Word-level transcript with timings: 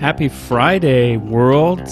Happy 0.00 0.30
Friday, 0.30 1.18
world! 1.18 1.86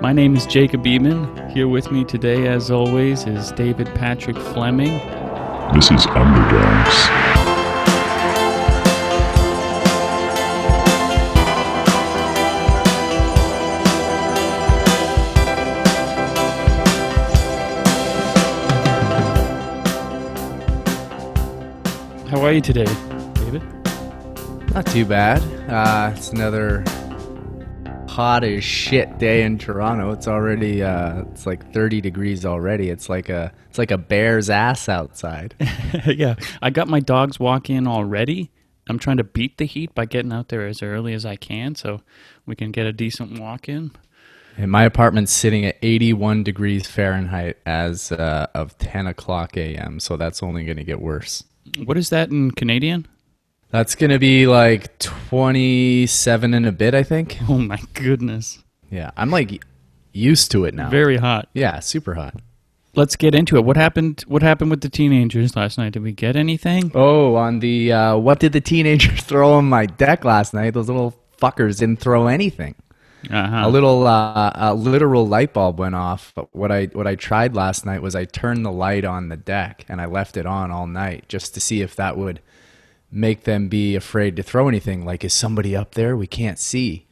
My 0.00 0.12
name 0.12 0.36
is 0.36 0.46
Jacob 0.46 0.84
Beeman. 0.84 1.50
Here 1.50 1.66
with 1.66 1.90
me 1.90 2.04
today, 2.04 2.46
as 2.46 2.70
always, 2.70 3.26
is 3.26 3.50
David 3.50 3.88
Patrick 3.96 4.36
Fleming. 4.36 4.98
This 5.74 5.90
is 5.90 6.06
Underdogs. 6.06 6.94
How 22.30 22.40
are 22.42 22.52
you 22.52 22.60
today, 22.60 22.84
David? 23.34 23.64
Not 24.72 24.86
too 24.86 25.04
bad. 25.04 25.42
Uh, 25.68 26.12
it's 26.16 26.30
another 26.30 26.84
hot 28.14 28.44
as 28.44 28.62
shit 28.62 29.18
day 29.18 29.42
in 29.42 29.58
Toronto. 29.58 30.12
It's 30.12 30.28
already 30.28 30.84
uh, 30.84 31.22
it's 31.32 31.46
like 31.46 31.72
30 31.72 32.00
degrees 32.00 32.46
already. 32.46 32.88
It's 32.88 33.08
like 33.08 33.28
a 33.28 33.52
it's 33.68 33.76
like 33.76 33.90
a 33.90 33.98
bear's 33.98 34.48
ass 34.48 34.88
outside. 34.88 35.56
yeah, 36.06 36.36
I 36.62 36.70
got 36.70 36.86
my 36.86 37.00
dogs 37.00 37.40
walk 37.40 37.68
in 37.68 37.88
already. 37.88 38.52
I'm 38.88 39.00
trying 39.00 39.16
to 39.16 39.24
beat 39.24 39.58
the 39.58 39.64
heat 39.64 39.92
by 39.96 40.04
getting 40.04 40.32
out 40.32 40.48
there 40.48 40.64
as 40.64 40.80
early 40.80 41.12
as 41.12 41.26
I 41.26 41.34
can 41.34 41.74
so 41.74 42.02
we 42.46 42.54
can 42.54 42.70
get 42.70 42.86
a 42.86 42.92
decent 42.92 43.40
walk 43.40 43.68
in. 43.68 43.90
And 44.56 44.70
my 44.70 44.84
apartment's 44.84 45.32
sitting 45.32 45.64
at 45.64 45.76
81 45.82 46.44
degrees 46.44 46.86
Fahrenheit 46.86 47.56
as 47.66 48.12
uh, 48.12 48.46
of 48.54 48.78
10 48.78 49.08
o'clock 49.08 49.56
a.m. 49.56 49.98
So 49.98 50.16
that's 50.16 50.40
only 50.40 50.64
going 50.64 50.76
to 50.76 50.84
get 50.84 51.00
worse. 51.00 51.42
What 51.84 51.96
is 51.96 52.10
that 52.10 52.30
in 52.30 52.52
Canadian? 52.52 53.08
That's 53.74 53.96
going 53.96 54.10
to 54.10 54.20
be 54.20 54.46
like 54.46 55.00
27 55.00 56.54
and 56.54 56.64
a 56.64 56.70
bit, 56.70 56.94
I 56.94 57.02
think. 57.02 57.38
Oh 57.48 57.58
my 57.58 57.80
goodness. 57.92 58.62
Yeah, 58.88 59.10
I'm 59.16 59.30
like 59.30 59.64
used 60.12 60.52
to 60.52 60.64
it 60.64 60.74
now. 60.74 60.90
Very 60.90 61.16
hot. 61.16 61.48
yeah, 61.54 61.80
super 61.80 62.14
hot. 62.14 62.36
Let's 62.94 63.16
get 63.16 63.34
into 63.34 63.56
it. 63.56 63.64
What 63.64 63.76
happened 63.76 64.22
what 64.28 64.42
happened 64.44 64.70
with 64.70 64.82
the 64.82 64.88
teenagers 64.88 65.56
last 65.56 65.76
night? 65.76 65.92
Did 65.94 66.04
we 66.04 66.12
get 66.12 66.36
anything? 66.36 66.92
Oh, 66.94 67.34
on 67.34 67.58
the 67.58 67.92
uh, 67.92 68.16
what 68.16 68.38
did 68.38 68.52
the 68.52 68.60
teenagers 68.60 69.20
throw 69.24 69.54
on 69.54 69.64
my 69.68 69.86
deck 69.86 70.24
last 70.24 70.54
night? 70.54 70.74
Those 70.74 70.86
little 70.86 71.12
fuckers 71.42 71.80
didn't 71.80 71.98
throw 71.98 72.28
anything. 72.28 72.76
Uh-huh. 73.28 73.62
A 73.64 73.68
little 73.68 74.06
uh, 74.06 74.52
a 74.54 74.72
literal 74.72 75.26
light 75.26 75.52
bulb 75.52 75.80
went 75.80 75.96
off. 75.96 76.30
But 76.36 76.54
what 76.54 76.70
I 76.70 76.84
what 76.92 77.08
I 77.08 77.16
tried 77.16 77.56
last 77.56 77.84
night 77.84 78.02
was 78.02 78.14
I 78.14 78.24
turned 78.24 78.64
the 78.64 78.70
light 78.70 79.04
on 79.04 79.30
the 79.30 79.36
deck 79.36 79.84
and 79.88 80.00
I 80.00 80.06
left 80.06 80.36
it 80.36 80.46
on 80.46 80.70
all 80.70 80.86
night 80.86 81.24
just 81.26 81.54
to 81.54 81.60
see 81.60 81.80
if 81.80 81.96
that 81.96 82.16
would 82.16 82.40
make 83.14 83.44
them 83.44 83.68
be 83.68 83.94
afraid 83.94 84.36
to 84.36 84.42
throw 84.42 84.68
anything. 84.68 85.04
Like, 85.04 85.24
is 85.24 85.32
somebody 85.32 85.76
up 85.76 85.94
there? 85.94 86.16
We 86.16 86.26
can't 86.26 86.58
see. 86.58 87.06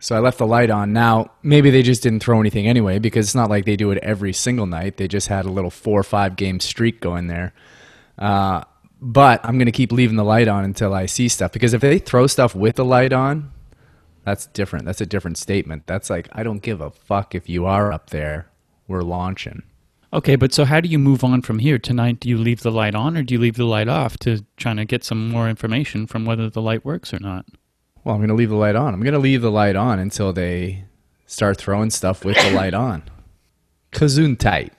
So 0.00 0.16
I 0.16 0.18
left 0.18 0.38
the 0.38 0.46
light 0.46 0.68
on. 0.68 0.92
Now, 0.92 1.30
maybe 1.44 1.70
they 1.70 1.82
just 1.82 2.02
didn't 2.02 2.20
throw 2.24 2.40
anything 2.40 2.66
anyway 2.66 2.98
because 2.98 3.26
it's 3.26 3.34
not 3.36 3.48
like 3.48 3.64
they 3.64 3.76
do 3.76 3.92
it 3.92 3.98
every 3.98 4.32
single 4.32 4.66
night. 4.66 4.96
They 4.96 5.06
just 5.06 5.28
had 5.28 5.46
a 5.46 5.50
little 5.50 5.70
four 5.70 6.00
or 6.00 6.02
five 6.02 6.34
game 6.34 6.58
streak 6.58 7.00
going 7.00 7.28
there. 7.28 7.54
Uh, 8.18 8.64
but 9.00 9.40
I'm 9.44 9.58
going 9.58 9.66
to 9.66 9.72
keep 9.72 9.92
leaving 9.92 10.16
the 10.16 10.24
light 10.24 10.48
on 10.48 10.64
until 10.64 10.92
I 10.92 11.06
see 11.06 11.28
stuff 11.28 11.52
because 11.52 11.72
if 11.72 11.80
they 11.80 11.98
throw 11.98 12.26
stuff 12.26 12.54
with 12.54 12.76
the 12.76 12.84
light 12.84 13.12
on, 13.12 13.52
that's 14.24 14.46
different. 14.46 14.86
That's 14.86 15.00
a 15.00 15.06
different 15.06 15.38
statement. 15.38 15.86
That's 15.86 16.10
like, 16.10 16.28
I 16.32 16.42
don't 16.42 16.62
give 16.62 16.80
a 16.80 16.90
fuck 16.90 17.34
if 17.34 17.48
you 17.48 17.66
are 17.66 17.92
up 17.92 18.10
there. 18.10 18.48
We're 18.88 19.02
launching. 19.02 19.62
Okay, 20.14 20.36
but 20.36 20.52
so 20.52 20.64
how 20.66 20.80
do 20.80 20.88
you 20.88 20.98
move 20.98 21.24
on 21.24 21.40
from 21.40 21.58
here? 21.58 21.78
Tonight, 21.78 22.20
do 22.20 22.28
you 22.28 22.36
leave 22.36 22.60
the 22.60 22.70
light 22.70 22.94
on 22.94 23.16
or 23.16 23.22
do 23.22 23.34
you 23.34 23.40
leave 23.40 23.56
the 23.56 23.64
light 23.64 23.88
off 23.88 24.18
to 24.18 24.44
trying 24.56 24.76
to 24.76 24.84
get 24.84 25.04
some 25.04 25.30
more 25.30 25.48
information 25.48 26.06
from 26.06 26.26
whether 26.26 26.50
the 26.50 26.60
light 26.60 26.84
works 26.84 27.14
or 27.14 27.18
not? 27.18 27.46
Well, 28.04 28.14
I'm 28.14 28.20
going 28.20 28.28
to 28.28 28.34
leave 28.34 28.50
the 28.50 28.56
light 28.56 28.76
on. 28.76 28.92
I'm 28.92 29.00
going 29.00 29.14
to 29.14 29.18
leave 29.18 29.40
the 29.40 29.50
light 29.50 29.74
on 29.76 29.98
until 29.98 30.32
they 30.32 30.84
start 31.26 31.56
throwing 31.56 31.88
stuff 31.90 32.24
with 32.24 32.36
the 32.36 32.50
light 32.50 32.74
on. 32.74 33.04
Kazoon 33.92 34.38
tight. 34.38 34.72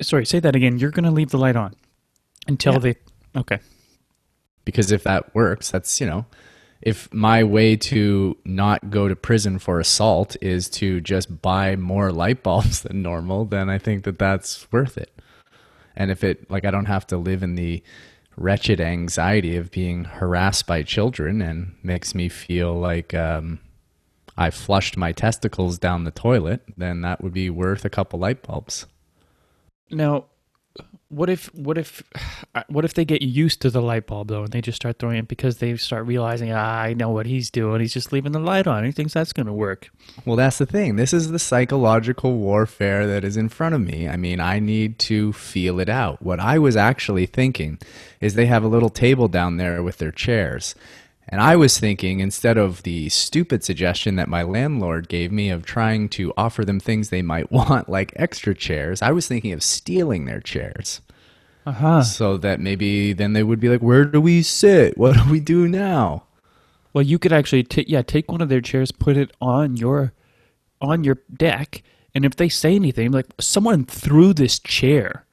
Sorry, 0.00 0.24
say 0.26 0.40
that 0.40 0.56
again. 0.56 0.78
You're 0.78 0.90
going 0.90 1.04
to 1.04 1.10
leave 1.12 1.30
the 1.30 1.38
light 1.38 1.54
on 1.56 1.74
until 2.48 2.72
Yeah. 2.74 2.78
they. 2.78 2.96
Okay. 3.36 3.58
Because 4.64 4.90
if 4.90 5.04
that 5.04 5.32
works, 5.34 5.70
that's, 5.70 6.00
you 6.00 6.06
know, 6.06 6.26
if 6.80 7.12
my 7.12 7.42
way 7.42 7.76
to 7.76 8.36
not 8.44 8.90
go 8.90 9.08
to 9.08 9.16
prison 9.16 9.58
for 9.58 9.80
assault 9.80 10.36
is 10.40 10.68
to 10.70 11.00
just 11.00 11.42
buy 11.42 11.76
more 11.76 12.12
light 12.12 12.42
bulbs 12.42 12.82
than 12.82 13.02
normal, 13.02 13.44
then 13.44 13.68
I 13.68 13.78
think 13.78 14.04
that 14.04 14.18
that's 14.18 14.70
worth 14.72 14.96
it. 14.96 15.12
And 15.96 16.10
if 16.10 16.22
it, 16.22 16.50
like, 16.50 16.64
I 16.64 16.70
don't 16.70 16.84
have 16.84 17.06
to 17.08 17.16
live 17.16 17.42
in 17.42 17.56
the 17.56 17.82
wretched 18.36 18.80
anxiety 18.80 19.56
of 19.56 19.72
being 19.72 20.04
harassed 20.04 20.66
by 20.66 20.84
children 20.84 21.42
and 21.42 21.74
makes 21.82 22.14
me 22.14 22.28
feel 22.28 22.72
like 22.72 23.12
um, 23.12 23.58
I 24.36 24.50
flushed 24.50 24.96
my 24.96 25.10
testicles 25.10 25.78
down 25.78 26.04
the 26.04 26.12
toilet, 26.12 26.62
then 26.76 27.00
that 27.00 27.20
would 27.20 27.32
be 27.32 27.50
worth 27.50 27.84
a 27.84 27.90
couple 27.90 28.20
light 28.20 28.42
bulbs. 28.42 28.86
Now, 29.90 30.26
what 31.08 31.30
if 31.30 31.52
what 31.54 31.78
if 31.78 32.02
what 32.68 32.84
if 32.84 32.94
they 32.94 33.04
get 33.04 33.22
used 33.22 33.62
to 33.62 33.70
the 33.70 33.80
light 33.80 34.06
bulb 34.06 34.28
though, 34.28 34.44
and 34.44 34.52
they 34.52 34.60
just 34.60 34.76
start 34.76 34.98
throwing 34.98 35.18
it 35.18 35.28
because 35.28 35.58
they 35.58 35.76
start 35.76 36.06
realizing, 36.06 36.52
ah, 36.52 36.80
I 36.80 36.94
know 36.94 37.10
what 37.10 37.26
he's 37.26 37.50
doing. 37.50 37.80
He's 37.80 37.94
just 37.94 38.12
leaving 38.12 38.32
the 38.32 38.38
light 38.38 38.66
on. 38.66 38.84
He 38.84 38.92
thinks 38.92 39.14
that's 39.14 39.32
going 39.32 39.46
to 39.46 39.52
work. 39.52 39.90
Well, 40.24 40.36
that's 40.36 40.58
the 40.58 40.66
thing. 40.66 40.96
This 40.96 41.12
is 41.12 41.30
the 41.30 41.38
psychological 41.38 42.34
warfare 42.36 43.06
that 43.06 43.24
is 43.24 43.36
in 43.36 43.48
front 43.48 43.74
of 43.74 43.80
me. 43.80 44.08
I 44.08 44.16
mean, 44.16 44.40
I 44.40 44.58
need 44.58 44.98
to 45.00 45.32
feel 45.32 45.80
it 45.80 45.88
out. 45.88 46.22
What 46.22 46.40
I 46.40 46.58
was 46.58 46.76
actually 46.76 47.26
thinking 47.26 47.78
is 48.20 48.34
they 48.34 48.46
have 48.46 48.64
a 48.64 48.68
little 48.68 48.90
table 48.90 49.28
down 49.28 49.56
there 49.56 49.82
with 49.82 49.98
their 49.98 50.12
chairs. 50.12 50.74
And 51.30 51.40
I 51.42 51.56
was 51.56 51.78
thinking, 51.78 52.20
instead 52.20 52.56
of 52.56 52.82
the 52.84 53.08
stupid 53.10 53.62
suggestion 53.62 54.16
that 54.16 54.28
my 54.28 54.42
landlord 54.42 55.08
gave 55.08 55.30
me 55.30 55.50
of 55.50 55.64
trying 55.66 56.08
to 56.10 56.32
offer 56.38 56.64
them 56.64 56.80
things 56.80 57.10
they 57.10 57.20
might 57.22 57.52
want, 57.58 57.88
like 57.88 58.12
extra 58.16 58.54
chairs, 58.54 59.02
I 59.02 59.10
was 59.12 59.28
thinking 59.28 59.52
of 59.52 59.62
stealing 59.62 60.24
their 60.24 60.40
chairs. 60.40 61.00
Uh 61.66 61.72
huh. 61.72 62.02
So 62.02 62.38
that 62.38 62.60
maybe 62.60 63.12
then 63.12 63.34
they 63.34 63.42
would 63.42 63.60
be 63.60 63.68
like, 63.68 63.82
Where 63.82 64.04
do 64.06 64.20
we 64.22 64.42
sit? 64.42 64.96
What 64.96 65.16
do 65.16 65.30
we 65.30 65.38
do 65.40 65.68
now? 65.68 66.24
Well, 66.94 67.04
you 67.04 67.18
could 67.18 67.32
actually 67.32 67.62
take 67.64 67.88
yeah 67.90 68.00
take 68.02 68.32
one 68.32 68.40
of 68.40 68.48
their 68.48 68.62
chairs, 68.62 68.90
put 68.90 69.16
it 69.18 69.30
on 69.40 69.76
your 69.76 70.14
on 70.80 71.04
your 71.04 71.18
deck, 71.36 71.82
and 72.14 72.24
if 72.24 72.36
they 72.36 72.48
say 72.48 72.74
anything, 72.74 73.10
like 73.12 73.26
someone 73.38 73.84
threw 73.84 74.32
this 74.32 74.58
chair 74.58 75.26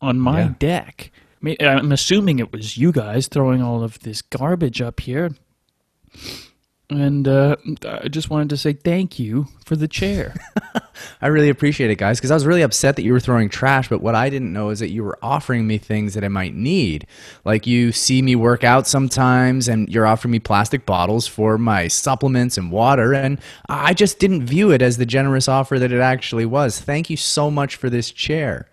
on 0.00 0.18
my 0.18 0.40
Yeah. 0.42 0.54
deck. 0.58 1.12
I'm 1.60 1.92
assuming 1.92 2.38
it 2.38 2.52
was 2.52 2.76
you 2.76 2.92
guys 2.92 3.28
throwing 3.28 3.62
all 3.62 3.82
of 3.82 4.00
this 4.00 4.22
garbage 4.22 4.80
up 4.80 5.00
here. 5.00 5.30
And 6.88 7.26
uh, 7.26 7.56
I 7.84 8.06
just 8.06 8.30
wanted 8.30 8.50
to 8.50 8.56
say 8.56 8.72
thank 8.72 9.18
you 9.18 9.48
for 9.64 9.74
the 9.74 9.88
chair. 9.88 10.34
I 11.20 11.26
really 11.26 11.48
appreciate 11.48 11.90
it, 11.90 11.98
guys, 11.98 12.18
because 12.18 12.30
I 12.30 12.34
was 12.34 12.46
really 12.46 12.62
upset 12.62 12.94
that 12.94 13.02
you 13.02 13.12
were 13.12 13.18
throwing 13.18 13.48
trash. 13.48 13.88
But 13.88 14.02
what 14.02 14.14
I 14.14 14.30
didn't 14.30 14.52
know 14.52 14.70
is 14.70 14.78
that 14.78 14.90
you 14.90 15.02
were 15.02 15.18
offering 15.20 15.66
me 15.66 15.78
things 15.78 16.14
that 16.14 16.22
I 16.22 16.28
might 16.28 16.54
need. 16.54 17.06
Like 17.44 17.66
you 17.66 17.90
see 17.90 18.22
me 18.22 18.36
work 18.36 18.62
out 18.62 18.86
sometimes, 18.86 19.66
and 19.66 19.88
you're 19.88 20.06
offering 20.06 20.30
me 20.30 20.38
plastic 20.38 20.86
bottles 20.86 21.26
for 21.26 21.58
my 21.58 21.88
supplements 21.88 22.56
and 22.56 22.70
water. 22.70 23.12
And 23.12 23.40
I 23.68 23.92
just 23.92 24.20
didn't 24.20 24.46
view 24.46 24.70
it 24.70 24.80
as 24.80 24.96
the 24.96 25.06
generous 25.06 25.48
offer 25.48 25.80
that 25.80 25.90
it 25.90 26.00
actually 26.00 26.46
was. 26.46 26.80
Thank 26.80 27.10
you 27.10 27.16
so 27.16 27.50
much 27.50 27.74
for 27.74 27.90
this 27.90 28.12
chair. 28.12 28.68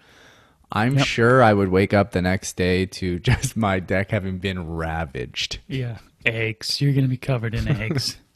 I'm 0.75 0.97
sure 0.97 1.43
I 1.43 1.53
would 1.53 1.69
wake 1.69 1.93
up 1.93 2.11
the 2.11 2.21
next 2.21 2.57
day 2.57 2.85
to 2.87 3.19
just 3.29 3.55
my 3.55 3.79
deck 3.79 4.09
having 4.11 4.39
been 4.39 4.67
ravaged. 4.67 5.59
yeah, 5.67 5.99
eggs. 6.25 6.81
You're 6.81 6.93
gonna 6.93 7.07
be 7.07 7.17
covered 7.17 7.55
in 7.55 7.67
eggs. 7.67 8.17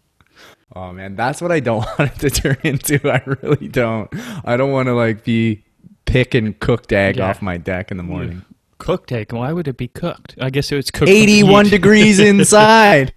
Oh 0.76 0.92
man, 0.92 1.16
that's 1.16 1.42
what 1.42 1.50
I 1.52 1.62
don't 1.62 1.78
want 1.97 2.12
it 2.12 2.20
to 2.20 2.30
turn 2.30 2.58
into. 2.64 3.00
I 3.09 3.24
really 3.42 3.70
don't. 3.70 4.09
I 4.44 4.58
don't 4.58 4.72
want 4.74 4.88
to 4.88 4.94
like 4.94 5.24
be 5.24 5.64
picking 6.06 6.53
cooked 6.56 6.92
egg 6.92 7.16
Yeah. 7.18 7.30
off 7.30 7.42
my 7.42 7.58
deck 7.58 7.90
in 7.90 7.96
the 7.97 8.03
morning. 8.03 8.44
cooked 8.78 9.12
egg. 9.14 9.31
Why 9.31 9.53
would 9.53 9.68
it 9.70 9.78
be 9.78 9.88
cooked? 9.88 10.36
I 10.40 10.50
guess 10.50 10.70
it 10.72 10.76
was 10.76 10.92
cooked. 10.92 11.09
81 11.09 11.70
degrees 11.70 12.20
inside. 12.20 13.14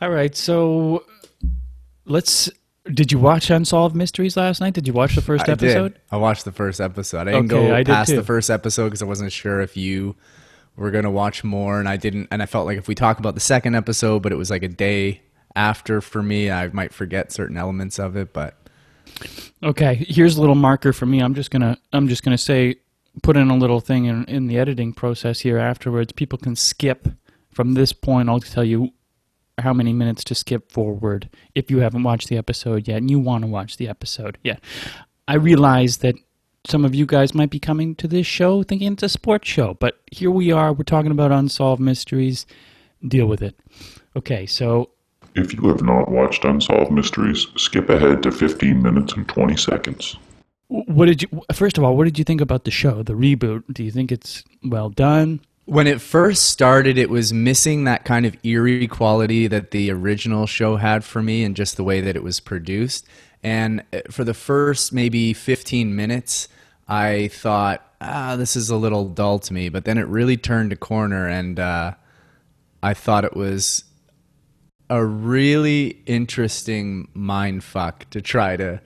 All 0.00 0.10
right, 0.10 0.34
so 0.34 1.04
let's. 2.06 2.50
Did 2.92 3.10
you 3.10 3.18
watch 3.18 3.48
Unsolved 3.50 3.96
Mysteries 3.96 4.36
last 4.36 4.60
night? 4.60 4.74
Did 4.74 4.86
you 4.86 4.92
watch 4.92 5.14
the 5.14 5.22
first 5.22 5.48
I 5.48 5.52
episode? 5.52 5.94
did. 5.94 6.00
I 6.10 6.18
watched 6.18 6.44
the 6.44 6.52
first 6.52 6.80
episode. 6.80 7.28
I 7.28 7.32
didn't 7.32 7.50
Okay, 7.52 7.68
go 7.68 7.74
I 7.74 7.78
did 7.78 7.86
past 7.86 8.10
too. 8.10 8.16
the 8.16 8.22
first 8.24 8.50
episode 8.50 8.84
because 8.86 9.00
I 9.00 9.06
wasn't 9.06 9.32
sure 9.32 9.60
if 9.62 9.74
you 9.76 10.16
were 10.76 10.90
gonna 10.90 11.10
watch 11.10 11.44
more, 11.44 11.78
and 11.80 11.88
I 11.88 11.96
didn't. 11.96 12.28
And 12.30 12.42
I 12.42 12.46
felt 12.46 12.66
like 12.66 12.76
if 12.76 12.86
we 12.86 12.94
talk 12.94 13.18
about 13.18 13.34
the 13.34 13.40
second 13.40 13.74
episode, 13.74 14.22
but 14.22 14.32
it 14.32 14.36
was 14.36 14.50
like 14.50 14.62
a 14.62 14.68
day 14.68 15.22
after 15.56 16.00
for 16.02 16.22
me, 16.22 16.50
I 16.50 16.68
might 16.68 16.92
forget 16.92 17.32
certain 17.32 17.56
elements 17.56 17.98
of 17.98 18.16
it. 18.16 18.32
But 18.34 18.54
Okay, 19.62 20.04
here's 20.08 20.36
a 20.36 20.40
little 20.40 20.54
marker 20.56 20.92
for 20.92 21.06
me. 21.06 21.20
I'm 21.20 21.34
just 21.34 21.50
gonna 21.50 21.78
I'm 21.94 22.06
just 22.08 22.22
gonna 22.22 22.36
say 22.36 22.76
put 23.22 23.36
in 23.38 23.48
a 23.48 23.56
little 23.56 23.80
thing 23.80 24.04
in, 24.06 24.24
in 24.26 24.46
the 24.48 24.58
editing 24.58 24.92
process 24.92 25.40
here 25.40 25.56
afterwards. 25.56 26.12
People 26.12 26.36
can 26.38 26.54
skip 26.54 27.08
from 27.50 27.72
this 27.74 27.92
point. 27.94 28.28
I'll 28.28 28.40
tell 28.40 28.64
you 28.64 28.92
how 29.58 29.72
many 29.72 29.92
minutes 29.92 30.24
to 30.24 30.34
skip 30.34 30.70
forward 30.72 31.28
if 31.54 31.70
you 31.70 31.78
haven't 31.78 32.02
watched 32.02 32.28
the 32.28 32.36
episode 32.36 32.88
yet 32.88 32.98
and 32.98 33.10
you 33.10 33.18
want 33.18 33.44
to 33.44 33.50
watch 33.50 33.76
the 33.76 33.88
episode. 33.88 34.36
Yeah. 34.42 34.56
I 35.28 35.34
realize 35.36 35.98
that 35.98 36.16
some 36.66 36.84
of 36.84 36.94
you 36.94 37.06
guys 37.06 37.34
might 37.34 37.50
be 37.50 37.60
coming 37.60 37.94
to 37.96 38.08
this 38.08 38.26
show 38.26 38.62
thinking 38.62 38.92
it's 38.92 39.02
a 39.02 39.08
sports 39.08 39.48
show, 39.48 39.74
but 39.74 40.00
here 40.10 40.30
we 40.30 40.50
are. 40.50 40.72
We're 40.72 40.84
talking 40.84 41.10
about 41.10 41.30
unsolved 41.30 41.80
mysteries. 41.80 42.46
Deal 43.06 43.26
with 43.26 43.42
it. 43.42 43.54
Okay, 44.16 44.46
so 44.46 44.90
If 45.34 45.52
you 45.52 45.66
have 45.68 45.82
not 45.82 46.10
watched 46.10 46.44
Unsolved 46.44 46.92
Mysteries, 46.92 47.46
skip 47.56 47.88
ahead 47.90 48.22
to 48.22 48.30
15 48.30 48.80
minutes 48.80 49.14
and 49.14 49.28
20 49.28 49.56
seconds. 49.56 50.16
What 50.68 51.06
did 51.06 51.22
you? 51.22 51.28
First 51.52 51.76
of 51.76 51.84
all, 51.84 51.96
what 51.96 52.04
did 52.04 52.18
you 52.18 52.24
think 52.24 52.40
about 52.40 52.64
the 52.64 52.70
show, 52.70 53.02
the 53.02 53.12
reboot? 53.12 53.64
Do 53.72 53.84
you 53.84 53.90
think 53.90 54.10
it's 54.10 54.42
well 54.64 54.88
done? 54.90 55.40
When 55.66 55.86
it 55.86 56.00
first 56.00 56.50
started, 56.50 56.98
it 56.98 57.08
was 57.08 57.32
missing 57.32 57.84
that 57.84 58.04
kind 58.04 58.26
of 58.26 58.36
eerie 58.44 58.86
quality 58.86 59.46
that 59.46 59.70
the 59.70 59.90
original 59.90 60.46
show 60.46 60.76
had 60.76 61.04
for 61.04 61.22
me, 61.22 61.42
and 61.42 61.56
just 61.56 61.76
the 61.76 61.84
way 61.84 62.00
that 62.02 62.16
it 62.16 62.22
was 62.22 62.38
produced. 62.40 63.06
And 63.42 63.82
uh, 63.92 64.00
for 64.10 64.24
the 64.24 64.34
first 64.34 64.92
maybe 64.92 65.32
15 65.32 65.94
minutes, 65.94 66.48
I 66.86 67.28
thought, 67.28 67.82
ah, 68.00 68.36
this 68.36 68.56
is 68.56 68.68
a 68.68 68.76
little 68.76 69.08
dull 69.08 69.38
to 69.40 69.54
me. 69.54 69.68
But 69.70 69.86
then 69.86 69.96
it 69.96 70.06
really 70.06 70.36
turned 70.36 70.72
a 70.72 70.76
corner, 70.76 71.28
and 71.28 71.58
uh, 71.58 71.94
I 72.82 72.92
thought 72.92 73.24
it 73.24 73.36
was 73.36 73.84
a 74.90 75.04
really 75.04 76.02
interesting 76.04 77.08
mind 77.14 77.64
fuck 77.64 78.08
to 78.10 78.20
try 78.20 78.56
to 78.56 78.80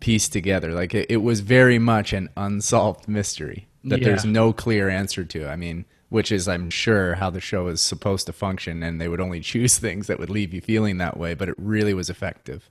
piece 0.00 0.28
together. 0.28 0.72
Like 0.72 0.94
it, 0.94 1.06
it 1.10 1.18
was 1.18 1.40
very 1.40 1.78
much 1.78 2.12
an 2.12 2.28
unsolved 2.36 3.08
mystery 3.08 3.68
that 3.84 4.02
there's 4.02 4.24
no 4.24 4.52
clear 4.52 4.88
answer 4.88 5.24
to. 5.24 5.48
I 5.48 5.56
mean, 5.56 5.84
which 6.08 6.32
is, 6.32 6.48
I'm 6.48 6.70
sure, 6.70 7.16
how 7.16 7.30
the 7.30 7.40
show 7.40 7.68
is 7.68 7.80
supposed 7.80 8.26
to 8.26 8.32
function, 8.32 8.82
and 8.82 9.00
they 9.00 9.08
would 9.08 9.20
only 9.20 9.40
choose 9.40 9.78
things 9.78 10.06
that 10.06 10.18
would 10.18 10.30
leave 10.30 10.54
you 10.54 10.60
feeling 10.60 10.98
that 10.98 11.16
way. 11.16 11.34
But 11.34 11.48
it 11.48 11.54
really 11.58 11.94
was 11.94 12.10
effective. 12.10 12.70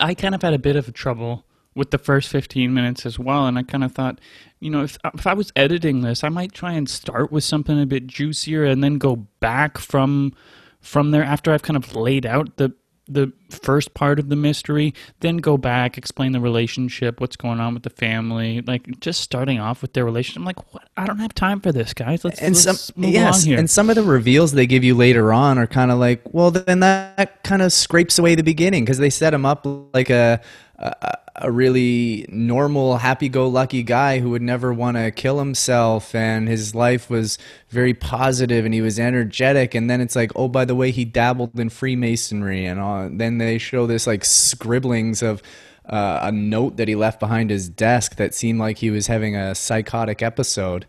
I 0.00 0.14
kind 0.14 0.34
of 0.34 0.42
had 0.42 0.54
a 0.54 0.58
bit 0.58 0.76
of 0.76 0.92
trouble 0.92 1.44
with 1.76 1.90
the 1.90 1.98
first 1.98 2.30
15 2.30 2.72
minutes 2.72 3.04
as 3.04 3.18
well 3.18 3.46
and 3.46 3.58
i 3.58 3.62
kind 3.62 3.84
of 3.84 3.92
thought 3.92 4.18
you 4.58 4.70
know 4.70 4.82
if, 4.82 4.96
if 5.12 5.26
i 5.26 5.34
was 5.34 5.52
editing 5.54 6.00
this 6.00 6.24
i 6.24 6.28
might 6.28 6.52
try 6.52 6.72
and 6.72 6.88
start 6.88 7.30
with 7.30 7.44
something 7.44 7.78
a 7.78 7.86
bit 7.86 8.06
juicier 8.06 8.64
and 8.64 8.82
then 8.82 8.96
go 8.96 9.14
back 9.40 9.76
from 9.76 10.32
from 10.80 11.10
there 11.10 11.22
after 11.22 11.52
i've 11.52 11.62
kind 11.62 11.76
of 11.76 11.94
laid 11.94 12.24
out 12.24 12.56
the 12.56 12.74
the 13.08 13.32
first 13.50 13.94
part 13.94 14.18
of 14.18 14.28
the 14.28 14.36
mystery 14.36 14.92
then 15.20 15.36
go 15.36 15.56
back 15.56 15.96
explain 15.96 16.32
the 16.32 16.40
relationship 16.40 17.20
what's 17.20 17.36
going 17.36 17.60
on 17.60 17.72
with 17.74 17.84
the 17.84 17.90
family 17.90 18.62
like 18.62 18.98
just 19.00 19.20
starting 19.20 19.60
off 19.60 19.82
with 19.82 19.92
their 19.92 20.04
relationship. 20.04 20.40
I'm 20.40 20.44
like 20.44 20.74
what? 20.74 20.88
I 20.96 21.06
don't 21.06 21.18
have 21.18 21.34
time 21.34 21.60
for 21.60 21.72
this 21.72 21.94
guys. 21.94 22.24
Let's, 22.24 22.40
and 22.40 22.54
let's 22.54 22.86
some 22.86 22.94
move 22.96 23.10
yes, 23.10 23.44
here. 23.44 23.58
and 23.58 23.68
some 23.68 23.90
of 23.90 23.96
the 23.96 24.02
reveals 24.02 24.52
they 24.52 24.66
give 24.66 24.84
you 24.84 24.94
later 24.94 25.32
on 25.32 25.58
are 25.58 25.66
kind 25.66 25.90
of 25.90 25.98
like, 25.98 26.22
well, 26.32 26.50
then 26.50 26.80
that 26.80 27.42
kind 27.44 27.62
of 27.62 27.72
scrapes 27.72 28.18
away 28.18 28.34
the 28.34 28.42
beginning 28.42 28.84
because 28.84 28.98
they 28.98 29.10
set 29.10 29.34
him 29.34 29.44
up 29.44 29.66
like 29.92 30.10
a, 30.10 30.40
a 30.78 31.18
a 31.38 31.50
really 31.50 32.26
normal, 32.28 32.98
happy-go-lucky 32.98 33.82
guy 33.82 34.20
who 34.20 34.30
would 34.30 34.42
never 34.42 34.72
want 34.72 34.96
to 34.96 35.10
kill 35.10 35.38
himself, 35.38 36.14
and 36.14 36.48
his 36.48 36.74
life 36.74 37.10
was 37.10 37.38
very 37.68 37.94
positive, 37.94 38.64
and 38.64 38.72
he 38.72 38.80
was 38.80 38.98
energetic. 38.98 39.74
And 39.74 39.88
then 39.90 40.00
it's 40.00 40.16
like, 40.16 40.32
oh, 40.34 40.48
by 40.48 40.64
the 40.64 40.74
way, 40.74 40.90
he 40.90 41.04
dabbled 41.04 41.58
in 41.58 41.68
Freemasonry, 41.68 42.64
and 42.64 42.80
all. 42.80 43.08
then 43.10 43.38
they 43.38 43.58
show 43.58 43.86
this 43.86 44.06
like 44.06 44.24
scribblings 44.24 45.22
of. 45.22 45.42
Uh, 45.88 46.18
a 46.24 46.32
note 46.32 46.78
that 46.78 46.88
he 46.88 46.96
left 46.96 47.20
behind 47.20 47.48
his 47.48 47.68
desk 47.68 48.16
that 48.16 48.34
seemed 48.34 48.58
like 48.58 48.78
he 48.78 48.90
was 48.90 49.06
having 49.06 49.36
a 49.36 49.54
psychotic 49.54 50.20
episode. 50.20 50.84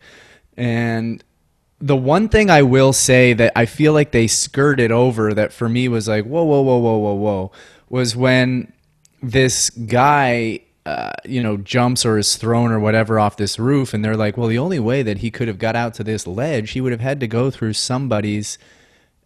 And 0.57 1.23
the 1.79 1.95
one 1.95 2.29
thing 2.29 2.49
I 2.49 2.63
will 2.63 2.93
say 2.93 3.33
that 3.33 3.53
I 3.55 3.67
feel 3.67 3.93
like 3.93 4.11
they 4.11 4.25
skirted 4.25 4.91
over 4.91 5.35
that 5.35 5.53
for 5.53 5.69
me 5.69 5.87
was 5.87 6.07
like, 6.07 6.25
whoa, 6.25 6.43
whoa, 6.43 6.61
whoa, 6.61 6.79
whoa, 6.79 6.97
whoa, 6.97 7.13
whoa, 7.13 7.51
was 7.89 8.15
when 8.15 8.73
this 9.21 9.69
guy, 9.69 10.59
uh, 10.85 11.11
you 11.25 11.41
know, 11.41 11.57
jumps 11.57 12.05
or 12.05 12.17
is 12.17 12.35
thrown 12.35 12.71
or 12.71 12.79
whatever 12.79 13.19
off 13.19 13.37
this 13.37 13.59
roof, 13.59 13.93
and 13.93 14.03
they're 14.03 14.15
like, 14.17 14.37
well, 14.37 14.47
the 14.47 14.57
only 14.59 14.79
way 14.79 15.03
that 15.03 15.19
he 15.19 15.31
could 15.31 15.47
have 15.47 15.59
got 15.59 15.75
out 15.75 15.93
to 15.95 16.03
this 16.03 16.25
ledge, 16.27 16.71
he 16.71 16.81
would 16.81 16.91
have 16.91 17.01
had 17.01 17.19
to 17.19 17.27
go 17.27 17.49
through 17.51 17.73
somebody's 17.73 18.57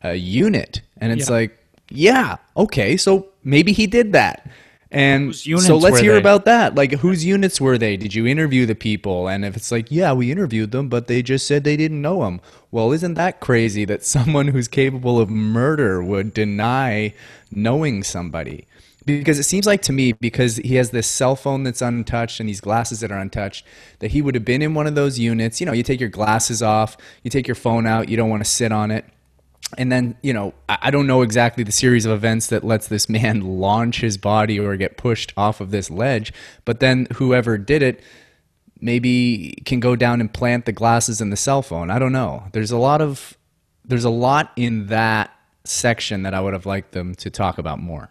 uh, 0.04 0.10
unit, 0.10 0.82
and 0.98 1.12
it's 1.12 1.30
Yeah. 1.30 1.36
like, 1.36 1.58
yeah, 1.90 2.38
okay, 2.56 2.98
so 2.98 3.28
maybe 3.44 3.74
he 3.74 3.86
did 3.86 4.14
that. 4.14 4.50
And 4.94 5.34
so 5.34 5.78
let's 5.78 6.00
hear 6.00 6.14
they? 6.14 6.20
about 6.20 6.44
that. 6.46 6.76
Like, 6.76 6.92
whose 6.94 7.24
units 7.24 7.62
were 7.62 7.78
they? 7.78 7.96
Did 7.96 8.14
you 8.14 8.28
interview 8.28 8.66
the 8.66 8.76
people? 8.76 9.30
And 9.30 9.46
if 9.46 9.56
it's 9.56 9.72
like, 9.72 9.90
yeah, 9.90 10.12
we 10.12 10.32
interviewed 10.34 10.72
them, 10.72 10.90
but 10.90 11.08
they 11.08 11.22
just 11.22 11.48
said 11.48 11.64
they 11.64 11.78
didn't 11.78 12.02
know 12.02 12.26
him. 12.26 12.42
Well, 12.72 12.92
isn't 12.92 13.14
that 13.14 13.40
crazy 13.40 13.86
that 13.86 14.04
someone 14.16 14.50
who's 14.50 14.68
capable 14.68 15.18
of 15.20 15.30
murder 15.30 16.04
would 16.04 16.34
deny 16.34 17.14
knowing 17.52 18.04
somebody? 18.04 18.66
Because 19.04 19.40
it 19.40 19.44
seems 19.44 19.66
like 19.66 19.82
to 19.84 19.94
me, 19.94 20.14
because 20.14 20.58
he 20.58 20.76
has 20.76 20.92
this 20.92 21.08
cell 21.08 21.36
phone 21.36 21.64
that's 21.64 21.82
untouched 21.82 22.40
and 22.40 22.48
these 22.48 22.62
glasses 22.62 23.00
that 23.00 23.12
are 23.12 23.18
untouched, 23.18 23.66
that 24.00 24.12
he 24.12 24.22
would 24.22 24.36
have 24.36 24.46
been 24.46 24.62
in 24.62 24.76
one 24.76 24.86
of 24.86 24.94
those 24.94 25.18
units. 25.18 25.60
You 25.60 25.66
know, 25.66 25.74
you 25.74 25.82
take 25.82 26.00
your 26.00 26.10
glasses 26.10 26.62
off, 26.62 26.98
you 27.24 27.32
take 27.32 27.48
your 27.48 27.56
phone 27.56 27.88
out, 27.88 28.10
you 28.10 28.18
don't 28.18 28.30
want 28.30 28.44
to 28.44 28.50
sit 28.50 28.72
on 28.72 28.92
it. 28.92 29.06
And 29.78 29.90
then 29.90 30.18
you 30.22 30.34
know 30.34 30.54
I 30.68 30.92
don't 30.92 31.08
know 31.08 31.22
exactly 31.22 31.64
the 31.64 31.72
series 31.72 32.06
of 32.06 32.12
events 32.12 32.48
that 32.48 32.64
lets 32.64 32.90
this 32.90 33.08
man 33.08 33.40
launch 33.60 34.02
his 34.02 34.18
body 34.18 34.60
or 34.60 34.76
get 34.76 34.98
pushed 34.98 35.34
off 35.38 35.62
of 35.62 35.72
this 35.72 35.90
ledge 35.90 36.34
but 36.66 36.82
then 36.82 37.08
whoever 37.14 37.58
did 37.58 37.82
it 37.82 38.02
maybe 38.82 39.62
can 39.66 39.80
go 39.80 39.96
down 39.96 40.20
and 40.20 40.34
plant 40.34 40.66
the 40.66 40.72
glasses 40.72 41.22
and 41.22 41.32
the 41.32 41.38
cell 41.38 41.62
phone. 41.62 41.90
I 41.90 42.00
don't 42.00 42.12
know. 42.12 42.48
There's 42.52 42.72
a 42.72 42.78
lot 42.78 43.00
of 43.00 43.38
there's 43.86 44.04
a 44.04 44.10
lot 44.10 44.52
in 44.56 44.88
that 44.88 45.32
section 45.64 46.24
that 46.24 46.34
i 46.34 46.42
would 46.42 46.54
have 46.54 46.66
liked 46.66 46.92
them 46.92 47.14
to 47.14 47.30
talk 47.30 47.60
about 47.60 47.80
more 47.80 48.10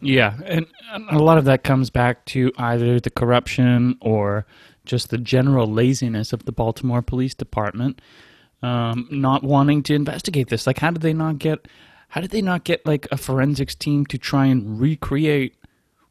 Yeah, 0.00 0.38
and 0.44 0.66
a 1.10 1.18
lot 1.18 1.38
of 1.38 1.44
that 1.46 1.64
comes 1.64 1.90
back 1.90 2.24
to 2.26 2.52
either 2.56 3.00
the 3.00 3.10
corruption 3.10 3.96
or 4.00 4.46
just 4.84 5.10
the 5.10 5.18
general 5.18 5.66
laziness 5.66 6.32
of 6.32 6.44
the 6.44 6.52
Baltimore 6.52 7.02
Police 7.02 7.34
Department, 7.34 8.00
um, 8.62 9.08
not 9.10 9.42
wanting 9.42 9.82
to 9.84 9.94
investigate 9.94 10.48
this. 10.48 10.66
Like, 10.66 10.78
how 10.78 10.90
did 10.92 11.02
they 11.02 11.12
not 11.12 11.38
get? 11.38 11.66
How 12.08 12.20
did 12.20 12.30
they 12.30 12.42
not 12.42 12.64
get 12.64 12.86
like 12.86 13.06
a 13.10 13.16
forensics 13.16 13.74
team 13.74 14.06
to 14.06 14.18
try 14.18 14.46
and 14.46 14.80
recreate 14.80 15.56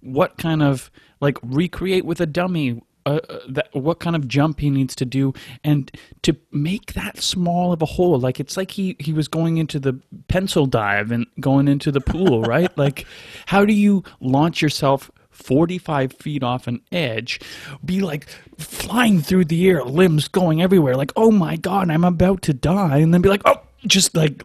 what 0.02 0.38
kind 0.38 0.62
of 0.62 0.92
like 1.22 1.38
recreate 1.42 2.06
with 2.06 2.20
a 2.22 2.26
dummy? 2.28 2.82
Uh, 3.08 3.20
uh, 3.30 3.40
that 3.48 3.70
what 3.74 4.00
kind 4.00 4.16
of 4.16 4.28
jump 4.28 4.60
he 4.60 4.70
needs 4.70 4.96
to 4.96 5.06
do 5.06 5.34
and 5.64 5.92
to 6.24 6.36
make 6.52 6.94
that 6.94 7.22
small 7.22 7.72
of 7.72 7.82
a 7.82 7.86
hole. 7.86 8.20
Like 8.20 8.40
it's 8.40 8.58
like 8.58 8.72
he 8.72 8.96
he 9.00 9.14
was 9.14 9.28
going 9.28 9.58
into 9.58 9.80
the 9.80 10.00
pencil 10.28 10.66
dive 10.66 11.12
and 11.12 11.26
going 11.40 11.68
into 11.68 11.92
the 11.92 12.02
pool 12.02 12.42
right? 12.56 12.76
Like 12.78 13.06
how 13.46 13.66
do 13.66 13.74
you 13.74 14.04
launch 14.20 14.62
yourself 14.62 15.10
45 15.32 16.14
feet 16.14 16.44
off 16.44 16.68
an 16.68 16.82
edge 16.92 17.40
be 17.86 18.02
like 18.02 18.28
flying 18.58 19.22
through 19.22 19.46
the 19.46 19.70
air 19.70 19.84
limbs 19.84 20.28
going 20.28 20.64
everywhere 20.64 20.96
like 20.96 21.12
oh 21.16 21.30
my 21.30 21.56
god 21.58 21.92
i'm 21.92 22.04
about 22.04 22.42
to 22.42 22.54
die 22.54 22.98
and 22.98 23.14
then 23.14 23.22
be 23.22 23.30
like 23.30 23.44
oh 23.46 23.62
just 23.86 24.16
like 24.16 24.44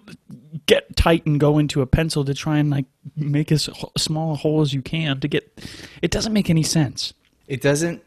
get 0.67 0.95
tight 0.97 1.25
and 1.27 1.41
go 1.41 1.59
into 1.59 1.81
a 1.81 1.87
pencil 1.87 2.25
to 2.25 2.35
try 2.35 2.59
and 2.59 2.71
like 2.71 2.85
make 3.17 3.51
as 3.51 3.69
small 3.97 4.33
a 4.33 4.37
hole 4.37 4.61
as 4.61 4.73
you 4.73 4.83
can 4.83 5.21
to 5.21 5.29
get 5.29 5.61
it 6.03 6.11
doesn't 6.11 6.33
make 6.33 6.51
any 6.51 6.63
sense. 6.63 7.15
It 7.47 7.61
doesn't 7.61 8.03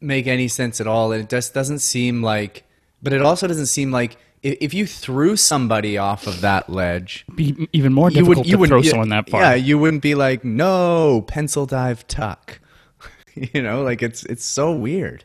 make 0.00 0.26
any 0.26 0.48
sense 0.48 0.80
at 0.80 0.86
all 0.86 1.12
and 1.12 1.22
it 1.22 1.28
just 1.28 1.52
doesn't 1.52 1.80
seem 1.80 2.22
like 2.22 2.64
but 3.02 3.12
it 3.12 3.22
also 3.22 3.46
doesn't 3.46 3.66
seem 3.66 3.90
like 3.90 4.16
if 4.42 4.72
you 4.72 4.86
threw 4.86 5.36
somebody 5.36 5.98
off 5.98 6.26
of 6.26 6.40
that 6.40 6.70
ledge 6.70 7.26
be 7.34 7.68
even 7.72 7.92
more 7.92 8.10
you 8.10 8.16
difficult 8.24 8.38
would 8.38 8.46
you 8.46 8.56
to 8.58 8.66
throw 8.66 8.82
someone 8.82 9.08
that 9.08 9.28
far 9.28 9.42
Yeah, 9.42 9.54
you 9.54 9.78
wouldn't 9.78 10.02
be 10.02 10.14
like, 10.14 10.44
no, 10.44 11.22
pencil 11.26 11.66
dive 11.66 12.06
tuck. 12.06 12.60
you 13.34 13.62
know, 13.62 13.82
like 13.82 14.02
it's 14.02 14.24
it's 14.24 14.44
so 14.44 14.72
weird. 14.72 15.24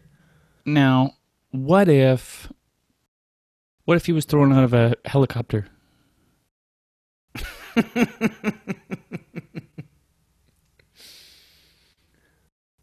Now, 0.65 1.11
what 1.51 1.87
if 1.87 2.51
what 3.85 3.97
if 3.97 4.05
he 4.05 4.11
was 4.11 4.25
thrown 4.25 4.51
out 4.53 4.63
of 4.63 4.73
a 4.73 4.95
helicopter? 5.05 5.67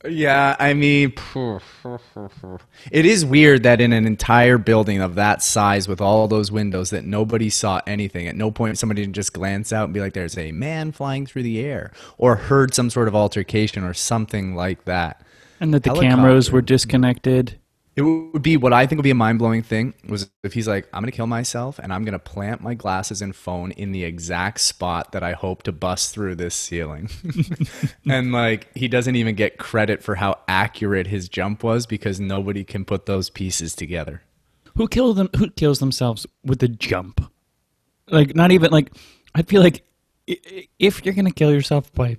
Yeah, 0.04 0.54
I 0.60 0.74
mean, 0.74 1.12
it 2.92 3.04
is 3.04 3.24
weird 3.24 3.64
that 3.64 3.80
in 3.80 3.92
an 3.92 4.06
entire 4.06 4.56
building 4.56 5.00
of 5.00 5.16
that 5.16 5.42
size 5.42 5.88
with 5.88 6.00
all 6.00 6.28
those 6.28 6.52
windows 6.52 6.90
that 6.90 7.04
nobody 7.04 7.50
saw 7.50 7.80
anything. 7.84 8.28
At 8.28 8.36
no 8.36 8.52
point 8.52 8.78
somebody 8.78 9.02
didn't 9.02 9.16
just 9.16 9.32
glance 9.32 9.72
out 9.72 9.84
and 9.84 9.94
be 9.94 9.98
like, 9.98 10.12
"There's 10.12 10.38
a 10.38 10.52
man 10.52 10.92
flying 10.92 11.26
through 11.26 11.42
the 11.42 11.58
air," 11.60 11.90
or 12.16 12.36
heard 12.36 12.74
some 12.74 12.90
sort 12.90 13.08
of 13.08 13.16
altercation 13.16 13.82
or 13.82 13.92
something 13.92 14.54
like 14.54 14.84
that. 14.84 15.20
And 15.60 15.74
that 15.74 15.82
the 15.82 15.90
Helicopter. 15.90 16.16
cameras 16.16 16.52
were 16.52 16.62
disconnected. 16.62 17.58
It 17.98 18.02
would 18.02 18.42
be 18.42 18.56
what 18.56 18.72
I 18.72 18.86
think 18.86 18.98
would 18.98 19.02
be 19.02 19.10
a 19.10 19.14
mind 19.16 19.40
blowing 19.40 19.64
thing 19.64 19.92
was 20.08 20.30
if 20.44 20.52
he's 20.52 20.68
like, 20.68 20.88
I'm 20.92 21.02
gonna 21.02 21.10
kill 21.10 21.26
myself 21.26 21.80
and 21.80 21.92
I'm 21.92 22.04
gonna 22.04 22.20
plant 22.20 22.60
my 22.60 22.74
glasses 22.74 23.20
and 23.20 23.34
phone 23.34 23.72
in 23.72 23.90
the 23.90 24.04
exact 24.04 24.60
spot 24.60 25.10
that 25.10 25.24
I 25.24 25.32
hope 25.32 25.64
to 25.64 25.72
bust 25.72 26.14
through 26.14 26.36
this 26.36 26.54
ceiling. 26.54 27.10
and 28.08 28.30
like 28.30 28.68
he 28.76 28.86
doesn't 28.86 29.16
even 29.16 29.34
get 29.34 29.58
credit 29.58 30.00
for 30.00 30.14
how 30.14 30.38
accurate 30.46 31.08
his 31.08 31.28
jump 31.28 31.64
was 31.64 31.86
because 31.86 32.20
nobody 32.20 32.62
can 32.62 32.84
put 32.84 33.06
those 33.06 33.30
pieces 33.30 33.74
together. 33.74 34.22
Who 34.76 34.86
killed 34.86 35.16
them 35.16 35.30
who 35.36 35.50
kills 35.50 35.80
themselves 35.80 36.24
with 36.44 36.62
a 36.62 36.68
jump? 36.68 37.28
Like 38.06 38.36
not 38.36 38.52
even 38.52 38.70
like 38.70 38.92
I 39.34 39.42
feel 39.42 39.60
like 39.60 39.82
if 40.78 41.04
you're 41.04 41.14
to 41.14 41.30
kill 41.32 41.52
yourself 41.52 41.92
by 41.94 42.16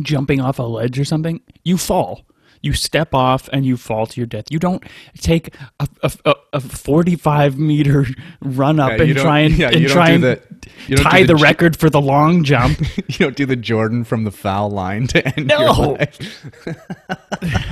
jumping 0.00 0.40
off 0.40 0.58
a 0.58 0.62
ledge 0.62 0.98
or 0.98 1.04
something, 1.04 1.42
you 1.64 1.76
fall. 1.76 2.24
You 2.62 2.72
step 2.72 3.14
off 3.14 3.48
and 3.52 3.64
you 3.66 3.76
fall 3.76 4.06
to 4.06 4.20
your 4.20 4.26
death. 4.26 4.46
You 4.50 4.58
don't 4.58 4.82
take 5.20 5.54
a, 5.80 5.88
a, 6.02 6.12
a, 6.24 6.34
a 6.54 6.60
45 6.60 7.58
meter 7.58 8.06
run 8.40 8.80
up 8.80 8.98
Yeah, 8.98 9.04
and 9.04 9.16
try 9.16 9.38
and, 9.40 9.56
yeah, 9.56 9.68
and 9.68 9.80
you 9.80 9.88
don't 9.88 9.96
try 9.96 10.10
and 10.10 10.22
the- 10.24 10.40
you 10.88 10.96
don't 10.96 11.04
do 11.04 11.10
tie 11.10 11.20
the 11.22 11.28
the, 11.28 11.36
record 11.36 11.76
for 11.76 11.88
the 11.88 12.00
long 12.00 12.42
jump. 12.44 12.80
you 13.08 13.18
don't 13.18 13.36
do 13.36 13.46
the 13.46 13.56
Jordan 13.56 14.02
from 14.04 14.24
the 14.24 14.30
foul 14.32 14.70
line 14.70 15.06
to 15.08 15.26
end 15.26 15.48
your 15.50 15.58
No. 15.60 15.72
life. 15.92 16.52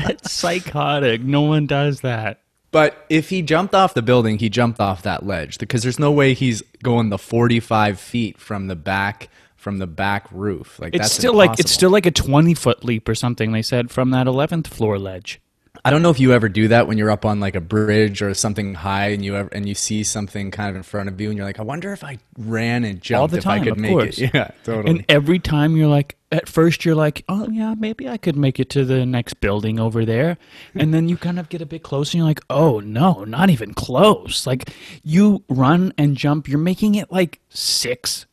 It's 0.07 0.33
psychotic. 0.33 1.23
No 1.23 1.43
one 1.43 1.67
does 1.67 2.01
that. 2.03 2.41
But 2.71 3.05
if 3.09 3.31
he 3.31 3.43
jumped 3.43 3.75
off 3.75 3.95
the 3.95 4.03
building, 4.03 4.39
he 4.39 4.49
jumped 4.49 4.81
off 4.81 5.03
that 5.03 5.25
ledge 5.25 5.59
because 5.59 5.83
there's 5.83 5.99
no 5.99 6.11
way 6.11 6.35
he's 6.35 6.63
going 6.83 7.09
the 7.11 7.19
45 7.19 7.99
feet 8.01 8.39
from 8.39 8.67
the 8.67 8.75
back 8.77 9.29
from 9.65 9.79
the 9.79 9.87
back 9.87 10.29
roof. 10.31 10.79
Like 10.79 10.95
It's 10.95 11.05
that's 11.05 11.15
still 11.15 11.33
like 11.33 11.59
it's 11.59 11.73
still 11.73 11.91
like 11.91 12.05
a 12.05 12.11
20 12.11 12.53
foot 12.53 12.85
leap 12.85 13.09
or 13.09 13.15
something. 13.15 13.51
They 13.51 13.63
said 13.63 13.91
from 13.91 14.11
that 14.11 14.27
11th 14.27 14.67
floor 14.67 14.99
ledge. 14.99 15.41
I 15.87 15.91
don't 15.91 16.03
know 16.03 16.11
if 16.11 16.21
you 16.21 16.33
ever 16.33 16.49
do 16.49 16.69
that 16.69 16.87
when 16.87 16.99
you're 16.99 17.11
up 17.11 17.25
on 17.25 17.41
like 17.41 17.57
a 17.57 17.61
bridge 17.61 18.23
or 18.23 18.33
something 18.33 18.75
high 18.75 19.09
and 19.09 19.25
you 19.25 19.37
ever, 19.37 19.49
and 19.53 19.69
you 19.69 19.75
see 19.75 20.05
something 20.05 20.51
kind 20.51 20.71
of 20.71 20.77
in 20.77 20.83
front 20.83 21.09
of 21.09 21.21
you 21.21 21.29
and 21.29 21.37
you're 21.37 21.47
like, 21.47 21.59
I 21.59 21.63
wonder 21.63 21.93
if 21.93 22.05
I 22.05 22.19
ran 22.39 22.85
and 22.85 23.01
jumped 23.01 23.33
the 23.33 23.39
if 23.39 23.47
I 23.47 23.59
could 23.59 23.73
of 23.73 23.79
make 23.79 23.91
course. 23.91 24.19
it. 24.19 24.31
Yeah, 24.35 24.51
totally. 24.63 24.91
And 24.91 25.05
every 25.09 25.39
time 25.39 25.77
you're 25.77 25.89
like, 25.89 26.17
at 26.31 26.49
first 26.49 26.85
you're 26.85 26.95
like, 26.95 27.25
oh 27.29 27.49
yeah, 27.51 27.75
maybe 27.77 28.09
I 28.09 28.19
could 28.19 28.37
make 28.37 28.61
it 28.61 28.71
to 28.71 28.85
the 28.85 29.05
next 29.05 29.41
building 29.41 29.81
over 29.81 30.05
there, 30.05 30.37
and 30.75 30.93
then 30.95 31.09
you 31.09 31.17
kind 31.17 31.39
of 31.39 31.49
get 31.49 31.61
a 31.61 31.67
bit 31.67 31.83
close 31.83 32.13
and 32.13 32.19
you're 32.19 32.29
like, 32.29 32.41
oh 32.51 32.81
no, 32.81 33.25
not 33.25 33.51
even 33.51 33.75
close. 33.75 34.47
Like 34.47 34.71
you 35.03 35.43
run 35.49 35.93
and 35.99 36.17
jump, 36.17 36.49
you're 36.49 36.59
making 36.59 36.95
it 36.95 37.11
like 37.11 37.41
six, 37.49 38.27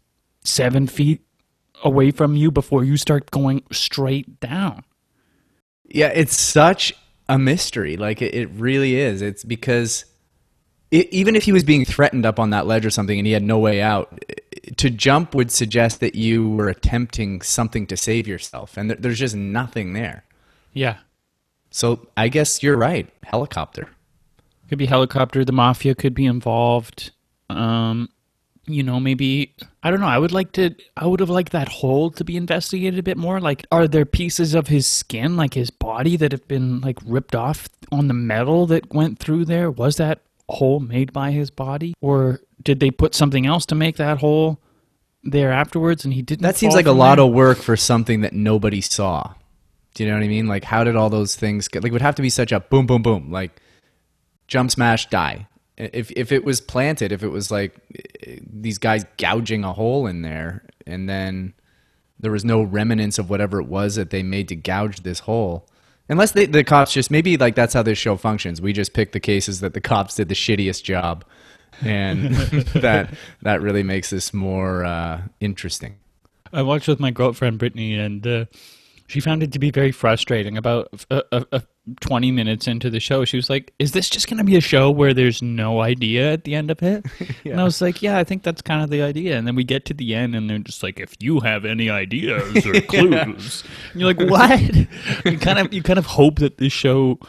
seven 0.44 0.88
feet 0.88 1.22
away 1.84 2.12
from 2.12 2.36
you 2.36 2.52
before 2.52 2.84
you 2.84 2.98
start 2.98 3.32
going 3.32 3.64
straight 3.72 4.40
down. 4.40 4.84
Yeah, 5.88 6.08
it's 6.08 6.40
such 6.40 6.94
a 7.28 7.38
mystery. 7.38 7.98
Like 7.98 8.22
it, 8.22 8.34
it 8.34 8.50
really 8.52 8.96
is. 8.96 9.22
It's 9.22 9.44
because 9.44 10.06
i 10.94 11.08
even 11.12 11.36
if 11.36 11.44
he 11.44 11.52
was 11.52 11.64
being 11.64 11.86
threatened 11.86 12.26
up 12.26 12.40
on 12.40 12.50
that 12.52 12.68
ledge 12.68 12.86
or 12.86 12.90
something 12.90 13.18
and 13.18 13.26
he 13.26 13.34
had 13.34 13.44
no 13.44 13.58
way 13.60 13.82
out, 13.82 14.24
to 14.78 14.90
jump 14.90 15.34
would 15.34 15.52
suggest 15.52 16.00
that 16.02 16.16
you 16.16 16.50
were 16.50 16.70
attempting 16.70 17.42
something 17.42 17.88
to 17.88 17.98
save 17.98 18.28
yourself, 18.28 18.78
and 18.78 18.90
there, 18.90 18.98
there's 18.98 19.20
just 19.20 19.36
nothing 19.36 19.94
there. 19.94 20.24
Yeah, 20.74 20.98
So 21.72 22.08
I 22.16 22.30
guess 22.30 22.62
you're 22.64 22.78
right. 22.78 23.10
Helicopter. 23.24 23.90
could 24.70 24.78
be 24.78 24.86
helicopter. 24.86 25.44
The 25.44 25.52
mafia 25.52 25.96
could 25.96 26.14
be 26.14 26.26
involved. 26.26 27.12
Um, 27.50 28.08
you 28.74 28.84
know, 28.84 29.00
maybe 29.00 29.54
I 29.84 29.92
don't 29.92 30.00
know. 30.00 30.08
I 30.08 30.18
would 30.18 30.32
like 30.32 30.52
to. 30.54 30.76
I 30.96 31.08
would 31.08 31.20
have 31.20 31.30
liked 31.30 31.52
that 31.52 31.68
hole 31.68 32.12
to 32.12 32.24
be 32.24 32.38
investigated 32.38 33.00
a 33.00 33.04
bit 33.04 33.18
more. 33.18 33.40
Like, 33.40 33.66
are 33.72 33.88
there 33.88 34.06
pieces 34.06 34.54
of 34.54 34.68
his 34.68 34.88
skin, 34.88 35.38
like 35.38 35.54
his 35.54 35.70
body, 35.70 36.18
that 36.18 36.32
have 36.32 36.48
been 36.48 36.82
like 36.82 36.98
ripped 37.06 37.36
off 37.36 37.68
on 37.92 38.08
the 38.08 38.14
metal 38.14 38.68
that 38.68 38.94
went 38.94 39.20
through 39.20 39.46
there? 39.46 39.72
Was 39.72 39.98
that 39.98 40.22
hole 40.50 40.80
made 40.80 41.14
by 41.14 41.32
his 41.32 41.50
body, 41.50 41.94
or 42.02 42.42
did 42.62 42.80
they 42.80 42.92
put 42.92 43.16
something 43.16 43.46
else 43.46 43.66
to 43.68 43.76
make 43.76 43.98
that 43.98 44.20
hole 44.20 44.60
there 45.24 45.52
afterwards? 45.52 46.06
And 46.06 46.14
he 46.14 46.22
didn't. 46.22 46.42
That 46.42 46.58
seems 46.58 46.76
like 46.76 46.86
a 46.86 46.92
lot 46.92 47.16
there? 47.16 47.26
of 47.26 47.34
work 47.34 47.58
for 47.58 47.76
something 47.78 48.22
that 48.22 48.34
nobody 48.34 48.82
saw. 48.82 49.34
Do 49.94 50.04
you 50.04 50.10
know 50.10 50.16
what 50.16 50.24
I 50.24 50.28
mean? 50.28 50.48
Like, 50.48 50.64
how 50.64 50.84
did 50.84 50.96
all 50.96 51.10
those 51.10 51.36
things 51.36 51.68
get? 51.68 51.84
Like, 51.84 51.90
it 51.90 51.94
would 51.94 52.02
have 52.02 52.16
to 52.16 52.22
be 52.22 52.30
such 52.30 52.52
a 52.52 52.60
boom, 52.60 52.86
boom, 52.86 53.02
boom. 53.02 53.32
Like, 53.32 53.62
jump, 54.48 54.72
smash, 54.72 55.10
die. 55.10 55.48
If 55.82 56.12
if 56.12 56.32
it 56.32 56.44
was 56.44 56.62
planted, 56.62 57.12
if 57.12 57.24
it 57.24 57.30
was 57.30 57.50
like 57.50 57.76
these 58.42 58.78
guys 58.78 59.04
gouging 59.18 59.64
a 59.64 59.74
hole 59.74 60.06
in 60.06 60.22
there, 60.22 60.64
and 60.86 61.10
then 61.10 61.54
there 62.20 62.32
was 62.32 62.46
no 62.46 62.62
remnants 62.62 63.18
of 63.18 63.30
whatever 63.30 63.60
it 63.60 63.68
was 63.68 63.96
that 63.96 64.12
they 64.12 64.22
made 64.22 64.48
to 64.50 64.56
gouge 64.56 65.02
this 65.02 65.20
hole. 65.20 65.68
Unless 66.08 66.34
they, 66.34 66.46
the 66.46 66.64
cops 66.64 66.94
just 66.94 67.10
maybe 67.10 67.38
like 67.38 67.56
that's 67.56 67.74
how 67.74 67.82
this 67.84 67.98
show 67.98 68.16
functions. 68.16 68.62
We 68.62 68.74
just 68.74 68.94
pick 68.94 69.12
the 69.12 69.20
cases 69.20 69.62
that 69.62 69.74
the 69.74 69.82
cops 69.82 70.16
did 70.16 70.30
the 70.30 70.36
shittiest 70.36 70.84
job, 70.84 71.26
and 71.82 72.36
that 72.76 73.14
that 73.42 73.62
really 73.62 73.84
makes 73.84 74.10
this 74.10 74.34
more 74.34 74.86
uh, 74.86 75.22
interesting. 75.40 75.96
I 76.54 76.62
watched 76.64 76.88
with 76.88 77.00
my 77.00 77.12
girlfriend 77.12 77.60
Brittany, 77.60 77.98
and 77.98 78.28
uh, 78.28 78.46
she 79.08 79.20
found 79.20 79.42
it 79.42 79.52
to 79.54 79.60
be 79.60 79.72
very 79.72 79.92
frustrating. 79.92 80.58
About 80.58 81.06
a, 81.10 81.46
a, 81.52 81.64
20 82.00 82.32
minutes 82.32 82.68
into 82.68 82.90
the 82.90 83.00
show, 83.00 83.26
she 83.26 83.38
was 83.38 83.50
like, 83.50 83.74
Is 83.80 83.92
this 83.92 84.10
just 84.10 84.28
going 84.30 84.38
to 84.38 84.44
be 84.44 84.56
a 84.56 84.62
show 84.62 84.92
where 84.92 85.14
there's 85.14 85.42
no 85.42 85.82
idea 85.82 86.34
at 86.34 86.44
the 86.44 86.56
end 86.56 86.70
of 86.70 86.82
it? 86.84 87.06
yeah. 87.44 87.52
And 87.54 87.62
I 87.62 87.64
was 87.64 87.82
like, 87.82 88.02
Yeah, 88.02 88.18
I 88.18 88.24
think 88.24 88.44
that's 88.44 88.62
kind 88.62 88.84
of 88.84 88.90
the 88.90 89.02
idea. 89.02 89.38
And 89.38 89.48
then 89.48 89.56
we 89.56 89.64
get 89.64 89.86
to 89.86 89.94
the 89.94 90.14
end 90.14 90.36
and 90.36 90.50
they're 90.50 90.60
just 90.60 90.84
like, 90.84 91.00
If 91.00 91.16
you 91.20 91.40
have 91.40 91.66
any 91.66 91.90
ideas 91.90 92.66
or 92.66 92.80
clues, 92.82 93.64
and 93.92 94.02
you're 94.02 94.14
like, 94.14 94.30
What? 94.30 94.76
you 95.26 95.38
kind 95.40 95.60
of 95.60 95.74
you 95.74 95.82
kind 95.82 96.00
of 96.00 96.06
hope 96.06 96.40
that 96.40 96.58
this 96.58 96.74
show 96.74 97.20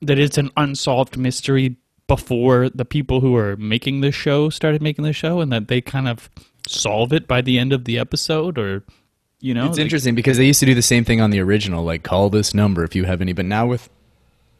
that 0.00 0.18
it's 0.18 0.38
an 0.38 0.50
unsolved 0.56 1.16
mystery 1.16 1.76
before 2.06 2.68
the 2.70 2.84
people 2.84 3.20
who 3.20 3.36
are 3.36 3.56
making 3.56 4.00
the 4.00 4.12
show 4.12 4.50
started 4.50 4.82
making 4.82 5.04
the 5.04 5.12
show 5.12 5.40
and 5.40 5.52
that 5.52 5.68
they 5.68 5.80
kind 5.80 6.08
of 6.08 6.28
solve 6.68 7.12
it 7.12 7.26
by 7.26 7.40
the 7.40 7.58
end 7.58 7.72
of 7.72 7.84
the 7.84 7.98
episode 7.98 8.58
or 8.58 8.84
you 9.44 9.52
know, 9.52 9.66
It's 9.66 9.76
like- 9.76 9.84
interesting 9.84 10.14
because 10.14 10.38
they 10.38 10.46
used 10.46 10.60
to 10.60 10.66
do 10.66 10.74
the 10.74 10.80
same 10.80 11.04
thing 11.04 11.20
on 11.20 11.28
the 11.30 11.38
original, 11.38 11.84
like 11.84 12.02
call 12.02 12.30
this 12.30 12.54
number 12.54 12.82
if 12.82 12.94
you 12.94 13.04
have 13.04 13.20
any. 13.20 13.34
But 13.34 13.44
now 13.44 13.66
with 13.66 13.90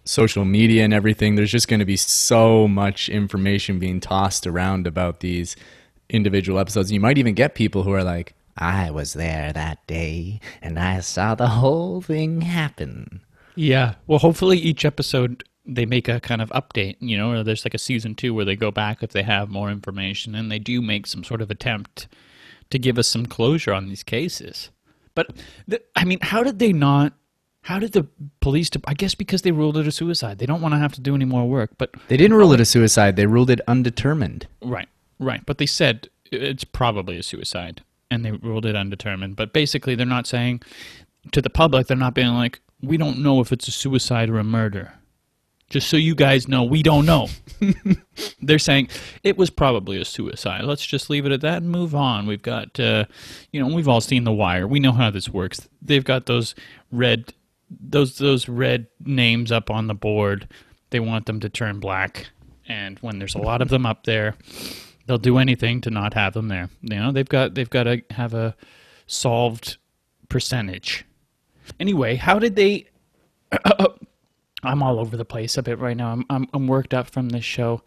social 0.05 0.45
media 0.45 0.85
and 0.85 0.93
everything, 0.93 1.37
there's 1.37 1.51
just 1.51 1.69
going 1.69 1.81
to 1.81 1.87
be 1.87 1.97
so 1.97 2.69
much 2.69 3.09
information 3.09 3.79
being 3.79 3.99
tossed 3.99 4.47
around 4.47 4.87
about 4.87 5.21
these 5.21 5.57
individual 6.11 6.59
episodes. 6.59 6.93
You 6.93 7.01
might 7.01 7.17
even 7.17 7.33
get 7.33 7.55
people 7.55 7.83
who 7.85 7.93
are 7.93 8.05
like, 8.05 8.35
I 8.59 8.91
was 8.91 9.15
there 9.15 9.55
that 9.55 9.85
day 9.87 10.39
and 10.61 10.79
I 10.79 11.01
saw 11.01 11.35
the 11.35 11.49
whole 11.49 12.03
thing 12.03 12.43
happen. 12.43 13.23
Yeah. 13.57 13.95
Well, 14.07 14.19
hopefully 14.19 14.59
each 14.59 14.85
episode 14.85 15.45
they 15.65 15.87
make 15.87 16.09
a 16.09 16.21
kind 16.21 16.43
of 16.43 16.51
update, 16.51 16.97
you 17.01 17.17
know, 17.17 17.31
or 17.31 17.43
there's 17.43 17.65
like 17.65 17.73
a 17.73 17.79
season 17.79 18.15
two 18.15 18.35
where 18.35 18.45
they 18.45 18.55
go 18.55 18.71
back 18.71 19.03
if 19.03 19.13
they 19.13 19.23
have 19.23 19.49
more 19.49 19.71
information 19.71 20.35
and 20.35 20.53
they 20.53 20.59
do 20.59 20.83
make 20.83 21.07
some 21.07 21.25
sort 21.25 21.41
of 21.41 21.51
attempt 21.51 22.07
to 22.69 22.79
give 22.79 22.99
us 22.99 23.09
some 23.09 23.25
closure 23.25 23.73
on 23.73 23.89
these 23.89 24.03
cases. 24.03 24.69
But 25.15 25.31
the, 25.69 25.81
I 25.97 26.05
mean, 26.05 26.19
how 26.21 26.43
did 26.43 26.59
they 26.59 26.73
not? 26.73 27.13
How 27.63 27.79
did 27.79 27.93
the 27.93 28.07
police? 28.41 28.69
De- 28.71 28.81
I 28.87 28.95
guess 28.95 29.15
because 29.15 29.43
they 29.43 29.53
ruled 29.53 29.77
it 29.77 29.87
a 29.87 29.93
suicide. 29.93 30.39
They 30.39 30.47
don't 30.47 30.61
want 30.61 30.75
to 30.75 30.79
have 30.79 30.93
to 30.95 31.01
do 31.01 31.15
any 31.15 31.25
more 31.25 31.49
work. 31.49 31.71
But 31.79 31.95
They 32.09 32.17
didn't 32.17 32.37
rule 32.37 32.53
it 32.53 32.61
a 32.61 32.65
suicide, 32.65 33.17
they 33.17 33.27
ruled 33.27 33.51
it 33.51 33.61
undetermined. 33.67 34.47
Right, 34.61 34.89
right. 35.19 35.45
But 35.47 35.59
they 35.59 35.67
said 35.67 36.09
it's 36.31 36.65
probably 36.65 37.19
a 37.19 37.23
suicide, 37.23 37.83
and 38.11 38.25
they 38.25 38.33
ruled 38.33 38.67
it 38.67 38.77
undetermined. 38.77 39.37
But 39.37 39.53
basically, 39.53 39.95
they're 39.95 40.05
not 40.07 40.27
saying 40.27 40.63
to 41.33 41.41
the 41.41 41.51
public, 41.51 41.87
they're 41.87 41.97
not 41.97 42.15
being 42.15 42.35
like, 42.35 42.61
we 42.83 42.97
don't 42.99 43.21
know 43.21 43.41
if 43.41 43.51
it's 43.51 43.69
a 43.69 43.73
suicide 43.73 44.29
or 44.29 44.39
a 44.39 44.45
murder. 44.45 44.93
Just 45.75 45.89
so 45.89 45.97
you 45.97 46.15
guys 46.15 46.47
know, 46.47 46.63
we 46.63 46.85
don't 46.85 47.05
know. 47.05 47.27
they're 48.41 48.61
saying 48.61 48.91
it 49.25 49.37
was 49.37 49.51
probably 49.51 50.01
a 50.01 50.05
suicide. 50.05 50.63
Let's 50.63 50.87
just 50.87 51.11
leave 51.11 51.27
it 51.27 51.33
at 51.33 51.41
that 51.41 51.63
and 51.63 51.69
move 51.69 51.97
on. 51.97 52.29
We've 52.29 52.41
got, 52.41 52.79
uh, 52.79 53.07
you 53.51 53.59
know, 53.59 53.75
we've 53.75 53.89
all 53.89 54.01
seen 54.01 54.23
The 54.23 54.31
Wire. 54.31 54.69
We 54.69 54.79
know 54.79 54.93
how 54.93 55.11
this 55.11 55.29
works. 55.29 55.69
They've 55.83 56.05
got 56.05 56.27
those 56.27 56.55
red, 56.93 57.35
those 57.69 58.19
those 58.19 58.49
red 58.49 58.87
names 59.01 59.51
up 59.51 59.69
on 59.69 59.89
the 59.89 59.95
board. 59.95 60.47
They 60.91 61.01
want 61.01 61.27
them 61.27 61.41
to 61.41 61.49
turn 61.49 61.81
black, 61.81 62.29
and 62.69 62.97
when 63.01 63.19
there's 63.19 63.35
a 63.35 63.39
lot 63.39 63.61
of 63.61 63.69
them 63.69 63.85
up 63.85 64.05
there, 64.05 64.37
they'll 65.07 65.19
do 65.19 65.39
anything 65.39 65.81
to 65.81 65.91
not 65.91 66.15
have 66.15 66.35
them 66.35 66.47
there. 66.47 66.69
You 66.83 67.01
know, 67.01 67.11
they've 67.11 67.29
got 67.29 67.57
they've 67.57 67.69
got 67.69 67.83
to 67.83 68.01
have 68.11 68.33
a 68.33 68.55
solved 69.09 69.79
percentage. 70.29 71.05
Anyway, 71.81 72.15
how 72.15 72.39
did 72.39 72.55
they? 72.55 72.87
I'm 74.65 74.83
all 74.83 74.99
over 74.99 75.17
the 75.17 75.25
place 75.25 75.57
a 75.57 75.63
bit 75.63 75.79
right 75.79 75.97
now. 75.97 76.13
I'm, 76.13 76.25
I'm 76.31 76.49
I'm 76.53 76.67
worked 76.67 76.95
up 76.95 77.11
from 77.11 77.31
this 77.31 77.45
show. 77.45 77.83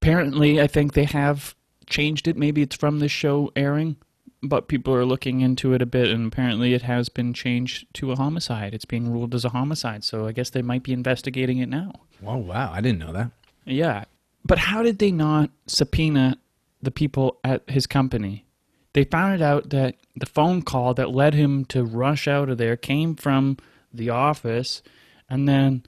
Apparently, 0.00 0.60
I 0.60 0.66
think 0.66 0.94
they 0.94 1.04
have 1.04 1.54
changed 1.86 2.28
it. 2.28 2.36
Maybe 2.36 2.62
it's 2.62 2.76
from 2.76 3.00
this 3.00 3.12
show 3.12 3.50
airing, 3.54 3.96
but 4.42 4.68
people 4.68 4.94
are 4.94 5.04
looking 5.04 5.40
into 5.40 5.74
it 5.74 5.82
a 5.82 5.86
bit, 5.86 6.08
and 6.08 6.32
apparently, 6.32 6.72
it 6.72 6.82
has 6.82 7.08
been 7.08 7.34
changed 7.34 7.86
to 7.94 8.12
a 8.12 8.16
homicide. 8.16 8.74
It's 8.74 8.84
being 8.84 9.12
ruled 9.12 9.34
as 9.34 9.44
a 9.44 9.50
homicide, 9.50 10.04
so 10.04 10.26
I 10.26 10.32
guess 10.32 10.50
they 10.50 10.62
might 10.62 10.82
be 10.82 10.92
investigating 10.92 11.58
it 11.58 11.68
now. 11.68 11.92
Oh, 12.26 12.38
wow. 12.38 12.72
I 12.72 12.80
didn't 12.80 12.98
know 12.98 13.12
that. 13.12 13.30
Yeah. 13.64 14.04
But 14.44 14.58
how 14.58 14.82
did 14.82 14.98
they 14.98 15.10
not 15.10 15.50
subpoena 15.66 16.38
the 16.82 16.90
people 16.90 17.38
at 17.44 17.68
his 17.68 17.86
company? 17.86 18.44
They 18.92 19.04
found 19.04 19.42
out 19.42 19.70
that 19.70 19.96
the 20.16 20.26
phone 20.26 20.62
call 20.62 20.94
that 20.94 21.10
led 21.10 21.34
him 21.34 21.64
to 21.66 21.84
rush 21.84 22.26
out 22.26 22.48
of 22.48 22.58
there 22.58 22.76
came 22.76 23.14
from 23.14 23.58
the 23.92 24.10
office. 24.10 24.82
And 25.28 25.48
then 25.48 25.84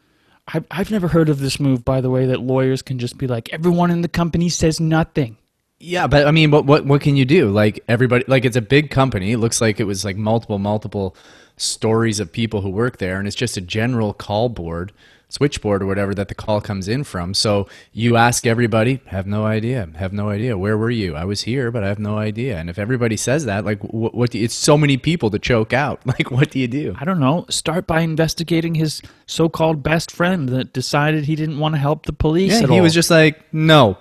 I've, 0.48 0.66
I've 0.70 0.90
never 0.90 1.08
heard 1.08 1.28
of 1.28 1.38
this 1.38 1.60
move, 1.60 1.84
by 1.84 2.00
the 2.00 2.10
way, 2.10 2.26
that 2.26 2.40
lawyers 2.40 2.82
can 2.82 2.98
just 2.98 3.16
be 3.18 3.26
like, 3.26 3.52
everyone 3.52 3.90
in 3.90 4.02
the 4.02 4.08
company 4.08 4.48
says 4.48 4.80
nothing. 4.80 5.36
Yeah, 5.78 6.06
but 6.06 6.28
I 6.28 6.30
mean, 6.30 6.52
what 6.52 6.64
what 6.64 6.84
what 6.86 7.00
can 7.00 7.16
you 7.16 7.24
do? 7.24 7.50
Like 7.50 7.82
everybody, 7.88 8.24
like 8.28 8.44
it's 8.44 8.56
a 8.56 8.62
big 8.62 8.90
company. 8.90 9.32
It 9.32 9.38
looks 9.38 9.60
like 9.60 9.80
it 9.80 9.84
was 9.84 10.04
like 10.04 10.16
multiple 10.16 10.60
multiple 10.60 11.16
stories 11.56 12.20
of 12.20 12.30
people 12.30 12.60
who 12.60 12.70
work 12.70 12.98
there, 12.98 13.18
and 13.18 13.26
it's 13.26 13.34
just 13.34 13.56
a 13.56 13.60
general 13.60 14.14
call 14.14 14.48
board. 14.48 14.92
Switchboard 15.32 15.82
or 15.82 15.86
whatever 15.86 16.14
that 16.14 16.28
the 16.28 16.34
call 16.34 16.60
comes 16.60 16.88
in 16.88 17.04
from. 17.04 17.32
So 17.32 17.66
you 17.92 18.16
ask 18.16 18.46
everybody, 18.46 19.00
have 19.06 19.26
no 19.26 19.46
idea, 19.46 19.88
have 19.96 20.12
no 20.12 20.28
idea. 20.28 20.58
Where 20.58 20.76
were 20.76 20.90
you? 20.90 21.16
I 21.16 21.24
was 21.24 21.42
here, 21.42 21.70
but 21.70 21.82
I 21.82 21.88
have 21.88 21.98
no 21.98 22.18
idea. 22.18 22.58
And 22.58 22.68
if 22.68 22.78
everybody 22.78 23.16
says 23.16 23.46
that, 23.46 23.64
like, 23.64 23.80
what? 23.82 24.14
what 24.14 24.30
do 24.30 24.38
you, 24.38 24.44
it's 24.44 24.54
so 24.54 24.76
many 24.76 24.98
people 24.98 25.30
to 25.30 25.38
choke 25.38 25.72
out. 25.72 26.00
Like, 26.12 26.30
what 26.30 26.50
do 26.50 26.58
you 26.58 26.68
do? 26.68 26.94
I 27.00 27.06
don't 27.06 27.20
know. 27.20 27.46
Start 27.48 27.86
by 27.86 28.02
investigating 28.02 28.74
his 28.74 29.00
so-called 29.26 29.82
best 29.82 30.10
friend 30.10 30.46
that 30.50 30.74
decided 30.74 31.24
he 31.24 31.34
didn't 31.34 31.58
want 31.58 31.74
to 31.74 31.78
help 31.78 32.04
the 32.04 32.12
police. 32.12 32.52
Yeah, 32.52 32.66
he 32.66 32.76
all. 32.76 32.82
was 32.82 32.92
just 32.92 33.08
like, 33.08 33.40
no. 33.50 33.96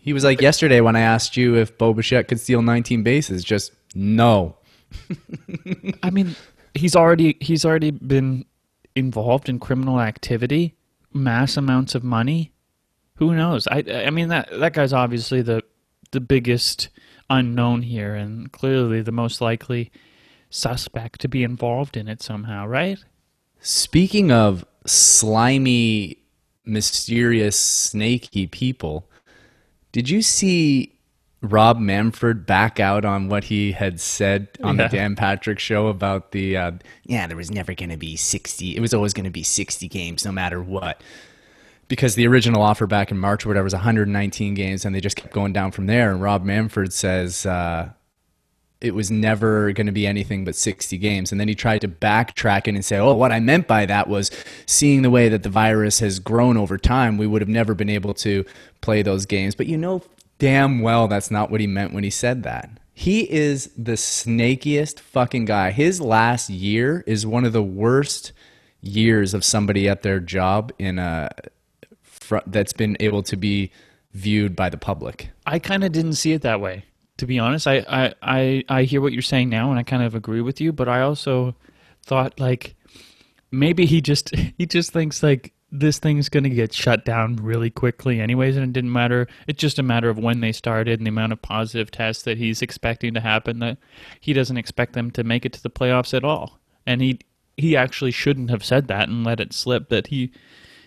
He 0.00 0.14
was 0.14 0.24
like 0.24 0.40
yesterday 0.40 0.80
when 0.80 0.96
I 0.96 1.00
asked 1.00 1.36
you 1.36 1.56
if 1.56 1.76
Bo 1.76 1.92
Bichette 1.92 2.28
could 2.28 2.40
steal 2.40 2.62
19 2.62 3.02
bases, 3.02 3.44
just 3.44 3.72
no. 3.94 4.56
I 6.02 6.08
mean, 6.08 6.34
he's 6.72 6.96
already 6.96 7.36
he's 7.40 7.66
already 7.66 7.90
been 7.90 8.46
involved 8.96 9.48
in 9.48 9.58
criminal 9.58 10.00
activity, 10.00 10.74
mass 11.12 11.56
amounts 11.56 11.94
of 11.94 12.04
money. 12.04 12.52
Who 13.16 13.34
knows? 13.34 13.66
I 13.68 13.84
I 14.06 14.10
mean 14.10 14.28
that 14.28 14.48
that 14.58 14.72
guy's 14.72 14.92
obviously 14.92 15.42
the 15.42 15.62
the 16.10 16.20
biggest 16.20 16.88
unknown 17.30 17.82
here 17.82 18.14
and 18.14 18.52
clearly 18.52 19.00
the 19.00 19.12
most 19.12 19.40
likely 19.40 19.90
suspect 20.50 21.20
to 21.20 21.28
be 21.28 21.42
involved 21.42 21.96
in 21.96 22.08
it 22.08 22.22
somehow, 22.22 22.66
right? 22.66 22.98
Speaking 23.60 24.30
of 24.30 24.64
slimy, 24.86 26.18
mysterious, 26.64 27.58
snaky 27.58 28.46
people, 28.46 29.08
did 29.90 30.08
you 30.08 30.22
see 30.22 30.93
Rob 31.44 31.78
Manfred 31.78 32.46
back 32.46 32.80
out 32.80 33.04
on 33.04 33.28
what 33.28 33.44
he 33.44 33.72
had 33.72 34.00
said 34.00 34.48
on 34.62 34.78
Yeah. 34.78 34.88
the 34.88 34.96
Dan 34.96 35.14
Patrick 35.14 35.58
show 35.58 35.88
about 35.88 36.32
the 36.32 36.56
uh, 36.56 36.72
yeah, 37.04 37.26
there 37.26 37.36
was 37.36 37.50
never 37.50 37.74
going 37.74 37.90
to 37.90 37.96
be 37.96 38.16
60. 38.16 38.74
It 38.76 38.80
was 38.80 38.94
always 38.94 39.12
going 39.12 39.24
to 39.24 39.30
be 39.30 39.42
60 39.42 39.86
games 39.88 40.24
no 40.24 40.32
matter 40.32 40.62
what. 40.62 41.00
Because 41.86 42.14
the 42.14 42.26
original 42.26 42.62
offer 42.62 42.86
back 42.86 43.10
in 43.10 43.18
March 43.18 43.44
or 43.44 43.50
whatever 43.50 43.64
was 43.64 43.74
119 43.74 44.54
games 44.54 44.84
and 44.86 44.94
they 44.94 45.00
just 45.00 45.16
kept 45.16 45.34
going 45.34 45.52
down 45.52 45.70
from 45.70 45.86
there 45.86 46.10
and 46.10 46.22
Rob 46.22 46.42
Manfred 46.42 46.92
says 46.94 47.44
uh, 47.44 47.90
it 48.80 48.94
was 48.94 49.10
never 49.10 49.70
going 49.72 49.86
to 49.86 49.92
be 49.92 50.06
anything 50.06 50.44
but 50.46 50.56
60 50.56 50.96
games. 50.96 51.30
And 51.30 51.38
then 51.40 51.48
he 51.48 51.54
tried 51.54 51.82
to 51.82 51.88
backtrack 51.88 52.66
it 52.68 52.74
and 52.74 52.84
say, 52.84 52.96
oh, 52.98 53.14
what 53.14 53.32
I 53.32 53.40
meant 53.40 53.66
by 53.68 53.84
that 53.86 54.08
was 54.08 54.30
seeing 54.66 55.02
the 55.02 55.10
way 55.10 55.28
that 55.28 55.42
the 55.42 55.48
virus 55.50 56.00
has 56.00 56.18
grown 56.20 56.56
over 56.56 56.78
time, 56.78 57.18
we 57.18 57.26
would 57.26 57.42
have 57.42 57.48
never 57.50 57.74
been 57.74 57.90
able 57.90 58.14
to 58.14 58.44
play 58.80 59.02
those 59.02 59.26
games. 59.26 59.54
But 59.54 59.66
you 59.66 59.76
know 59.76 60.02
damn 60.38 60.80
well 60.80 61.08
that's 61.08 61.30
not 61.30 61.50
what 61.50 61.60
he 61.60 61.66
meant 61.66 61.92
when 61.92 62.04
he 62.04 62.10
said 62.10 62.42
that. 62.42 62.70
He 62.92 63.30
is 63.30 63.70
the 63.76 63.92
snakiest 63.92 65.00
fucking 65.00 65.46
guy. 65.46 65.72
His 65.72 66.00
last 66.00 66.48
year 66.48 67.02
is 67.06 67.26
one 67.26 67.44
of 67.44 67.52
the 67.52 67.62
worst 67.62 68.32
years 68.80 69.34
of 69.34 69.44
somebody 69.44 69.88
at 69.88 70.02
their 70.02 70.20
job 70.20 70.72
in 70.78 70.98
a 70.98 71.30
that's 72.46 72.72
been 72.72 72.96
able 73.00 73.22
to 73.22 73.36
be 73.36 73.70
viewed 74.12 74.56
by 74.56 74.68
the 74.68 74.76
public. 74.76 75.30
I 75.46 75.58
kind 75.58 75.84
of 75.84 75.92
didn't 75.92 76.14
see 76.14 76.32
it 76.32 76.42
that 76.42 76.60
way. 76.60 76.84
To 77.18 77.26
be 77.26 77.38
honest, 77.38 77.66
I, 77.66 77.84
I, 77.88 78.14
I, 78.22 78.64
I 78.68 78.82
hear 78.84 79.00
what 79.00 79.12
you're 79.12 79.22
saying 79.22 79.48
now, 79.48 79.70
and 79.70 79.78
I 79.78 79.82
kind 79.82 80.02
of 80.02 80.14
agree 80.14 80.40
with 80.40 80.60
you. 80.60 80.72
But 80.72 80.88
I 80.88 81.02
also 81.02 81.54
thought 82.04 82.38
like 82.40 82.74
maybe 83.50 83.86
he 83.86 84.00
just 84.00 84.34
he 84.58 84.66
just 84.66 84.92
thinks 84.92 85.22
like 85.22 85.53
this 85.74 85.98
thing's 85.98 86.28
gonna 86.28 86.48
get 86.48 86.72
shut 86.72 87.04
down 87.04 87.36
really 87.36 87.70
quickly, 87.70 88.20
anyways, 88.20 88.56
and 88.56 88.64
it 88.64 88.72
didn't 88.72 88.92
matter. 88.92 89.26
It's 89.48 89.60
just 89.60 89.78
a 89.78 89.82
matter 89.82 90.08
of 90.08 90.18
when 90.18 90.40
they 90.40 90.52
started 90.52 91.00
and 91.00 91.06
the 91.06 91.10
amount 91.10 91.32
of 91.32 91.42
positive 91.42 91.90
tests 91.90 92.22
that 92.22 92.38
he's 92.38 92.62
expecting 92.62 93.12
to 93.14 93.20
happen. 93.20 93.58
That 93.58 93.78
he 94.20 94.32
doesn't 94.32 94.56
expect 94.56 94.92
them 94.92 95.10
to 95.12 95.24
make 95.24 95.44
it 95.44 95.52
to 95.54 95.62
the 95.62 95.70
playoffs 95.70 96.14
at 96.14 96.24
all, 96.24 96.60
and 96.86 97.00
he 97.00 97.18
he 97.56 97.76
actually 97.76 98.12
shouldn't 98.12 98.50
have 98.50 98.64
said 98.64 98.88
that 98.88 99.08
and 99.08 99.24
let 99.24 99.40
it 99.40 99.52
slip. 99.52 99.88
That 99.88 100.06
he 100.06 100.32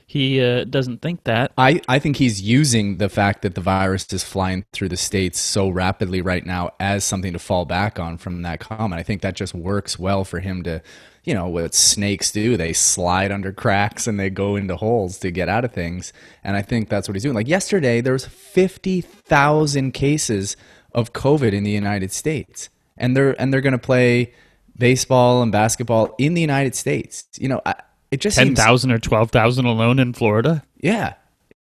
he 0.07 0.41
uh, 0.41 0.63
doesn't 0.63 1.01
think 1.01 1.25
that. 1.25 1.51
I, 1.57 1.81
I 1.89 1.99
think 1.99 2.15
he's 2.15 2.41
using 2.41 2.95
the 2.95 3.09
fact 3.09 3.41
that 3.41 3.55
the 3.55 3.61
virus 3.61 4.11
is 4.13 4.23
flying 4.23 4.63
through 4.71 4.87
the 4.87 4.97
states 4.97 5.37
so 5.37 5.67
rapidly 5.67 6.21
right 6.21 6.45
now 6.45 6.71
as 6.79 7.03
something 7.03 7.33
to 7.33 7.39
fall 7.39 7.65
back 7.65 7.99
on 7.99 8.17
from 8.17 8.41
that 8.43 8.61
comment. 8.61 8.97
I 8.97 9.03
think 9.03 9.21
that 9.21 9.35
just 9.35 9.53
works 9.53 9.99
well 9.99 10.23
for 10.23 10.39
him 10.39 10.63
to, 10.63 10.81
you 11.27 11.33
know, 11.33 11.49
what 11.49 11.75
snakes 11.75 12.31
do. 12.31 12.55
They 12.55 12.71
slide 12.71 13.33
under 13.33 13.51
cracks 13.51 14.07
and 14.07 14.17
they 14.17 14.29
go 14.29 14.55
into 14.55 14.77
holes 14.77 15.19
to 15.19 15.29
get 15.29 15.49
out 15.49 15.65
of 15.65 15.73
things. 15.73 16.13
And 16.41 16.55
I 16.55 16.61
think 16.61 16.87
that's 16.87 17.09
what 17.09 17.15
he's 17.15 17.23
doing. 17.23 17.35
Like 17.35 17.49
yesterday, 17.49 17.99
there 17.99 18.13
was 18.13 18.25
50,000 18.25 19.91
cases 19.91 20.55
of 20.93 21.11
COVID 21.11 21.51
in 21.51 21.65
the 21.65 21.71
United 21.71 22.13
States. 22.13 22.69
And 22.95 23.15
they're, 23.15 23.39
and 23.41 23.53
they're 23.53 23.59
going 23.59 23.73
to 23.73 23.77
play 23.77 24.33
baseball 24.77 25.41
and 25.41 25.51
basketball 25.51 26.15
in 26.17 26.33
the 26.33 26.39
United 26.39 26.75
States. 26.75 27.25
You 27.37 27.49
know, 27.49 27.61
I, 27.65 27.75
it 28.09 28.21
just 28.21 28.37
Ten 28.37 28.47
seems 28.47 28.59
thousand 28.59 28.91
or 28.91 28.99
twelve 28.99 29.29
thousand 29.29 29.65
alone 29.65 29.99
in 29.99 30.13
Florida. 30.13 30.63
yeah, 30.79 31.15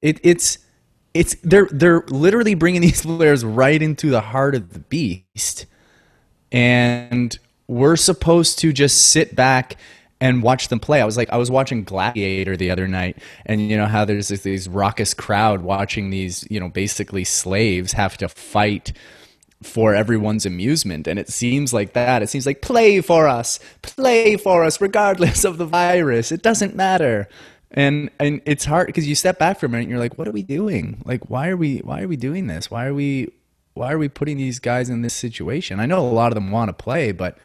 it, 0.00 0.20
it's 0.22 0.58
it's 1.14 1.34
they're 1.42 1.68
they're 1.72 2.04
literally 2.10 2.54
bringing 2.54 2.80
these 2.80 3.02
players 3.04 3.44
right 3.44 3.82
into 3.82 4.08
the 4.08 4.20
heart 4.20 4.54
of 4.54 4.72
the 4.72 4.78
beast, 4.78 5.66
and 6.52 7.36
we're 7.68 7.96
supposed 7.96 8.58
to 8.60 8.72
just 8.72 9.10
sit 9.10 9.36
back 9.36 9.76
and 10.20 10.42
watch 10.42 10.68
them 10.68 10.80
play. 10.80 11.00
I 11.00 11.04
was 11.04 11.16
like, 11.16 11.30
I 11.30 11.36
was 11.36 11.50
watching 11.50 11.84
Gladiator 11.84 12.56
the 12.56 12.70
other 12.70 12.88
night, 12.88 13.18
and 13.46 13.60
you 13.68 13.76
know 13.76 13.86
how 13.86 14.04
there's 14.04 14.28
this, 14.28 14.42
these 14.42 14.68
raucous 14.68 15.14
crowd 15.14 15.62
watching 15.62 16.10
these 16.10 16.46
you 16.50 16.58
know 16.58 16.68
basically 16.68 17.24
slaves 17.24 17.92
have 17.92 18.16
to 18.18 18.28
fight 18.28 18.92
for 19.62 19.94
everyone's 19.94 20.46
amusement. 20.46 21.06
And 21.06 21.18
it 21.18 21.28
seems 21.28 21.72
like 21.72 21.92
that. 21.94 22.22
It 22.22 22.28
seems 22.28 22.46
like 22.46 22.62
play 22.62 23.00
for 23.00 23.28
us. 23.28 23.58
Play 23.82 24.36
for 24.36 24.64
us 24.64 24.80
regardless 24.80 25.44
of 25.44 25.58
the 25.58 25.66
virus. 25.66 26.32
It 26.32 26.42
doesn't 26.42 26.76
matter. 26.76 27.28
And 27.70 28.10
and 28.18 28.40
it's 28.46 28.64
hard 28.64 28.86
because 28.86 29.06
you 29.06 29.14
step 29.14 29.38
back 29.38 29.58
for 29.58 29.66
a 29.66 29.68
minute 29.68 29.82
and 29.82 29.90
you're 29.90 29.98
like 29.98 30.16
what 30.16 30.26
are 30.26 30.32
we 30.32 30.42
doing? 30.42 31.02
Like 31.04 31.28
why 31.28 31.48
are 31.48 31.56
we 31.56 31.78
why 31.78 32.02
are 32.02 32.08
we 32.08 32.16
doing 32.16 32.46
this? 32.46 32.70
Why 32.70 32.86
are 32.86 32.94
we 32.94 33.32
why 33.74 33.92
are 33.92 33.98
we 33.98 34.08
putting 34.08 34.38
these 34.38 34.58
guys 34.58 34.88
in 34.88 35.02
this 35.02 35.14
situation? 35.14 35.78
I 35.78 35.86
know 35.86 36.00
a 36.00 36.08
lot 36.08 36.32
of 36.32 36.34
them 36.34 36.50
want 36.50 36.70
to 36.70 36.72
play 36.72 37.12
but 37.12 37.36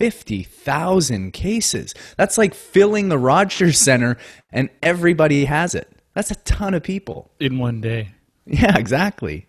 50,000 0.00 1.32
cases 1.32 1.94
that's 2.16 2.38
like 2.38 2.54
filling 2.54 3.10
the 3.10 3.18
Rogers 3.18 3.78
Center 3.88 4.16
and 4.50 4.70
everybody 4.82 5.44
has 5.44 5.74
it 5.74 5.92
that's 6.14 6.30
a 6.30 6.36
ton 6.36 6.74
of 6.74 6.82
people 6.82 7.30
in 7.38 7.58
one 7.58 7.80
day. 7.80 8.08
yeah, 8.46 8.76
exactly. 8.78 9.46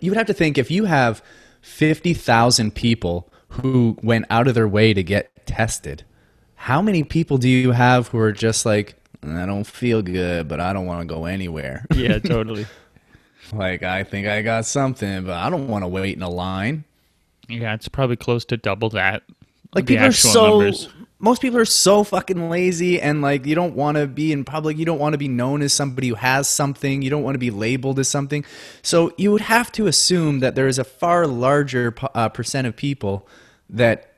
You 0.00 0.10
would 0.10 0.18
have 0.18 0.26
to 0.28 0.34
think 0.34 0.58
if 0.58 0.70
you 0.70 0.84
have 0.84 1.22
50,000 1.62 2.74
people 2.74 3.32
who 3.48 3.96
went 4.02 4.26
out 4.30 4.46
of 4.46 4.54
their 4.54 4.68
way 4.68 4.94
to 4.94 5.02
get 5.02 5.46
tested, 5.46 6.04
how 6.54 6.80
many 6.80 7.02
people 7.02 7.38
do 7.38 7.48
you 7.48 7.72
have 7.72 8.08
who 8.08 8.18
are 8.18 8.32
just 8.32 8.64
like, 8.64 8.94
I 9.22 9.46
don't 9.46 9.64
feel 9.66 10.02
good, 10.02 10.46
but 10.48 10.60
I 10.60 10.72
don't 10.72 10.86
want 10.86 11.00
to 11.00 11.06
go 11.14 11.24
anywhere? 11.24 11.84
Yeah, 11.94 12.18
totally. 12.34 12.66
like, 13.52 13.82
I 13.82 14.04
think 14.04 14.26
I 14.26 14.42
got 14.42 14.66
something, 14.66 15.24
but 15.24 15.34
I 15.34 15.50
don't 15.50 15.68
want 15.68 15.82
to 15.82 15.88
wait 15.88 16.14
in 16.16 16.22
a 16.22 16.30
line. 16.30 16.84
yeah, 17.48 17.74
it's 17.74 17.88
probably 17.88 18.16
close 18.16 18.44
to 18.46 18.56
double 18.56 18.90
that. 18.90 19.22
Like 19.74 19.86
people 19.86 20.06
are 20.06 20.12
so 20.12 20.60
numbers. 20.60 20.88
most 21.18 21.42
people 21.42 21.58
are 21.58 21.64
so 21.64 22.04
fucking 22.04 22.48
lazy 22.48 23.00
and 23.00 23.22
like 23.22 23.46
you 23.46 23.54
don't 23.54 23.74
want 23.74 23.96
to 23.96 24.06
be 24.06 24.32
in 24.32 24.44
public, 24.44 24.78
you 24.78 24.84
don't 24.84 24.98
want 24.98 25.14
to 25.14 25.18
be 25.18 25.28
known 25.28 25.62
as 25.62 25.72
somebody 25.72 26.08
who 26.08 26.14
has 26.14 26.48
something, 26.48 27.02
you 27.02 27.10
don't 27.10 27.22
want 27.22 27.34
to 27.34 27.40
be 27.40 27.50
labeled 27.50 27.98
as 27.98 28.08
something. 28.08 28.44
So 28.82 29.12
you 29.16 29.32
would 29.32 29.42
have 29.42 29.72
to 29.72 29.86
assume 29.86 30.40
that 30.40 30.54
there 30.54 30.68
is 30.68 30.78
a 30.78 30.84
far 30.84 31.26
larger 31.26 31.94
uh, 32.14 32.28
percent 32.28 32.66
of 32.66 32.76
people 32.76 33.28
that 33.70 34.10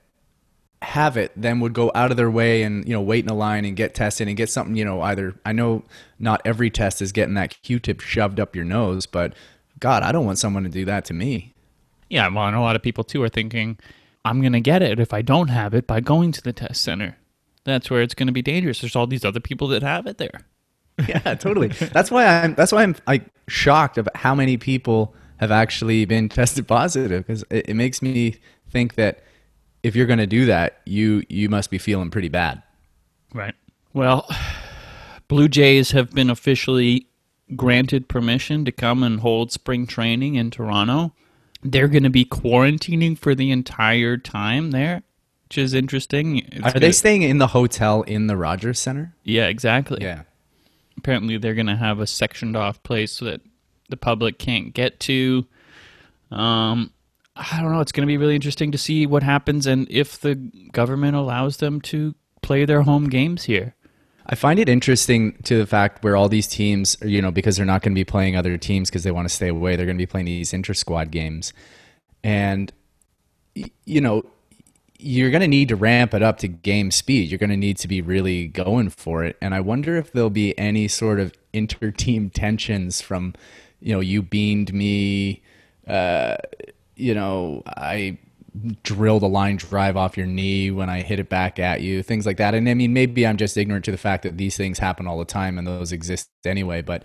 have 0.83 1.16
it 1.16 1.33
than 1.35 1.59
would 1.61 1.73
go 1.73 1.90
out 1.95 2.11
of 2.11 2.16
their 2.16 2.31
way 2.31 2.62
and 2.62 2.87
you 2.87 2.92
know 2.92 3.01
wait 3.01 3.25
in 3.25 3.31
a 3.31 3.35
line 3.35 3.64
and 3.64 3.77
get 3.77 3.95
tested 3.95 4.29
and 4.29 4.37
get 4.37 4.51
something 4.51 4.77
you 4.77 4.85
know 4.85 5.01
either 5.01 5.35
I 5.45 5.53
know 5.53 5.85
not 6.19 6.42
every 6.45 6.71
test 6.71 7.01
is 7.01 7.12
getting 7.12 7.35
that 7.35 7.61
Q-tip 7.62 8.01
shoved 8.01 8.38
up 8.38 8.55
your 8.55 8.64
nose, 8.64 9.07
but 9.07 9.35
God, 9.79 10.03
I 10.03 10.12
don't 10.12 10.25
want 10.25 10.38
someone 10.38 10.62
to 10.64 10.69
do 10.69 10.85
that 10.85 11.05
to 11.07 11.14
me. 11.14 11.55
Yeah, 12.09 12.29
well, 12.29 12.47
and 12.47 12.57
a 12.57 12.61
lot 12.61 12.77
of 12.77 12.83
people 12.83 13.05
too 13.05 13.23
are 13.23 13.29
thinking, 13.29 13.79
I'm 14.27 14.41
going 14.41 14.55
to 14.55 14.61
get 14.61 14.83
it 14.83 14.99
if 14.99 15.15
I 15.15 15.23
don't 15.23 15.49
have 15.49 15.73
it 15.73 15.87
by 15.87 16.01
going 16.01 16.33
to 16.33 16.43
the 16.43 16.53
test 16.53 16.83
center. 16.83 17.17
That's 17.62 17.89
where 17.91 18.03
it's 18.03 18.12
going 18.12 18.27
to 18.27 18.33
be 18.33 18.43
dangerous. 18.43 18.81
There's 18.81 18.97
all 18.97 19.07
these 19.07 19.25
other 19.25 19.39
people 19.39 19.69
that 19.69 19.83
have 19.83 20.07
it 20.07 20.19
there. 20.19 20.41
Yeah, 21.07 21.35
totally. 21.35 21.69
That's 21.69 22.11
why 22.11 22.25
I'm. 22.25 22.55
That's 22.55 22.73
why 22.73 22.83
I'm 22.83 22.97
like 23.07 23.27
shocked 23.49 23.99
about 23.99 24.17
how 24.17 24.35
many 24.35 24.57
people 24.57 25.15
have 25.37 25.51
actually 25.51 26.07
been 26.07 26.29
tested 26.31 26.67
positive 26.67 27.27
because 27.27 27.45
it, 27.51 27.69
it 27.69 27.75
makes 27.75 28.01
me 28.01 28.37
think 28.71 28.95
that 28.95 29.23
if 29.83 29.95
you're 29.95 30.07
going 30.07 30.21
to 30.21 30.27
do 30.27 30.47
that, 30.47 30.81
you 30.87 31.23
you 31.29 31.51
must 31.51 31.71
be 31.71 31.77
feeling 31.77 32.09
pretty 32.09 32.31
bad. 32.31 32.62
Right. 33.35 33.55
Well, 33.93 34.27
Blue 35.29 35.49
Jays 35.49 35.91
have 35.91 36.12
been 36.12 36.31
officially 36.31 37.09
granted 37.55 38.09
permission 38.09 38.65
to 38.65 38.73
come 38.73 39.03
and 39.03 39.21
hold 39.21 39.53
spring 39.53 39.87
training 39.87 40.37
in 40.37 40.51
Toronto. 40.51 41.12
They're 41.70 41.88
going 41.88 42.02
to 42.05 42.11
be 42.11 42.24
quarantining 42.24 43.18
for 43.18 43.35
the 43.35 43.50
entire 43.50 44.16
time 44.16 44.70
there, 44.70 45.02
which 45.48 45.59
is 45.59 45.74
interesting. 45.74 46.38
It's 46.38 46.59
Are 46.59 46.61
gonna- 46.72 46.81
they 46.81 46.92
staying 46.92 47.22
in 47.22 47.38
the 47.38 47.48
hotel 47.48 48.02
in 48.02 48.26
the 48.26 48.37
Rogers 48.37 48.79
Center? 48.79 49.14
Yeah, 49.24 49.46
exactly. 49.48 49.98
Yeah. 50.02 50.22
apparently 50.98 51.37
they're 51.37 51.55
going 51.55 51.66
to 51.66 51.76
have 51.76 51.98
a 52.00 52.07
sectioned 52.07 52.57
off 52.57 52.83
place 52.83 53.12
so 53.12 53.26
that 53.26 53.40
the 53.90 53.96
public 53.98 54.38
can't 54.38 54.72
get 54.72 54.98
to. 55.00 55.46
Um, 56.31 56.90
I 57.37 57.61
don't 57.61 57.70
know. 57.70 57.81
It's 57.81 57.92
going 57.92 58.07
to 58.07 58.11
be 58.11 58.16
really 58.16 58.35
interesting 58.35 58.72
to 58.72 58.79
see 58.79 59.07
what 59.07 59.22
happens 59.22 59.66
and 59.66 59.87
if 59.90 60.18
the 60.18 60.35
government 60.72 61.14
allows 61.14 61.59
them 61.59 61.81
to 61.83 62.14
play 62.42 62.64
their 62.64 62.83
home 62.83 63.09
games 63.11 63.44
here. 63.44 63.74
I 64.29 64.35
find 64.35 64.59
it 64.59 64.69
interesting 64.69 65.35
to 65.45 65.57
the 65.57 65.67
fact 65.67 66.03
where 66.03 66.17
all 66.17 66.29
these 66.29 66.49
teams, 66.49 66.97
you 67.03 67.23
know, 67.23 67.31
because 67.31 67.57
they're 67.57 67.67
not 67.67 67.83
going 67.83 67.93
to 67.93 67.99
be 67.99 68.05
playing 68.05 68.37
other 68.37 68.57
teams 68.59 68.91
because 68.91 69.05
they 69.05 69.12
want 69.12 69.29
to 69.29 69.35
stay 69.35 69.49
away, 69.49 69.77
they're 69.77 69.87
going 69.87 69.97
to 69.97 70.03
be 70.03 70.07
playing 70.07 70.27
these 70.27 70.53
inter 70.53 70.75
squad 70.75 71.11
games. 71.12 71.53
And, 72.25 72.73
you 73.55 74.01
know, 74.01 74.25
you're 74.99 75.31
going 75.31 75.43
to 75.43 75.49
need 75.49 75.69
to 75.69 75.77
ramp 75.77 76.12
it 76.12 76.23
up 76.23 76.39
to 76.39 76.49
game 76.49 76.91
speed. 76.91 77.31
You're 77.31 77.39
going 77.39 77.51
to 77.51 77.57
need 77.57 77.77
to 77.79 77.89
be 77.89 78.01
really 78.01 78.49
going 78.49 78.91
for 78.91 79.25
it. 79.25 79.37
And 79.41 79.55
I 79.55 79.61
wonder 79.61 79.97
if 79.97 80.12
there'll 80.12 80.31
be 80.31 80.59
any 80.59 80.89
sort 80.89 81.21
of 81.21 81.33
inter 81.53 81.91
team 81.91 82.31
tensions 82.35 83.01
from, 83.01 83.35
you 83.81 83.93
know, 83.93 84.01
you 84.01 84.23
beamed 84.23 84.75
me, 84.75 85.43
uh, 85.87 86.37
you 86.97 87.15
know, 87.15 87.62
I 87.67 88.19
drilled 88.83 89.23
the 89.23 89.29
line 89.29 89.57
drive 89.57 89.97
off 89.97 90.16
your 90.16 90.27
knee 90.27 90.71
when 90.71 90.88
I 90.88 91.03
hit 91.03 91.21
it 91.21 91.29
back 91.29 91.59
at 91.59 91.81
you, 91.81 92.03
things 92.03 92.27
like 92.27 92.37
that. 92.38 92.55
And 92.55 92.69
I 92.69 92.75
mean, 92.75 92.92
maybe 92.92 93.27
I'm 93.27 93.37
just 93.37 93.57
ignorant 93.57 93.85
to 93.87 93.90
the 93.90 93.99
fact 93.99 94.23
that 94.23 94.37
these 94.37 94.57
things 94.57 94.79
happen 94.79 95.07
all 95.07 95.19
the 95.19 95.25
time 95.25 95.59
and 95.59 95.66
those 95.66 95.92
exist 95.92 96.29
anyway. 96.45 96.83
But 96.83 97.05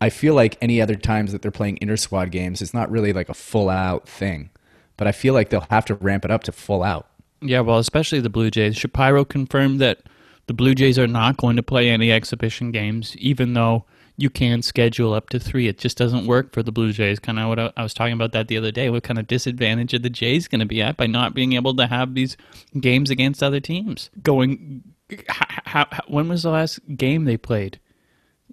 I 0.00 0.10
feel 0.10 0.34
like 0.34 0.56
any 0.60 0.80
other 0.80 0.94
times 0.94 1.32
that 1.32 1.42
they're 1.42 1.50
playing 1.50 1.78
inter 1.80 1.96
squad 1.96 2.30
games, 2.30 2.62
it's 2.62 2.74
not 2.74 2.90
really 2.90 3.12
like 3.12 3.28
a 3.28 3.34
full 3.34 3.68
out 3.68 4.08
thing. 4.08 4.50
But 4.96 5.06
I 5.06 5.12
feel 5.12 5.34
like 5.34 5.50
they'll 5.50 5.66
have 5.70 5.84
to 5.86 5.94
ramp 5.94 6.24
it 6.24 6.30
up 6.30 6.42
to 6.44 6.52
full 6.52 6.82
out. 6.82 7.06
Yeah, 7.40 7.60
well, 7.60 7.78
especially 7.78 8.20
the 8.20 8.30
Blue 8.30 8.50
Jays. 8.50 8.76
Shapiro 8.76 9.24
confirmed 9.24 9.80
that 9.80 10.00
the 10.46 10.54
Blue 10.54 10.74
Jays 10.74 10.98
are 10.98 11.06
not 11.06 11.36
going 11.36 11.56
to 11.56 11.62
play 11.62 11.88
any 11.88 12.10
exhibition 12.10 12.72
games, 12.72 13.16
even 13.16 13.52
though 13.52 13.84
you 14.20 14.28
can 14.28 14.62
schedule 14.62 15.14
up 15.14 15.30
to 15.30 15.38
three. 15.38 15.68
It 15.68 15.78
just 15.78 15.96
doesn't 15.96 16.26
work 16.26 16.52
for 16.52 16.62
the 16.62 16.72
Blue 16.72 16.92
Jays. 16.92 17.20
Kind 17.20 17.38
of 17.38 17.48
what 17.48 17.58
I, 17.60 17.72
I 17.76 17.82
was 17.84 17.94
talking 17.94 18.12
about 18.12 18.32
that 18.32 18.48
the 18.48 18.58
other 18.58 18.72
day. 18.72 18.90
What 18.90 19.04
kind 19.04 19.16
of 19.18 19.28
disadvantage 19.28 19.94
are 19.94 20.00
the 20.00 20.10
Jays 20.10 20.48
going 20.48 20.58
to 20.58 20.66
be 20.66 20.82
at 20.82 20.96
by 20.96 21.06
not 21.06 21.34
being 21.34 21.52
able 21.52 21.74
to 21.76 21.86
have 21.86 22.14
these 22.14 22.36
games 22.78 23.10
against 23.10 23.42
other 23.44 23.60
teams? 23.60 24.10
Going, 24.20 24.82
how, 25.28 25.86
how, 25.88 26.00
when 26.08 26.28
was 26.28 26.42
the 26.42 26.50
last 26.50 26.80
game 26.96 27.24
they 27.26 27.36
played? 27.36 27.78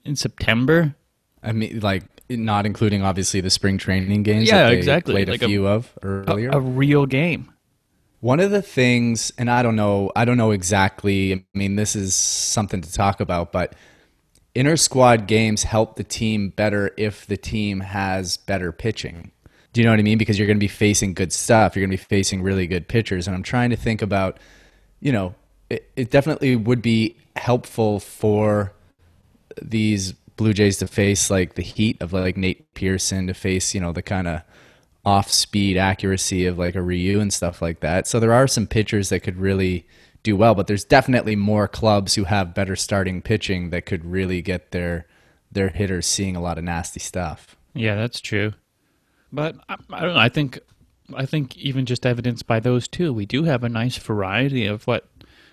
In 0.06 0.16
September. 0.16 0.96
I 1.42 1.52
mean, 1.52 1.80
like 1.80 2.04
not 2.30 2.68
including 2.68 3.02
obviously 3.02 3.42
the 3.42 3.50
spring 3.50 3.80
training 3.80 4.22
games. 4.22 4.48
Yeah, 4.48 4.66
that 4.66 4.70
they 4.70 4.78
exactly. 4.78 5.14
Played 5.16 5.30
Like 5.30 5.42
a 5.42 5.46
a- 5.46 5.48
few 5.48 5.68
of 5.68 5.92
earlier. 6.04 6.50
A, 6.50 6.58
a 6.58 6.62
real 6.62 7.08
game. 7.08 7.52
One 8.20 8.40
of 8.40 8.52
the 8.52 8.62
things, 8.62 9.32
and 9.38 9.50
I 9.50 9.64
don't 9.64 9.76
know, 9.76 10.12
I 10.16 10.26
don't 10.26 10.38
know 10.38 10.52
exactly. 10.52 11.34
I 11.34 11.44
mean, 11.56 11.76
this 11.76 11.96
is 11.96 12.16
something 12.16 12.82
to 12.82 12.92
talk 12.92 13.20
about, 13.20 13.52
but 13.52 13.74
inter 14.56 14.78
squad 14.78 15.28
games 15.28 15.64
help 15.64 15.98
the 15.98 16.04
team 16.04 16.50
better 16.50 16.92
if 16.98 17.28
the 17.28 17.38
team 17.38 17.82
has 17.82 18.38
better 18.38 18.72
pitching. 18.72 19.32
Do 19.74 19.82
you 19.82 19.86
know 19.86 19.92
what 19.92 20.00
I 20.00 20.04
mean? 20.04 20.18
Because 20.18 20.40
you're 20.40 20.48
going 20.48 20.58
to 20.58 20.64
be 20.64 20.70
facing 20.70 21.14
good 21.14 21.34
stuff. 21.34 21.76
You're 21.76 21.86
going 21.86 21.98
to 21.98 22.02
be 22.02 22.08
facing 22.08 22.42
really 22.42 22.66
good 22.66 22.88
pitchers. 22.88 23.28
And 23.28 23.36
I'm 23.36 23.44
trying 23.44 23.72
to 23.72 23.76
think 23.76 24.02
about, 24.02 24.40
you 25.02 25.12
know, 25.12 25.36
it, 25.70 25.92
it 25.98 26.10
definitely 26.10 26.56
would 26.56 26.82
be 26.82 27.18
helpful 27.36 28.00
for 28.00 28.74
these 29.62 30.14
Blue 30.38 30.54
Jays 30.54 30.78
to 30.78 30.88
face 30.88 31.30
like 31.30 31.56
the 31.56 31.62
heat 31.62 32.02
of 32.02 32.14
like 32.14 32.38
Nate 32.38 32.74
Pearson 32.74 33.28
to 33.28 33.34
face, 33.34 33.76
you 33.76 33.82
know, 33.82 33.92
the 33.92 34.02
kind 34.02 34.28
of 34.28 34.42
off 35.06 35.30
speed 35.30 35.78
accuracy 35.78 36.46
of 36.46 36.58
like 36.58 36.76
a 36.76 36.82
Ryu 36.82 37.20
and 37.20 37.32
stuff 37.32 37.62
like 37.62 37.82
that. 37.82 38.08
So 38.08 38.20
there 38.20 38.34
are 38.34 38.48
some 38.48 38.68
pitchers 38.68 39.10
that 39.10 39.22
could 39.22 39.38
really 39.38 39.86
do 40.26 40.36
well, 40.36 40.56
but 40.56 40.68
there's 40.68 40.84
definitely 40.84 41.36
more 41.36 41.68
clubs 41.68 42.16
who 42.16 42.26
have 42.26 42.54
better 42.54 42.76
starting 42.76 43.22
pitching 43.22 43.70
that 43.70 43.86
could 43.86 44.04
really 44.04 44.42
get 44.42 44.72
their 44.72 45.08
their 45.52 45.70
hitters 45.70 46.06
seeing 46.06 46.36
a 46.36 46.42
lot 46.42 46.58
of 46.58 46.64
nasty 46.66 47.00
stuff. 47.00 47.56
Yeah, 47.74 47.96
that's 47.96 48.20
true. 48.20 48.54
But 49.32 49.56
I, 49.70 49.76
I 49.92 50.02
don't 50.02 50.16
know. 50.16 50.20
I 50.20 50.30
think 50.30 50.60
I 51.16 51.26
think 51.26 51.56
even 51.56 51.86
just 51.86 52.06
evidenced 52.06 52.48
by 52.48 52.60
those 52.60 52.88
two, 52.88 53.14
we 53.14 53.26
do 53.26 53.44
have 53.44 53.64
a 53.64 53.70
nice 53.70 53.98
variety 53.98 54.66
of 54.66 54.86
what 54.88 55.08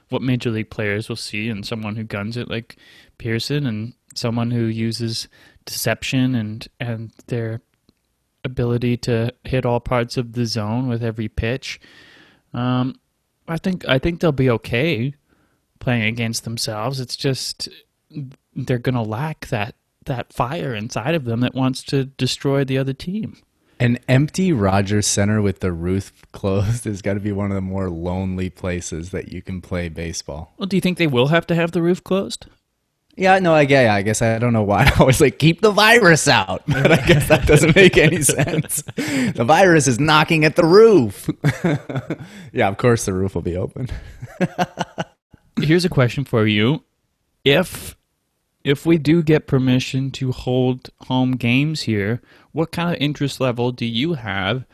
what 0.09 0.23
major 0.23 0.51
league 0.51 0.71
players 0.71 1.09
will 1.09 1.17
see, 1.17 1.49
and 1.49 1.65
someone 1.65 1.97
who 1.97 2.05
guns 2.05 2.37
it 2.37 2.49
like 2.51 2.77
Pearson, 3.19 3.67
and 3.67 3.95
someone 4.15 4.51
who 4.51 4.65
uses 4.65 5.29
deception 5.67 6.35
and 6.35 6.67
and 6.81 7.13
their 7.27 7.61
ability 8.45 8.97
to 8.97 9.33
hit 9.45 9.65
all 9.65 9.81
parts 9.81 10.17
of 10.17 10.33
the 10.33 10.47
zone 10.47 10.89
with 10.89 11.05
every 11.05 11.29
pitch. 11.29 11.79
Um, 12.53 12.97
I 13.49 13.59
think 13.59 13.87
I 13.89 13.99
think 13.99 14.21
they'll 14.21 14.33
be 14.33 14.51
okay 14.51 15.15
playing 15.81 16.05
against 16.05 16.45
themselves. 16.45 17.01
It's 17.01 17.17
just 17.17 17.69
they're 18.55 18.79
gonna 18.79 19.03
lack 19.03 19.49
that 19.49 19.75
that 20.07 20.33
fire 20.33 20.75
inside 20.75 21.15
of 21.15 21.25
them 21.25 21.41
that 21.41 21.55
wants 21.55 21.83
to 21.85 22.05
destroy 22.05 22.65
the 22.65 22.79
other 22.79 22.93
team. 22.93 23.39
An 23.81 23.99
empty 24.09 24.53
Rogers 24.53 25.07
Center 25.07 25.43
with 25.43 25.61
the 25.61 25.73
roof 25.73 26.13
closed 26.33 26.87
is 26.87 27.03
got 27.03 27.15
to 27.15 27.21
be 27.21 27.33
one 27.33 27.51
of 27.51 27.57
the 27.57 27.61
more 27.61 27.91
lonely 27.91 28.49
places 28.49 29.11
that 29.11 29.33
you 29.33 29.43
can 29.43 29.61
play 29.61 29.89
baseball. 29.89 30.55
Well, 30.57 30.67
do 30.67 30.77
you 30.77 30.81
think 30.81 30.99
they 30.99 31.07
will 31.07 31.29
have 31.29 31.47
to 31.49 31.55
have 31.55 31.73
the 31.73 31.83
roof 31.83 32.03
closed? 32.05 32.47
Yeah, 33.15 33.39
no, 33.41 33.55
I 33.55 33.67
get. 33.67 33.91
I 33.91 34.03
guess 34.03 34.23
I 34.23 34.39
don't 34.39 34.55
know 34.55 34.63
why 34.63 34.91
I 34.99 35.05
was 35.05 35.21
like 35.21 35.39
keep 35.39 35.61
the 35.61 35.71
virus 35.71 36.29
out, 36.29 36.63
but 36.67 36.93
I 36.93 37.05
guess 37.07 37.29
that 37.29 37.47
doesn't 37.47 37.77
make 37.77 37.99
any 37.99 38.23
sense. 38.23 38.83
The 38.97 39.45
virus 39.47 39.87
is 39.87 40.01
knocking 40.01 40.45
at 40.45 40.57
the 40.57 40.65
roof. 40.65 41.29
yeah, 42.53 42.69
of 42.69 42.79
course 42.79 43.05
the 43.05 43.13
roof 43.13 43.35
will 43.35 43.43
be 43.43 43.57
open. 43.57 43.89
Here's 45.61 45.85
a 45.85 45.91
question 45.91 46.25
for 46.25 46.47
you: 46.47 46.85
If 47.45 47.97
if 48.65 48.87
we 48.87 48.97
do 48.97 49.23
get 49.23 49.47
permission 49.47 50.11
to 50.13 50.33
hold 50.33 50.89
home 51.03 51.33
games 51.33 51.83
here, 51.83 52.23
what 52.53 52.73
kind 52.73 52.95
of 52.95 53.01
interest 53.01 53.41
level 53.41 53.73
do 53.73 53.85
you 53.85 54.15
have 54.15 54.65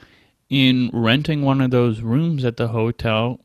in 0.49 0.91
renting 0.93 1.43
one 1.43 1.61
of 1.61 1.71
those 1.71 2.01
rooms 2.01 2.45
at 2.45 2.57
the 2.57 2.69
hotel 2.69 3.41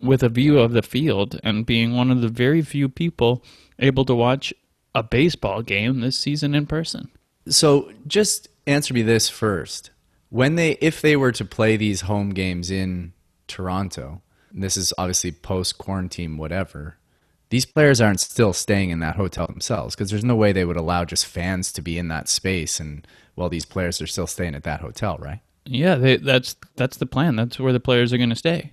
with 0.00 0.22
a 0.22 0.28
view 0.28 0.58
of 0.58 0.72
the 0.72 0.82
field 0.82 1.38
and 1.44 1.66
being 1.66 1.94
one 1.94 2.10
of 2.10 2.20
the 2.20 2.28
very 2.28 2.62
few 2.62 2.88
people 2.88 3.42
able 3.82 4.04
to 4.06 4.14
watch 4.14 4.54
a 4.94 5.02
baseball 5.02 5.62
game 5.62 6.00
this 6.00 6.16
season 6.16 6.54
in 6.54 6.66
person? 6.66 7.10
So 7.48 7.92
just 8.06 8.48
answer 8.66 8.94
me 8.94 9.02
this 9.02 9.28
first. 9.28 9.90
When 10.30 10.54
they 10.54 10.72
if 10.80 11.02
they 11.02 11.16
were 11.16 11.32
to 11.32 11.44
play 11.44 11.76
these 11.76 12.02
home 12.02 12.30
games 12.30 12.70
in 12.70 13.12
Toronto, 13.48 14.22
this 14.50 14.76
is 14.76 14.92
obviously 14.96 15.32
post 15.32 15.78
quarantine 15.78 16.38
whatever. 16.38 16.96
These 17.50 17.66
players 17.66 18.00
aren't 18.00 18.20
still 18.20 18.54
staying 18.54 18.88
in 18.88 19.00
that 19.00 19.16
hotel 19.16 19.46
themselves 19.46 19.94
because 19.94 20.08
there's 20.08 20.24
no 20.24 20.36
way 20.36 20.52
they 20.52 20.64
would 20.64 20.78
allow 20.78 21.04
just 21.04 21.26
fans 21.26 21.70
to 21.72 21.82
be 21.82 21.98
in 21.98 22.08
that 22.08 22.28
space 22.28 22.80
and 22.80 23.06
while 23.34 23.50
these 23.50 23.66
players 23.66 24.00
are 24.00 24.06
still 24.06 24.26
staying 24.26 24.54
at 24.54 24.62
that 24.62 24.80
hotel, 24.80 25.18
right? 25.18 25.40
Yeah, 25.64 25.96
they, 25.96 26.16
that's 26.16 26.56
that's 26.76 26.96
the 26.96 27.06
plan. 27.06 27.36
That's 27.36 27.58
where 27.58 27.72
the 27.72 27.80
players 27.80 28.12
are 28.12 28.18
going 28.18 28.30
to 28.30 28.36
stay. 28.36 28.72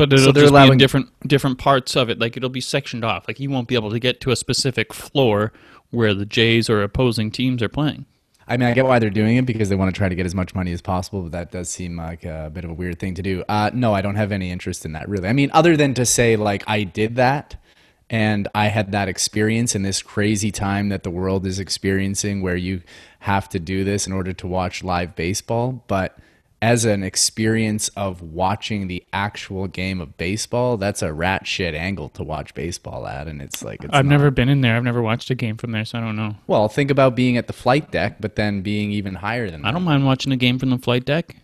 But 0.00 0.14
it'll 0.14 0.26
So 0.26 0.32
they're 0.32 0.44
just 0.44 0.54
be 0.54 0.72
in 0.72 0.78
different 0.78 1.28
different 1.28 1.58
parts 1.58 1.94
of 1.94 2.08
it. 2.08 2.18
Like 2.18 2.36
it'll 2.36 2.48
be 2.48 2.60
sectioned 2.60 3.04
off. 3.04 3.28
Like 3.28 3.38
you 3.38 3.50
won't 3.50 3.68
be 3.68 3.74
able 3.74 3.90
to 3.90 3.98
get 3.98 4.20
to 4.22 4.30
a 4.30 4.36
specific 4.36 4.94
floor 4.94 5.52
where 5.90 6.14
the 6.14 6.24
Jays 6.24 6.70
or 6.70 6.82
opposing 6.82 7.30
teams 7.30 7.62
are 7.62 7.68
playing. 7.68 8.06
I 8.48 8.56
mean, 8.56 8.68
I 8.68 8.72
get 8.72 8.84
why 8.84 8.98
they're 8.98 9.10
doing 9.10 9.36
it 9.36 9.46
because 9.46 9.68
they 9.68 9.76
want 9.76 9.94
to 9.94 9.96
try 9.96 10.08
to 10.08 10.14
get 10.14 10.26
as 10.26 10.34
much 10.34 10.56
money 10.56 10.72
as 10.72 10.80
possible, 10.80 11.22
but 11.22 11.32
that 11.32 11.52
does 11.52 11.68
seem 11.68 11.96
like 11.96 12.24
a 12.24 12.50
bit 12.52 12.64
of 12.64 12.70
a 12.70 12.74
weird 12.74 12.98
thing 12.98 13.14
to 13.14 13.22
do. 13.22 13.44
Uh, 13.48 13.70
no, 13.72 13.94
I 13.94 14.00
don't 14.00 14.16
have 14.16 14.32
any 14.32 14.50
interest 14.50 14.84
in 14.84 14.92
that, 14.92 15.08
really. 15.08 15.28
I 15.28 15.32
mean, 15.32 15.50
other 15.52 15.76
than 15.76 15.94
to 15.94 16.04
say, 16.04 16.34
like, 16.34 16.64
I 16.66 16.82
did 16.82 17.14
that 17.14 17.62
and 18.08 18.48
I 18.52 18.66
had 18.66 18.90
that 18.90 19.06
experience 19.06 19.76
in 19.76 19.82
this 19.82 20.02
crazy 20.02 20.50
time 20.50 20.88
that 20.88 21.04
the 21.04 21.10
world 21.10 21.46
is 21.46 21.60
experiencing 21.60 22.42
where 22.42 22.56
you 22.56 22.82
have 23.20 23.48
to 23.50 23.60
do 23.60 23.84
this 23.84 24.08
in 24.08 24.12
order 24.12 24.32
to 24.32 24.46
watch 24.48 24.82
live 24.82 25.14
baseball. 25.14 25.84
But 25.86 26.18
as 26.62 26.84
an 26.84 27.02
experience 27.02 27.88
of 27.96 28.20
watching 28.20 28.86
the 28.86 29.02
actual 29.14 29.66
game 29.66 30.00
of 30.00 30.16
baseball, 30.18 30.76
that's 30.76 31.00
a 31.00 31.12
rat 31.12 31.46
shit 31.46 31.74
angle 31.74 32.10
to 32.10 32.22
watch 32.22 32.52
baseball 32.54 33.06
at. 33.06 33.26
And 33.28 33.40
it's 33.40 33.62
like, 33.64 33.82
it's 33.82 33.94
I've 33.94 34.04
not- 34.04 34.10
never 34.10 34.30
been 34.30 34.48
in 34.50 34.60
there. 34.60 34.76
I've 34.76 34.84
never 34.84 35.00
watched 35.00 35.30
a 35.30 35.34
game 35.34 35.56
from 35.56 35.72
there, 35.72 35.84
so 35.86 35.98
I 35.98 36.02
don't 36.02 36.16
know. 36.16 36.36
Well, 36.46 36.68
think 36.68 36.90
about 36.90 37.16
being 37.16 37.38
at 37.38 37.46
the 37.46 37.54
flight 37.54 37.90
deck, 37.90 38.16
but 38.20 38.36
then 38.36 38.60
being 38.60 38.90
even 38.92 39.14
higher 39.14 39.50
than 39.50 39.62
that. 39.62 39.68
I 39.68 39.70
don't 39.72 39.84
mind 39.84 40.04
watching 40.04 40.32
a 40.32 40.36
game 40.36 40.58
from 40.58 40.68
the 40.70 40.78
flight 40.78 41.06
deck. 41.06 41.36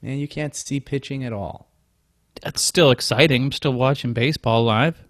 Man, 0.00 0.18
you 0.18 0.28
can't 0.28 0.54
see 0.54 0.80
pitching 0.80 1.24
at 1.24 1.32
all. 1.32 1.68
That's 2.42 2.62
still 2.62 2.90
exciting. 2.90 3.44
I'm 3.44 3.52
still 3.52 3.74
watching 3.74 4.12
baseball 4.14 4.64
live. 4.64 5.02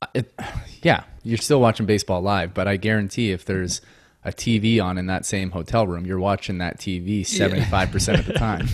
Uh, 0.00 0.06
it, 0.14 0.32
yeah, 0.82 1.04
you're 1.24 1.38
still 1.38 1.60
watching 1.60 1.86
baseball 1.86 2.20
live, 2.20 2.54
but 2.54 2.68
I 2.68 2.76
guarantee 2.76 3.32
if 3.32 3.44
there's 3.44 3.80
a 4.24 4.32
TV 4.32 4.82
on 4.82 4.96
in 4.96 5.06
that 5.06 5.26
same 5.26 5.50
hotel 5.50 5.86
room, 5.86 6.06
you're 6.06 6.18
watching 6.18 6.58
that 6.58 6.78
TV 6.78 7.22
75% 7.22 8.18
of 8.20 8.26
the 8.26 8.32
time. 8.32 8.66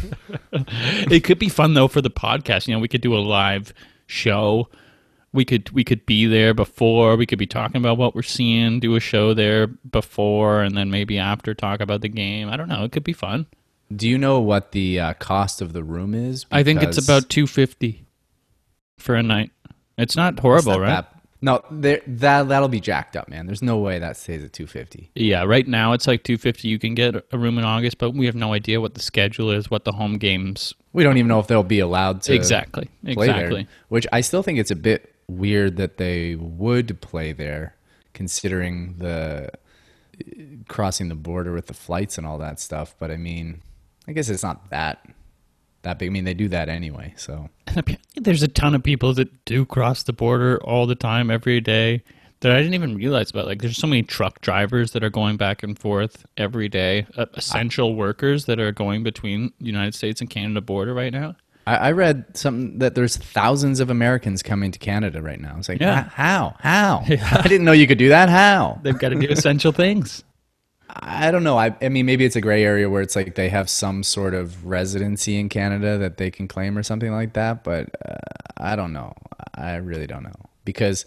it 1.11 1.25
could 1.25 1.39
be 1.39 1.49
fun 1.49 1.75
though 1.75 1.89
for 1.89 2.01
the 2.01 2.11
podcast. 2.11 2.69
You 2.69 2.75
know, 2.75 2.81
we 2.81 2.89
could 2.89 3.01
do 3.01 3.15
a 3.17 3.19
live 3.19 3.75
show. 4.07 4.69
We 5.33 5.45
could 5.45 5.71
we 5.71 5.85
could 5.85 6.07
be 6.07 6.27
there 6.27 6.55
before. 6.55 7.17
We 7.17 7.27
could 7.27 7.39
be 7.39 7.47
talking 7.47 7.77
about 7.77 7.99
what 7.99 8.15
we're 8.15 8.23
seeing. 8.23 8.81
Do 8.81 8.97
a 8.97 9.01
show 9.01 9.33
there 9.35 9.69
before, 9.69 10.63
and 10.63 10.77
then 10.77 10.91
maybe 10.91 11.19
after 11.19 11.55
talk 11.55 11.81
about 11.81 12.01
the 12.01 12.09
game. 12.09 12.49
I 12.49 12.57
don't 12.57 12.69
know. 12.69 12.85
It 12.85 12.93
could 12.93 13.05
be 13.05 13.13
fun. 13.13 13.47
Do 13.95 14.09
you 14.09 14.19
know 14.19 14.41
what 14.41 14.73
the 14.73 14.99
uh, 15.01 15.15
cost 15.15 15.61
of 15.63 15.73
the 15.73 15.83
room 15.85 16.15
is? 16.15 16.47
I 16.51 16.63
think 16.63 16.83
it's 16.83 16.99
about 16.99 17.29
two 17.29 17.47
fifty 17.47 18.07
for 18.99 19.15
a 19.15 19.23
night. 19.23 19.51
It's 19.99 20.17
not 20.17 20.35
it's 20.35 20.43
horrible, 20.43 20.73
not 20.73 20.81
right? 20.81 20.89
that- 20.89 21.20
no, 21.43 21.63
that 21.71 22.03
that'll 22.07 22.69
be 22.69 22.81
jacked 22.81 23.17
up, 23.17 23.29
man. 23.29 23.47
There's 23.47 23.63
no 23.63 23.79
way 23.79 23.99
that 23.99 24.17
stays 24.17 24.45
at 24.45 24.53
250. 24.53 25.11
Yeah, 25.15 25.45
right 25.45 25.67
now 25.67 25.93
it's 25.93 26.07
like 26.07 26.23
two 26.23 26.37
fifty. 26.37 26.69
You 26.69 26.79
can 26.79 26.95
get 26.95 27.17
a 27.33 27.39
room 27.39 27.59
in 27.59 27.65
August, 27.65 27.99
but 27.99 28.11
we 28.11 28.27
have 28.27 28.35
no 28.35 28.53
idea 28.53 28.81
what 28.81 28.95
the 28.95 29.01
schedule 29.01 29.51
is, 29.51 29.71
what 29.71 29.85
the 29.85 29.93
home 29.93 30.19
games. 30.19 30.75
We 30.93 31.03
don't 31.03 31.17
even 31.17 31.29
know 31.29 31.39
if 31.39 31.47
they'll 31.47 31.63
be 31.63 31.79
allowed 31.79 32.23
to 32.23 32.35
exactly, 32.35 32.91
exactly. 33.05 33.63
there, 33.63 33.73
which 33.89 34.07
I 34.13 34.21
still 34.21 34.43
think 34.43 34.59
it's 34.59 34.71
a 34.71 34.77
bit 34.77 35.15
weird 35.29 35.77
that 35.77 35.97
they 35.97 36.35
would 36.35 37.01
play 37.01 37.33
there, 37.33 37.75
considering 38.13 38.97
the 38.99 39.51
crossing 40.69 41.09
the 41.09 41.15
border 41.15 41.53
with 41.53 41.67
the 41.67 41.75
flights 41.75 42.19
and 42.19 42.27
all 42.27 42.39
that 42.39 42.61
stuff. 42.61 42.95
But 42.99 43.11
I 43.11 43.17
mean, 43.17 43.63
I 44.07 44.13
guess 44.13 44.29
it's 44.29 44.43
not 44.43 44.69
that 44.71 45.09
that 45.83 45.99
big. 45.99 46.09
I 46.09 46.13
mean, 46.13 46.25
they 46.25 46.35
do 46.35 46.49
that 46.49 46.69
anyway. 46.69 47.15
So 47.17 47.49
there's 48.17 48.43
a 48.43 48.49
ton 48.49 48.75
of 48.75 48.83
people 48.83 49.15
that 49.15 49.45
do 49.45 49.65
cross 49.65 50.03
the 50.03 50.13
border 50.13 50.59
all 50.63 50.87
the 50.87 50.95
time, 50.95 51.31
every 51.31 51.61
day 51.61 52.03
that 52.41 52.53
I 52.53 52.57
didn't 52.59 52.75
even 52.75 52.97
realize 52.97 53.31
about. 53.31 53.47
Like, 53.47 53.61
there's 53.61 53.77
so 53.77 53.87
many 53.87 54.03
truck 54.03 54.41
drivers 54.41 54.93
that 54.93 55.05
are 55.05 55.11
going 55.11 55.37
back 55.37 55.63
and 55.63 55.79
forth 55.79 56.25
every 56.37 56.69
day, 56.69 57.07
uh, 57.17 57.27
essential 57.35 57.95
workers 57.95 58.47
that 58.47 58.59
are 58.59 58.73
going 58.73 59.03
between 59.03 59.53
the 59.61 59.67
United 59.67 59.95
States 59.95 60.21
and 60.21 60.31
Canada 60.31 60.61
border 60.61 60.95
right 60.95 61.13
now. 61.13 61.37
I, 61.67 61.77
I 61.77 61.93
read 61.93 62.25
something 62.35 62.79
that 62.79 62.95
there's 62.95 63.17
thousands 63.19 63.79
of 63.81 63.91
Americans 63.91 64.43
coming 64.43 64.73
to 64.73 64.79
Canada 64.79 65.21
right 65.21 65.39
now. 65.41 65.57
It's 65.59 65.69
like, 65.69 65.81
Yeah. 65.81 66.07
"H- 66.07 66.13
how? 66.15 66.57
How? 66.61 67.05
I 67.09 67.43
didn't 67.43 67.65
know 67.65 67.73
you 67.73 67.87
could 67.87 67.99
do 67.99 68.09
that. 68.09 68.31
How? 68.31 68.81
They've 68.83 68.99
got 68.99 69.11
to 69.11 69.17
do 69.17 69.29
essential 69.29 69.71
things. 69.73 70.25
I 70.97 71.31
don't 71.31 71.45
know. 71.45 71.59
I, 71.59 71.75
I 71.81 71.89
mean, 71.89 72.07
maybe 72.07 72.25
it's 72.25 72.37
a 72.37 72.41
gray 72.41 72.65
area 72.65 72.89
where 72.89 73.03
it's 73.03 73.15
like 73.15 73.35
they 73.35 73.49
have 73.49 73.69
some 73.71 74.03
sort 74.03 74.35
of 74.35 74.65
residency 74.67 75.39
in 75.39 75.49
Canada 75.49 75.99
that 75.99 76.17
they 76.17 76.31
can 76.31 76.49
claim 76.49 76.77
or 76.77 76.83
something 76.83 77.13
like 77.13 77.35
that. 77.35 77.65
But 77.65 77.95
uh, 78.05 78.17
I 78.57 78.77
don't 78.77 78.93
know. 78.93 79.15
I 79.55 79.77
really 79.77 80.07
don't 80.07 80.23
know 80.23 80.35
because 80.65 81.05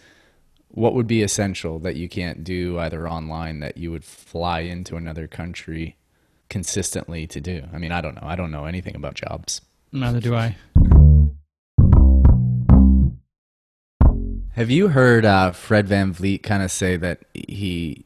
what 0.70 0.94
would 0.94 1.08
be 1.08 1.22
essential 1.22 1.80
that 1.80 1.96
you 1.96 2.10
can't 2.10 2.44
do 2.44 2.80
either 2.80 3.08
online 3.08 3.60
that 3.60 3.78
you 3.78 3.92
would 3.92 4.04
fly 4.04 4.62
into 4.62 4.96
another 4.96 5.28
country 5.28 5.98
consistently 6.50 7.28
to 7.28 7.42
do? 7.42 7.64
I 7.74 7.78
mean, 7.78 7.92
I 7.92 8.02
don't 8.02 8.16
know. 8.16 8.28
I 8.28 8.36
don't 8.36 8.52
know 8.52 8.66
anything 8.66 8.96
about 8.96 9.16
jobs. 9.16 9.62
Neither 9.92 10.20
do 10.20 10.36
I. 10.36 10.56
Have 14.52 14.70
you 14.70 14.90
heard 14.90 15.26
uh, 15.26 15.52
Fred 15.52 15.88
VanVleet 15.88 16.44
kind 16.44 16.62
of 16.62 16.72
say 16.72 16.96
that 16.98 17.22
he 17.34 18.06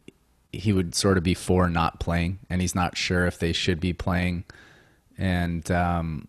he 0.51 0.73
would 0.73 0.95
sort 0.95 1.17
of 1.17 1.23
be 1.23 1.33
for 1.33 1.69
not 1.69 1.99
playing, 1.99 2.39
and 2.49 2.62
he's 2.62 2.75
not 2.75 2.97
sure 2.97 3.25
if 3.25 3.39
they 3.39 3.53
should 3.53 3.79
be 3.79 3.93
playing, 3.93 4.43
and 5.17 5.69
um, 5.71 6.27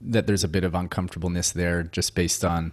that 0.00 0.26
there's 0.26 0.44
a 0.44 0.48
bit 0.48 0.64
of 0.64 0.74
uncomfortableness 0.74 1.52
there 1.52 1.82
just 1.82 2.14
based 2.14 2.44
on, 2.44 2.72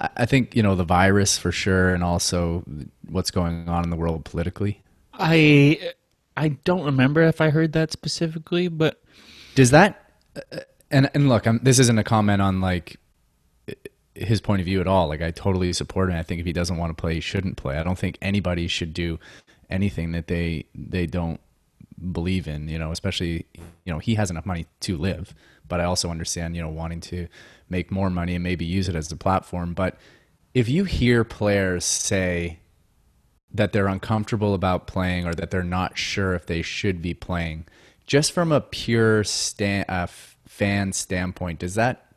I 0.00 0.26
think 0.26 0.54
you 0.54 0.62
know 0.62 0.74
the 0.74 0.84
virus 0.84 1.38
for 1.38 1.52
sure, 1.52 1.92
and 1.94 2.04
also 2.04 2.64
what's 3.08 3.30
going 3.30 3.68
on 3.68 3.84
in 3.84 3.90
the 3.90 3.96
world 3.96 4.24
politically. 4.24 4.82
I 5.12 5.92
I 6.36 6.48
don't 6.48 6.84
remember 6.84 7.22
if 7.22 7.40
I 7.40 7.50
heard 7.50 7.72
that 7.72 7.92
specifically, 7.92 8.68
but 8.68 9.02
Does 9.54 9.70
that 9.72 10.12
uh, 10.52 10.60
and 10.90 11.10
and 11.14 11.28
look, 11.28 11.46
I'm, 11.46 11.58
this 11.62 11.78
isn't 11.78 11.98
a 11.98 12.04
comment 12.04 12.40
on 12.40 12.60
like 12.60 12.96
his 14.14 14.40
point 14.40 14.60
of 14.60 14.66
view 14.66 14.80
at 14.80 14.86
all. 14.86 15.08
Like 15.08 15.22
I 15.22 15.30
totally 15.30 15.72
support 15.72 16.10
him. 16.10 16.16
I 16.16 16.22
think 16.22 16.40
if 16.40 16.46
he 16.46 16.52
doesn't 16.52 16.76
want 16.76 16.90
to 16.90 17.00
play, 17.00 17.14
he 17.14 17.20
shouldn't 17.20 17.56
play. 17.56 17.78
I 17.78 17.82
don't 17.82 17.98
think 17.98 18.18
anybody 18.20 18.68
should 18.68 18.92
do 18.92 19.18
anything 19.70 20.12
that 20.12 20.26
they 20.26 20.66
they 20.74 21.06
don't 21.06 21.40
believe 22.12 22.48
in. 22.48 22.68
You 22.68 22.78
know, 22.78 22.90
especially 22.92 23.46
you 23.84 23.92
know 23.92 23.98
he 23.98 24.14
has 24.14 24.30
enough 24.30 24.46
money 24.46 24.66
to 24.80 24.96
live, 24.96 25.34
but 25.66 25.80
I 25.80 25.84
also 25.84 26.10
understand 26.10 26.56
you 26.56 26.62
know 26.62 26.68
wanting 26.68 27.00
to 27.02 27.28
make 27.68 27.90
more 27.90 28.10
money 28.10 28.34
and 28.34 28.42
maybe 28.42 28.64
use 28.64 28.88
it 28.88 28.94
as 28.94 29.10
a 29.12 29.16
platform. 29.16 29.74
But 29.74 29.96
if 30.54 30.68
you 30.68 30.84
hear 30.84 31.24
players 31.24 31.84
say 31.84 32.60
that 33.52 33.72
they're 33.72 33.88
uncomfortable 33.88 34.54
about 34.54 34.86
playing 34.86 35.26
or 35.26 35.34
that 35.34 35.50
they're 35.50 35.62
not 35.62 35.96
sure 35.96 36.34
if 36.34 36.46
they 36.46 36.62
should 36.62 37.00
be 37.00 37.14
playing, 37.14 37.66
just 38.06 38.32
from 38.32 38.52
a 38.52 38.60
pure 38.60 39.24
sta- 39.24 39.84
uh, 39.88 40.06
fan 40.46 40.92
standpoint, 40.92 41.58
does 41.60 41.74
that 41.74 42.12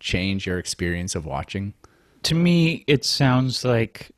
change 0.00 0.46
your 0.46 0.58
experience 0.58 1.14
of 1.14 1.26
watching? 1.26 1.74
to 2.22 2.34
me 2.34 2.84
it 2.86 3.04
sounds 3.04 3.64
like 3.64 4.10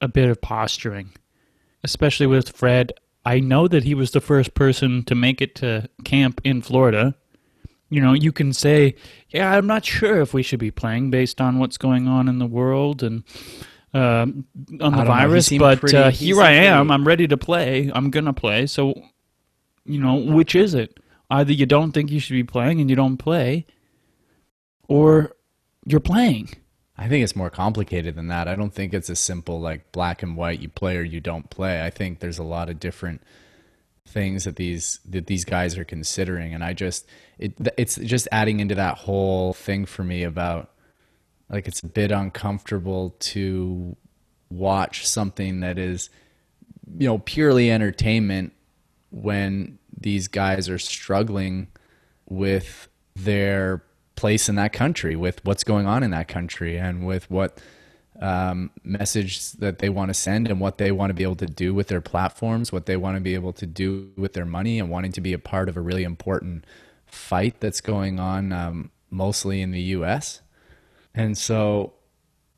a 0.00 0.08
bit 0.08 0.28
of 0.28 0.40
posturing 0.40 1.10
especially 1.86 2.26
with 2.26 2.48
fred 2.50 2.92
i 3.24 3.38
know 3.40 3.66
that 3.68 3.84
he 3.84 3.94
was 3.94 4.10
the 4.10 4.20
first 4.20 4.52
person 4.54 5.02
to 5.04 5.14
make 5.14 5.40
it 5.40 5.54
to 5.54 5.88
camp 6.04 6.40
in 6.44 6.60
florida. 6.60 7.14
You 7.88 8.00
know 8.02 8.14
you 8.14 8.32
can 8.32 8.52
say 8.52 8.96
yeah 9.30 9.52
i'm 9.56 9.68
not 9.68 9.84
sure 9.84 10.20
if 10.20 10.34
we 10.34 10.42
should 10.42 10.58
be 10.58 10.72
playing 10.72 11.10
based 11.10 11.40
on 11.40 11.60
what's 11.60 11.78
going 11.78 12.08
on 12.08 12.28
in 12.28 12.38
the 12.40 12.50
world 12.60 13.02
and 13.02 13.22
um, 13.94 14.44
on 14.58 14.68
the 14.68 14.76
don't 14.78 14.92
know. 14.92 15.00
He 15.02 15.06
virus 15.06 15.48
but 15.58 15.80
pretty- 15.80 15.96
uh, 15.96 16.10
here 16.10 16.40
i 16.42 16.50
am. 16.50 16.86
Pretty- 16.88 16.94
i'm 16.94 17.06
ready 17.06 17.26
to 17.28 17.36
play. 17.36 17.90
I'm 17.94 18.10
gonna 18.10 18.32
play. 18.34 18.66
So 18.66 18.82
you 19.84 20.00
know 20.00 20.14
which 20.16 20.54
is 20.56 20.74
it? 20.74 20.98
Either 21.30 21.52
you 21.52 21.64
don't 21.66 21.92
think 21.92 22.10
you 22.10 22.18
should 22.20 22.34
be 22.34 22.44
playing 22.44 22.80
and 22.80 22.90
you 22.90 22.96
don't 22.96 23.16
play 23.18 23.66
or 24.88 25.32
you're 25.86 26.00
playing 26.00 26.48
I 26.98 27.08
think 27.08 27.22
it's 27.22 27.36
more 27.36 27.50
complicated 27.50 28.14
than 28.14 28.28
that. 28.28 28.48
I 28.48 28.54
don't 28.54 28.72
think 28.72 28.94
it's 28.94 29.10
a 29.10 29.16
simple 29.16 29.60
like 29.60 29.92
black 29.92 30.22
and 30.22 30.36
white. 30.36 30.60
You 30.60 30.68
play 30.68 30.96
or 30.96 31.02
you 31.02 31.20
don't 31.20 31.50
play. 31.50 31.84
I 31.84 31.90
think 31.90 32.20
there's 32.20 32.38
a 32.38 32.44
lot 32.44 32.70
of 32.70 32.80
different 32.80 33.22
things 34.06 34.44
that 34.44 34.56
these 34.56 35.00
that 35.08 35.26
these 35.26 35.44
guys 35.44 35.76
are 35.76 35.84
considering, 35.84 36.54
and 36.54 36.64
I 36.64 36.72
just 36.72 37.06
it 37.38 37.54
it's 37.76 37.96
just 37.96 38.28
adding 38.32 38.60
into 38.60 38.74
that 38.76 38.98
whole 38.98 39.52
thing 39.52 39.84
for 39.84 40.04
me 40.04 40.22
about 40.22 40.70
like 41.50 41.68
it's 41.68 41.82
a 41.82 41.86
bit 41.86 42.10
uncomfortable 42.10 43.14
to 43.18 43.96
watch 44.50 45.06
something 45.06 45.60
that 45.60 45.78
is 45.78 46.08
you 46.98 47.06
know 47.06 47.18
purely 47.18 47.70
entertainment 47.70 48.52
when 49.10 49.78
these 49.98 50.28
guys 50.28 50.68
are 50.68 50.78
struggling 50.78 51.68
with 52.28 52.88
their 53.14 53.82
place 54.16 54.48
in 54.48 54.56
that 54.56 54.72
country, 54.72 55.16
with 55.16 55.44
what's 55.44 55.64
going 55.64 55.86
on 55.86 56.02
in 56.02 56.10
that 56.10 56.28
country, 56.28 56.78
and 56.78 57.06
with 57.06 57.30
what 57.30 57.60
um, 58.20 58.70
message 58.82 59.52
that 59.52 59.78
they 59.78 59.88
want 59.88 60.08
to 60.08 60.14
send 60.14 60.48
and 60.48 60.60
what 60.60 60.78
they 60.78 60.90
want 60.90 61.10
to 61.10 61.14
be 61.14 61.22
able 61.22 61.36
to 61.36 61.46
do 61.46 61.74
with 61.74 61.88
their 61.88 62.00
platforms, 62.00 62.72
what 62.72 62.86
they 62.86 62.96
want 62.96 63.16
to 63.16 63.20
be 63.20 63.34
able 63.34 63.52
to 63.54 63.66
do 63.66 64.10
with 64.16 64.32
their 64.32 64.46
money, 64.46 64.78
and 64.78 64.90
wanting 64.90 65.12
to 65.12 65.20
be 65.20 65.32
a 65.32 65.38
part 65.38 65.68
of 65.68 65.76
a 65.76 65.80
really 65.80 66.04
important 66.04 66.64
fight 67.06 67.60
that's 67.60 67.80
going 67.80 68.18
on 68.18 68.52
um, 68.52 68.90
mostly 69.10 69.60
in 69.60 69.70
the 69.70 69.80
U.S. 69.80 70.40
And 71.14 71.36
so 71.36 71.94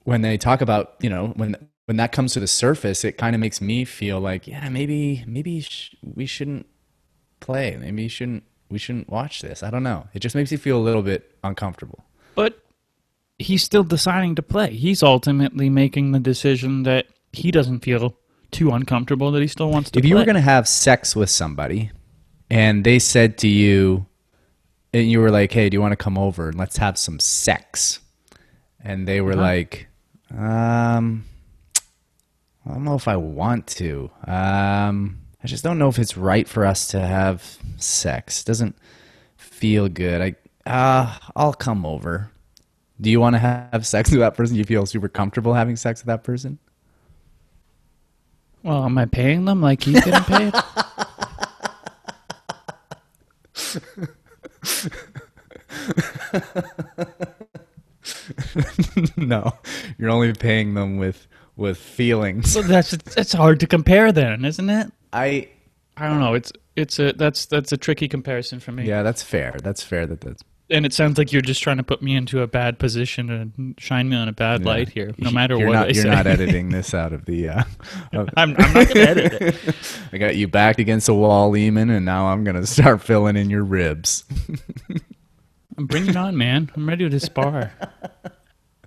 when 0.04 0.22
they 0.22 0.38
talk 0.38 0.60
about, 0.60 0.94
you 1.00 1.10
know, 1.10 1.28
when 1.36 1.56
when 1.86 1.96
that 1.96 2.12
comes 2.12 2.34
to 2.34 2.40
the 2.40 2.46
surface, 2.46 3.04
it 3.04 3.12
kind 3.12 3.34
of 3.34 3.40
makes 3.40 3.60
me 3.60 3.84
feel 3.84 4.20
like, 4.20 4.46
yeah, 4.46 4.68
maybe 4.68 5.24
maybe 5.26 5.60
sh- 5.60 5.94
we 6.02 6.26
shouldn't 6.26 6.66
play. 7.40 7.76
Maybe 7.76 8.08
shouldn't 8.08 8.44
we 8.70 8.78
shouldn't 8.78 9.08
watch 9.08 9.40
this. 9.42 9.62
I 9.62 9.70
don't 9.70 9.82
know. 9.82 10.08
It 10.14 10.20
just 10.20 10.34
makes 10.34 10.50
me 10.50 10.56
feel 10.56 10.78
a 10.78 10.82
little 10.82 11.02
bit 11.02 11.27
uncomfortable. 11.44 12.04
But 12.34 12.62
he's 13.38 13.62
still 13.62 13.84
deciding 13.84 14.34
to 14.36 14.42
play. 14.42 14.72
He's 14.74 15.02
ultimately 15.02 15.68
making 15.70 16.12
the 16.12 16.20
decision 16.20 16.82
that 16.84 17.06
he 17.32 17.50
doesn't 17.50 17.80
feel 17.80 18.16
too 18.50 18.70
uncomfortable 18.70 19.30
that 19.32 19.42
he 19.42 19.48
still 19.48 19.70
wants 19.70 19.90
to 19.90 19.98
if 19.98 20.02
play. 20.02 20.08
you 20.08 20.16
were 20.16 20.24
going 20.24 20.34
to 20.34 20.40
have 20.40 20.66
sex 20.66 21.14
with 21.14 21.28
somebody 21.28 21.90
and 22.50 22.82
they 22.82 22.98
said 22.98 23.36
to 23.36 23.46
you 23.46 24.06
and 24.94 25.10
you 25.10 25.20
were 25.20 25.30
like 25.30 25.52
hey 25.52 25.68
do 25.68 25.74
you 25.74 25.82
want 25.82 25.92
to 25.92 25.96
come 25.96 26.16
over 26.16 26.48
and 26.48 26.56
let's 26.58 26.78
have 26.78 26.96
some 26.96 27.20
sex 27.20 28.00
and 28.82 29.06
they 29.06 29.20
were 29.20 29.34
like 29.34 29.86
um 30.34 31.26
i 32.64 32.70
don't 32.72 32.84
know 32.84 32.94
if 32.94 33.06
i 33.06 33.16
want 33.16 33.66
to 33.66 34.10
um 34.26 35.18
i 35.44 35.46
just 35.46 35.62
don't 35.62 35.78
know 35.78 35.88
if 35.90 35.98
it's 35.98 36.16
right 36.16 36.48
for 36.48 36.64
us 36.64 36.88
to 36.88 36.98
have 37.06 37.58
sex 37.76 38.40
It 38.40 38.46
doesn't 38.46 38.76
feel 39.36 39.90
good 39.90 40.22
i 40.22 40.34
uh 40.68 41.14
i'll 41.36 41.52
come 41.54 41.84
over 41.84 42.30
do 43.00 43.10
you 43.10 43.20
want 43.20 43.34
to 43.34 43.38
have 43.38 43.86
sex 43.86 44.10
with 44.10 44.20
that 44.20 44.34
person 44.34 44.54
do 44.54 44.58
you 44.58 44.64
feel 44.64 44.86
super 44.86 45.08
comfortable 45.08 45.54
having 45.54 45.76
sex 45.76 46.00
with 46.02 46.06
that 46.06 46.24
person 46.24 46.58
well, 48.64 48.84
am 48.84 48.98
I 48.98 49.06
paying 49.06 49.44
them 49.44 49.62
like 49.62 49.84
he's 49.84 50.04
getting 50.04 50.24
paid? 50.24 50.52
no 59.16 59.52
you're 59.98 60.10
only 60.10 60.32
paying 60.32 60.74
them 60.74 60.98
with 60.98 61.26
with 61.56 61.78
feelings 61.78 62.52
so 62.52 62.62
that's 62.62 62.92
that's 62.96 63.32
hard 63.32 63.60
to 63.60 63.66
compare 63.66 64.12
then, 64.12 64.44
isn't 64.44 64.70
it? 64.70 64.92
i 65.12 65.48
I 65.96 66.08
don't 66.08 66.20
know. 66.20 66.34
It's 66.34 66.52
it's 66.76 66.98
a 67.00 67.12
that's 67.12 67.46
that's 67.46 67.72
a 67.72 67.76
tricky 67.76 68.08
comparison 68.08 68.60
for 68.60 68.72
me. 68.72 68.84
yeah 68.84 69.02
that's 69.02 69.22
fair 69.22 69.56
that's 69.62 69.82
fair 69.82 70.06
that 70.06 70.20
that's 70.20 70.42
And 70.70 70.84
it 70.84 70.92
sounds 70.92 71.16
like 71.16 71.32
you're 71.32 71.40
just 71.40 71.62
trying 71.62 71.78
to 71.78 71.82
put 71.82 72.02
me 72.02 72.14
into 72.14 72.42
a 72.42 72.46
bad 72.46 72.78
position 72.78 73.30
and 73.30 73.74
shine 73.78 74.08
me 74.10 74.16
on 74.16 74.28
a 74.28 74.32
bad 74.32 74.64
light 74.66 74.90
here, 74.90 75.14
no 75.16 75.30
matter 75.30 75.56
you're 75.56 75.68
what 75.68 75.72
not 75.72 75.84
I 75.88 75.90
you're 75.92 76.02
say. 76.02 76.10
not 76.10 76.26
editing 76.26 76.68
this 76.68 76.92
out 76.92 77.12
of 77.14 77.24
the 77.24 77.48
uh 77.48 77.62
of- 78.12 78.28
I'm, 78.36 78.54
I'm 78.58 78.74
not 78.74 78.88
gonna 78.88 79.00
edit 79.00 79.32
it. 79.32 79.74
i 80.12 80.18
got 80.18 80.36
you 80.36 80.46
backed 80.46 80.78
against 80.78 81.08
a 81.08 81.14
wall 81.14 81.48
lehman 81.50 81.88
and 81.88 82.04
now 82.04 82.26
i'm 82.26 82.44
gonna 82.44 82.66
start 82.66 83.00
filling 83.00 83.36
in 83.36 83.48
your 83.48 83.64
ribs 83.64 84.24
I'm 85.76 85.86
bringing 85.86 86.16
on, 86.16 86.36
man. 86.36 86.70
I'm 86.74 86.88
ready 86.88 87.08
to 87.08 87.20
spar. 87.20 87.70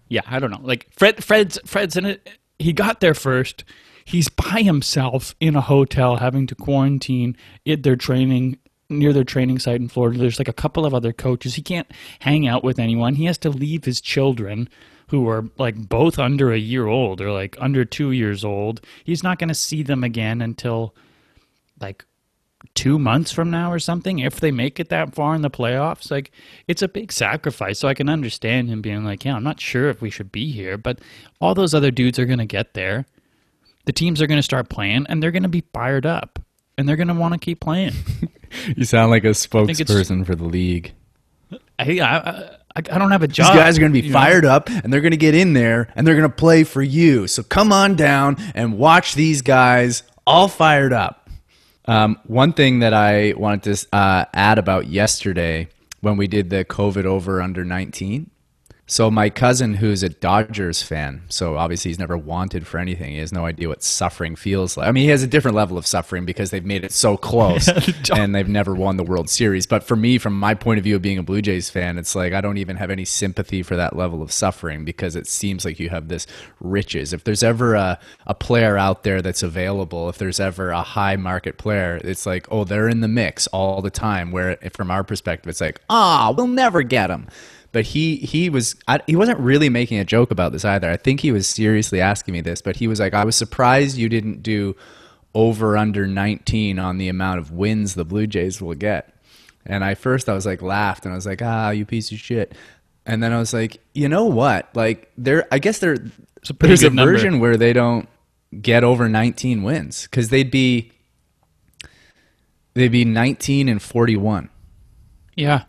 yeah, 0.10 0.22
I 0.28 0.40
don't 0.40 0.52
know. 0.52 0.60
Like 0.62 0.88
Fred, 0.92 1.24
Fred's 1.24 1.58
Fred's 1.66 1.96
in 1.96 2.06
it. 2.06 2.30
He 2.60 2.74
got 2.74 3.00
there 3.00 3.14
first. 3.14 3.64
He's 4.04 4.28
by 4.28 4.62
himself 4.62 5.34
in 5.40 5.56
a 5.56 5.62
hotel, 5.62 6.18
having 6.18 6.48
to 6.48 6.56
quarantine 6.56 7.38
at 7.66 7.84
their 7.84 7.96
training 7.96 8.58
near 8.92 9.14
their 9.14 9.24
training 9.24 9.60
site 9.60 9.82
in 9.82 9.88
Florida. 9.88 10.20
There's 10.20 10.40
like 10.40 10.48
a 10.48 10.54
couple 10.54 10.86
of 10.86 10.94
other 10.94 11.14
coaches. 11.14 11.56
He 11.56 11.62
can't 11.62 11.90
hang 12.20 12.48
out 12.48 12.64
with 12.64 12.80
anyone. 12.80 13.16
He 13.16 13.26
has 13.26 13.38
to 13.40 13.50
leave 13.50 13.86
his 13.86 14.02
children, 14.02 14.70
who 15.12 15.28
are 15.28 15.44
like 15.58 15.90
both 15.90 16.18
under 16.18 16.54
a 16.54 16.58
year 16.58 16.88
old 16.88 17.20
or 17.20 17.34
like 17.34 17.58
under 17.60 17.84
two 17.84 18.12
years 18.12 18.46
old. 18.46 18.80
He's 19.04 19.24
not 19.24 19.40
going 19.40 19.50
to 19.50 19.54
see 19.54 19.84
them 19.84 20.06
again 20.06 20.42
until 20.42 20.96
like 21.82 22.06
two 22.76 22.98
months 22.98 23.30
from 23.30 23.52
now 23.52 23.72
or 23.72 23.80
something 23.80 24.20
if 24.20 24.40
they 24.40 24.52
make 24.52 24.80
it 24.80 24.88
that 24.88 25.14
far 25.14 25.36
in 25.36 25.42
the 25.42 25.50
playoffs 25.50 26.12
like 26.12 26.32
it's 26.68 26.84
a 26.84 26.88
big 26.88 27.12
sacrifice 27.12 27.80
so 27.80 27.88
i 27.88 27.94
can 27.96 28.08
understand 28.08 28.70
him 28.70 28.84
being 28.84 29.04
like 29.04 29.26
yeah 29.26 29.36
i'm 29.36 29.44
not 29.44 29.60
sure 29.60 29.90
if 29.90 30.00
we 30.00 30.12
should 30.12 30.32
be 30.32 30.52
here 30.52 30.78
but 30.78 31.00
all 31.40 31.56
those 31.56 31.74
other 31.74 31.90
dudes 31.90 32.20
are 32.20 32.26
going 32.26 32.38
to 32.38 32.46
get 32.46 32.76
there 32.76 33.08
the 33.86 33.92
teams 33.92 34.22
are 34.22 34.28
going 34.28 34.38
to 34.38 34.44
start 34.44 34.70
playing 34.70 35.08
and 35.10 35.24
they're 35.24 35.32
going 35.32 35.42
to 35.42 35.50
be 35.50 35.64
fired 35.74 36.06
up 36.06 36.38
and 36.78 36.88
they're 36.88 36.96
going 36.96 37.08
to 37.08 37.16
want 37.16 37.34
to 37.34 37.40
keep 37.40 37.60
playing 37.60 37.94
You 38.76 38.86
sound 38.86 39.12
like 39.12 39.24
a 39.24 39.30
spokesperson 39.30 40.26
for 40.26 40.36
the 40.36 40.46
league. 40.46 40.94
I, 41.78 42.00
I, 42.00 42.08
I, 42.10 42.50
I 42.76 42.82
don't 42.82 43.12
have 43.12 43.24
a 43.24 43.28
job. 43.28 43.54
These 43.54 43.62
guys 43.62 43.78
are 43.78 43.82
going 43.82 43.92
to 43.92 44.02
be 44.02 44.08
you 44.08 44.14
know? 44.14 44.20
fired 44.20 44.46
up 44.46 44.70
and 44.70 44.92
they're 44.92 45.02
going 45.02 45.12
to 45.12 45.18
get 45.18 45.36
in 45.36 45.54
there 45.54 45.92
and 45.96 46.06
they're 46.06 46.16
going 46.16 46.30
to 46.30 46.36
play 46.36 46.64
for 46.64 46.82
you. 46.82 47.28
So 47.28 47.44
come 47.44 47.72
on 47.72 47.96
down 47.96 48.38
and 48.56 48.78
watch 48.78 49.16
these 49.16 49.42
guys 49.42 50.04
all 50.26 50.48
fired 50.48 50.94
up. 50.94 51.30
Um, 51.86 52.20
one 52.26 52.54
thing 52.54 52.80
that 52.80 52.94
I 52.94 53.34
wanted 53.36 53.76
to 53.76 53.88
uh, 53.96 54.26
add 54.34 54.58
about 54.58 54.88
yesterday 54.88 55.68
when 56.02 56.18
we 56.18 56.28
did 56.28 56.50
the 56.50 56.64
COVID 56.64 57.06
over 57.06 57.42
under 57.42 57.66
19. 57.66 58.30
So 58.92 59.10
my 59.10 59.30
cousin, 59.30 59.76
who's 59.76 60.04
a 60.04 60.10
Dodgers 60.10 60.84
fan, 60.84 61.22
so 61.30 61.56
obviously 61.56 61.92
he's 61.92 61.98
never 61.98 62.18
wanted 62.18 62.68
for 62.68 62.78
anything. 62.78 63.12
He 63.14 63.20
has 63.20 63.32
no 63.32 63.46
idea 63.46 63.70
what 63.70 63.84
suffering 63.84 64.36
feels 64.36 64.76
like. 64.76 64.86
I 64.86 64.92
mean, 64.92 65.06
he 65.06 65.10
has 65.12 65.24
a 65.24 65.28
different 65.28 65.56
level 65.56 65.78
of 65.78 65.88
suffering 65.88 66.26
because 66.26 66.52
they've 66.52 66.66
made 66.66 66.84
it 66.84 66.92
so 66.92 67.16
close 67.32 67.70
and 68.10 68.36
they've 68.36 68.50
never 68.50 68.76
won 68.76 68.98
the 68.98 69.06
World 69.06 69.30
Series. 69.30 69.66
But 69.66 69.84
for 69.86 69.96
me, 69.96 70.18
from 70.18 70.38
my 70.38 70.56
point 70.56 70.78
of 70.78 70.84
view 70.84 70.98
of 70.98 71.02
being 71.02 71.18
a 71.18 71.24
Blue 71.24 71.42
Jays 71.42 71.70
fan, 71.70 71.98
it's 71.98 72.16
like 72.16 72.34
I 72.34 72.42
don't 72.42 72.58
even 72.58 72.76
have 72.76 72.90
any 72.90 73.06
sympathy 73.06 73.64
for 73.64 73.78
that 73.78 73.96
level 73.96 74.22
of 74.22 74.30
suffering 74.30 74.84
because 74.84 75.16
it 75.16 75.26
seems 75.26 75.64
like 75.64 75.80
you 75.80 75.88
have 75.88 76.10
this 76.10 76.28
riches. 76.60 77.14
If 77.14 77.24
there's 77.24 77.44
ever 77.44 77.76
a, 77.76 77.98
a 78.28 78.36
player 78.36 78.78
out 78.78 79.04
there 79.04 79.22
that's 79.22 79.42
available, 79.42 80.10
if 80.10 80.18
there's 80.18 80.42
ever 80.42 80.72
a 80.72 80.82
high 80.82 81.16
market 81.16 81.58
player, 81.58 82.02
it's 82.04 82.26
like, 82.26 82.46
oh, 82.52 82.66
they're 82.66 82.90
in 82.90 83.00
the 83.00 83.08
mix 83.08 83.48
all 83.48 83.82
the 83.82 83.90
time. 83.90 84.34
Where 84.34 84.58
from 84.74 84.92
our 84.92 85.06
perspective, 85.06 85.50
it's 85.50 85.62
like, 85.62 85.80
ah, 85.90 86.34
we'll 86.36 86.48
never 86.48 86.84
get 86.84 87.08
them 87.08 87.30
but 87.72 87.86
he 87.86 88.18
he 88.18 88.50
was 88.50 88.76
I, 88.88 89.00
he 89.08 89.16
wasn't 89.16 89.40
really 89.40 89.70
making 89.70 90.00
a 90.00 90.06
joke 90.06 90.32
about 90.32 90.52
this 90.52 90.66
either. 90.66 90.90
I 90.90 90.98
think 90.98 91.22
he 91.22 91.32
was 91.32 91.48
seriously 91.48 92.02
asking 92.02 92.34
me 92.34 92.42
this, 92.42 92.62
but 92.62 92.76
he 92.78 92.88
was 92.88 93.00
like, 93.00 93.14
"I 93.14 93.24
was 93.24 93.36
surprised 93.36 93.98
you 93.98 94.10
didn't 94.10 94.44
do 94.44 94.76
over 95.34 95.78
under 95.78 96.06
19 96.06 96.78
on 96.80 96.98
the 96.98 97.08
amount 97.08 97.40
of 97.40 97.52
wins 97.52 97.96
the 97.96 98.06
Blue 98.06 98.28
Jays 98.28 98.62
will 98.62 98.76
get." 98.76 99.14
And 99.66 99.84
I 99.84 99.96
first 99.96 100.28
I 100.28 100.34
was 100.34 100.46
like 100.46 100.62
laughed 100.62 101.06
and 101.06 101.14
I 101.14 101.16
was 101.16 101.26
like, 101.26 101.42
"Ah, 101.42 101.70
you 101.70 101.86
piece 101.86 102.12
of 102.12 102.18
shit." 102.20 102.54
And 103.06 103.22
then 103.24 103.32
I 103.32 103.40
was 103.40 103.54
like, 103.54 103.80
"You 103.94 104.10
know 104.10 104.26
what? 104.26 104.70
Like 104.76 105.12
there 105.18 105.48
I 105.52 105.60
guess 105.60 105.80
there 105.80 105.94
a 105.94 106.54
there's 106.60 106.84
a 106.84 106.90
number. 106.90 107.12
version 107.14 107.40
where 107.40 107.58
they 107.58 107.72
don't 107.74 108.08
get 108.62 108.84
over 108.84 109.08
19 109.08 109.64
wins 109.64 110.08
cuz 110.08 110.28
they'd 110.30 110.52
be 110.52 110.92
they'd 112.74 112.92
be 112.92 113.06
19 113.06 113.70
and 113.70 113.82
41. 113.82 114.50
yeah 115.38 115.64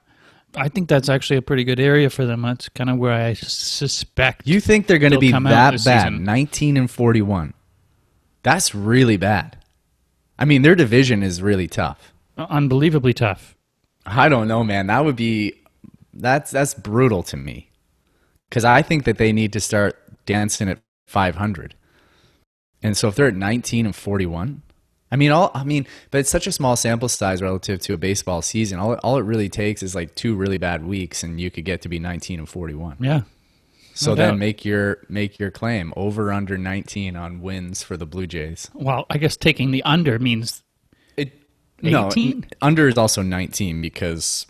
i 0.56 0.68
think 0.68 0.88
that's 0.88 1.08
actually 1.08 1.36
a 1.36 1.42
pretty 1.42 1.64
good 1.64 1.80
area 1.80 2.08
for 2.10 2.24
them 2.26 2.42
that's 2.42 2.68
kind 2.70 2.90
of 2.90 2.98
where 2.98 3.12
i 3.12 3.32
suspect 3.34 4.46
You 4.46 4.60
think 4.60 4.86
they're 4.86 4.98
going 4.98 5.12
to 5.12 5.18
be 5.18 5.32
that 5.32 5.42
bad? 5.42 5.80
season. 5.80 6.24
19 6.24 6.76
and 6.76 6.90
41. 6.90 7.54
That's 8.42 8.74
really 8.74 9.16
bad. 9.16 9.56
I 10.38 10.44
mean, 10.44 10.62
their 10.62 10.74
division 10.74 11.22
is 11.22 11.40
really 11.40 11.68
tough. 11.68 12.12
Uh, 12.36 12.46
unbelievably 12.50 13.14
tough 13.14 13.56
I 14.04 14.28
don't 14.28 14.48
know, 14.48 14.64
man. 14.64 14.88
That 14.88 15.04
would 15.04 15.14
be 15.16 15.54
that's 16.12 16.50
that's 16.50 16.74
brutal 16.74 17.22
to 17.24 17.36
me. 17.36 17.70
Cuz 18.50 18.64
I 18.64 18.82
think 18.82 19.04
that 19.04 19.16
they 19.18 19.32
need 19.32 19.52
to 19.52 19.60
start 19.60 19.96
dancing 20.26 20.68
at 20.68 20.78
500. 21.06 21.74
And 22.82 22.96
so 22.96 23.06
if 23.08 23.14
they're 23.14 23.28
at 23.28 23.36
19 23.36 23.86
and 23.86 23.94
41, 23.94 24.62
I 25.12 25.16
mean 25.16 25.30
all 25.30 25.50
I 25.54 25.62
mean, 25.62 25.86
but 26.10 26.18
it's 26.18 26.30
such 26.30 26.46
a 26.48 26.52
small 26.52 26.74
sample 26.74 27.08
size 27.08 27.40
relative 27.42 27.80
to 27.82 27.92
a 27.94 27.98
baseball 27.98 28.42
season. 28.42 28.78
All 28.80 28.94
it, 28.94 29.00
all 29.04 29.16
it 29.18 29.24
really 29.24 29.48
takes 29.50 29.82
is 29.82 29.94
like 29.94 30.14
two 30.16 30.34
really 30.34 30.58
bad 30.58 30.84
weeks 30.84 31.22
and 31.22 31.38
you 31.40 31.50
could 31.50 31.64
get 31.66 31.82
to 31.82 31.88
be 31.88 31.98
19 32.00 32.38
and 32.40 32.48
41. 32.48 32.96
yeah 32.98 33.20
So 33.94 34.12
No 34.12 34.14
then 34.16 34.30
doubt. 34.30 34.38
make 34.38 34.64
your 34.64 34.98
make 35.10 35.38
your 35.38 35.50
claim 35.50 35.92
over 35.96 36.32
under 36.32 36.56
19 36.56 37.14
on 37.14 37.42
wins 37.42 37.82
for 37.82 37.96
the 37.98 38.06
Blue 38.06 38.26
Jays. 38.26 38.70
well 38.74 39.04
i 39.10 39.18
guess 39.18 39.36
taking 39.36 39.70
the 39.70 39.82
under 39.84 40.18
means 40.18 40.62
It 41.18 41.32
18? 41.84 42.40
no, 42.40 42.46
under 42.62 42.88
is 42.88 42.96
also 42.96 43.20
19 43.22 43.82
because 43.82 44.46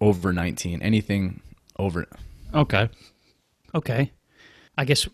over 0.00 0.32
19 0.32 0.82
anything 0.82 1.40
over 1.78 2.06
Okay. 2.52 2.88
Okay. 3.74 4.10
I 4.76 4.84
guess 4.84 5.06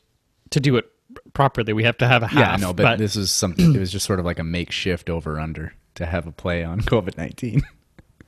to 0.50 0.61
do 0.61 0.77
it 0.77 0.87
properly, 1.33 1.72
we 1.72 1.85
have 1.85 1.98
to 1.98 2.09
have 2.09 2.22
a 2.22 2.27
half. 2.27 2.61
Yeah, 2.61 2.66
no, 2.66 2.72
but, 2.72 2.98
this 2.98 3.16
is 3.16 3.31
something 3.31 3.74
it 3.74 3.79
was 3.79 3.92
just 3.92 4.07
sort 4.07 4.20
of 4.20 4.24
like 4.24 4.38
a 4.38 4.44
makeshift 4.44 5.11
over 5.11 5.38
under 5.38 5.74
to 5.96 6.07
have 6.07 6.27
a 6.27 6.33
play 6.33 6.64
on 6.64 6.81
COVID-19. 6.83 7.62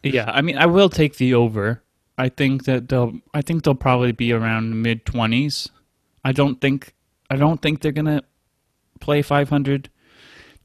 yeah, 0.02 0.30
I 0.32 0.42
mean, 0.42 0.58
I 0.58 0.66
will 0.66 0.88
take 0.88 1.16
the 1.16 1.34
over. 1.34 1.82
I 2.18 2.28
think 2.30 2.64
that 2.64 2.88
they'll. 2.88 3.12
I 3.34 3.42
think 3.42 3.64
they'll 3.64 3.74
probably 3.74 4.12
be 4.12 4.32
around 4.32 4.82
mid 4.82 5.04
twenties. 5.04 5.68
I 6.24 6.32
don't 6.32 6.60
think. 6.60 6.94
I 7.28 7.36
don't 7.36 7.60
think 7.60 7.80
they're 7.80 7.92
gonna 7.92 8.22
play 9.00 9.22
500 9.22 9.90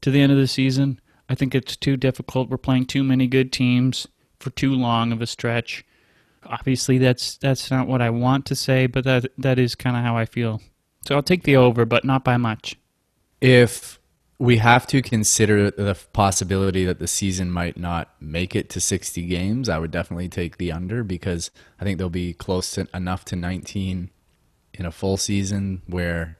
to 0.00 0.10
the 0.10 0.20
end 0.20 0.32
of 0.32 0.38
the 0.38 0.46
season. 0.46 1.00
I 1.28 1.34
think 1.34 1.54
it's 1.54 1.76
too 1.76 1.96
difficult. 1.96 2.50
We're 2.50 2.58
playing 2.58 2.86
too 2.86 3.02
many 3.02 3.26
good 3.26 3.52
teams 3.52 4.06
for 4.38 4.50
too 4.50 4.74
long 4.74 5.12
of 5.12 5.22
a 5.22 5.26
stretch. 5.26 5.84
Obviously, 6.44 6.98
that's 6.98 7.36
that's 7.36 7.70
not 7.70 7.86
what 7.86 8.02
I 8.02 8.10
want 8.10 8.46
to 8.46 8.56
say, 8.56 8.86
but 8.86 9.04
that 9.04 9.26
that 9.38 9.58
is 9.58 9.74
kind 9.74 9.96
of 9.96 10.02
how 10.02 10.16
I 10.16 10.24
feel. 10.24 10.60
So 11.06 11.14
I'll 11.16 11.22
take 11.22 11.42
the 11.44 11.56
over, 11.56 11.84
but 11.84 12.04
not 12.04 12.24
by 12.24 12.36
much. 12.36 12.76
if 13.40 13.98
we 14.38 14.56
have 14.58 14.86
to 14.88 15.00
consider 15.02 15.70
the 15.70 15.96
possibility 16.12 16.84
that 16.84 16.98
the 16.98 17.06
season 17.06 17.48
might 17.50 17.76
not 17.76 18.10
make 18.20 18.56
it 18.56 18.68
to 18.70 18.80
60 18.80 19.24
games, 19.26 19.68
I 19.68 19.78
would 19.78 19.92
definitely 19.92 20.28
take 20.28 20.56
the 20.58 20.72
under 20.72 21.04
because 21.04 21.52
I 21.80 21.84
think 21.84 21.98
they'll 21.98 22.08
be 22.10 22.32
close 22.34 22.72
to 22.72 22.88
enough 22.92 23.24
to 23.26 23.36
19 23.36 24.10
in 24.74 24.86
a 24.86 24.90
full 24.90 25.16
season 25.16 25.82
where 25.86 26.38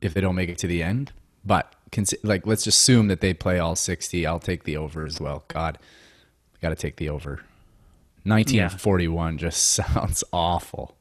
if 0.00 0.14
they 0.14 0.20
don't 0.20 0.34
make 0.34 0.48
it 0.48 0.58
to 0.58 0.66
the 0.66 0.82
end, 0.82 1.12
but 1.44 1.72
like 2.24 2.44
let's 2.44 2.64
just 2.64 2.78
assume 2.80 3.06
that 3.08 3.20
they 3.20 3.32
play 3.34 3.60
all 3.60 3.76
60, 3.76 4.26
I'll 4.26 4.40
take 4.40 4.64
the 4.64 4.76
over 4.76 5.06
as 5.06 5.20
well. 5.20 5.44
God, 5.46 5.78
got 6.60 6.70
to 6.70 6.76
take 6.76 6.96
the 6.96 7.08
over. 7.08 7.40
1941 8.24 9.34
Yeah. 9.34 9.38
just 9.38 9.64
sounds 9.74 10.24
awful. 10.32 10.96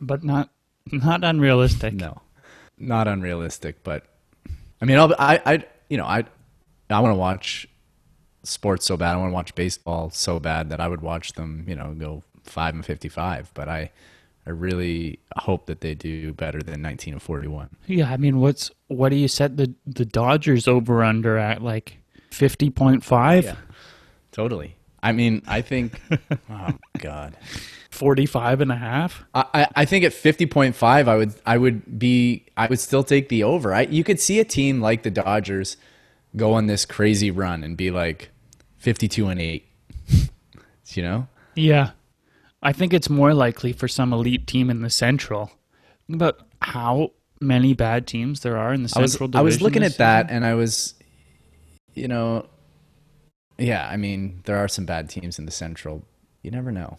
but 0.00 0.24
not 0.24 0.48
not 0.90 1.24
unrealistic. 1.24 1.92
No, 1.94 2.22
not 2.78 3.08
unrealistic, 3.08 3.82
but 3.82 4.04
I 4.80 4.84
mean, 4.84 4.98
I'll, 4.98 5.14
I, 5.18 5.40
I, 5.44 5.64
you 5.88 5.96
know, 5.96 6.04
I, 6.04 6.24
I 6.90 7.00
want 7.00 7.12
to 7.12 7.18
watch 7.18 7.66
sports 8.42 8.86
so 8.86 8.96
bad. 8.96 9.14
I 9.14 9.16
want 9.16 9.30
to 9.30 9.34
watch 9.34 9.54
baseball 9.54 10.10
so 10.10 10.38
bad 10.38 10.70
that 10.70 10.80
I 10.80 10.88
would 10.88 11.00
watch 11.00 11.32
them, 11.32 11.64
you 11.66 11.74
know, 11.74 11.94
go 11.94 12.22
five 12.44 12.74
and 12.74 12.84
fifty-five. 12.84 13.50
But 13.54 13.68
I, 13.68 13.90
I 14.46 14.50
really 14.50 15.18
hope 15.36 15.66
that 15.66 15.80
they 15.80 15.94
do 15.94 16.32
better 16.32 16.62
than 16.62 16.82
nineteen 16.82 17.14
and 17.14 17.22
forty-one. 17.22 17.70
Yeah, 17.86 18.10
I 18.10 18.16
mean, 18.16 18.40
what's 18.40 18.70
what 18.88 19.08
do 19.08 19.16
you 19.16 19.28
set 19.28 19.56
the 19.56 19.74
the 19.86 20.04
Dodgers 20.04 20.68
over 20.68 21.02
under 21.02 21.38
at 21.38 21.62
like 21.62 21.98
fifty 22.30 22.70
point 22.70 23.04
five? 23.04 23.56
totally. 24.32 24.76
I 25.02 25.12
mean, 25.12 25.42
I 25.46 25.60
think, 25.60 26.00
oh 26.50 26.72
God. 26.98 27.36
45 27.94 28.60
and 28.60 28.72
a 28.72 28.76
half? 28.76 29.24
I, 29.34 29.66
I- 29.74 29.84
think 29.84 30.04
at 30.04 30.12
fifty 30.12 30.46
point 30.46 30.74
five, 30.76 31.08
I 31.08 31.16
would 31.16 31.34
I 31.46 31.56
would 31.58 31.98
be 31.98 32.46
I 32.56 32.66
would 32.66 32.80
still 32.80 33.04
take 33.04 33.28
the 33.28 33.42
over. 33.44 33.72
I 33.74 33.82
you 33.82 34.04
could 34.04 34.20
see 34.20 34.40
a 34.40 34.44
team 34.44 34.80
like 34.80 35.02
the 35.02 35.10
Dodgers 35.10 35.76
go 36.36 36.52
on 36.54 36.66
this 36.66 36.84
crazy 36.84 37.30
run 37.30 37.62
and 37.64 37.76
be 37.76 37.90
like 37.90 38.30
fifty 38.76 39.08
two 39.08 39.28
and 39.28 39.40
eight. 39.40 39.66
you 40.88 41.02
know, 41.02 41.28
Yeah. 41.54 41.90
I 42.62 42.72
think 42.72 42.94
it's 42.94 43.10
more 43.10 43.34
likely 43.34 43.72
for 43.74 43.88
some 43.88 44.12
elite 44.12 44.46
team 44.46 44.70
in 44.70 44.80
the 44.80 44.88
Central. 44.90 45.50
Think 46.06 46.16
about 46.16 46.40
how 46.62 47.12
many 47.40 47.74
bad 47.74 48.06
teams 48.06 48.40
there 48.40 48.56
are 48.56 48.72
in 48.72 48.82
the 48.82 48.88
Central 48.88 49.02
I 49.02 49.04
was 49.04 49.12
Central 49.12 49.36
I 49.36 49.42
was 49.42 49.60
looking 49.62 49.82
at 49.82 49.98
that 49.98 50.26
season. 50.26 50.36
and 50.36 50.46
I 50.46 50.54
was, 50.54 50.94
you 51.92 52.08
know, 52.08 52.46
yeah. 53.58 53.86
I 53.88 53.96
mean, 53.98 54.40
there 54.44 54.56
are 54.56 54.68
some 54.68 54.86
bad 54.86 55.10
teams 55.10 55.38
in 55.38 55.44
the 55.44 55.52
Central. 55.52 56.02
You 56.42 56.50
never 56.50 56.72
know. 56.72 56.96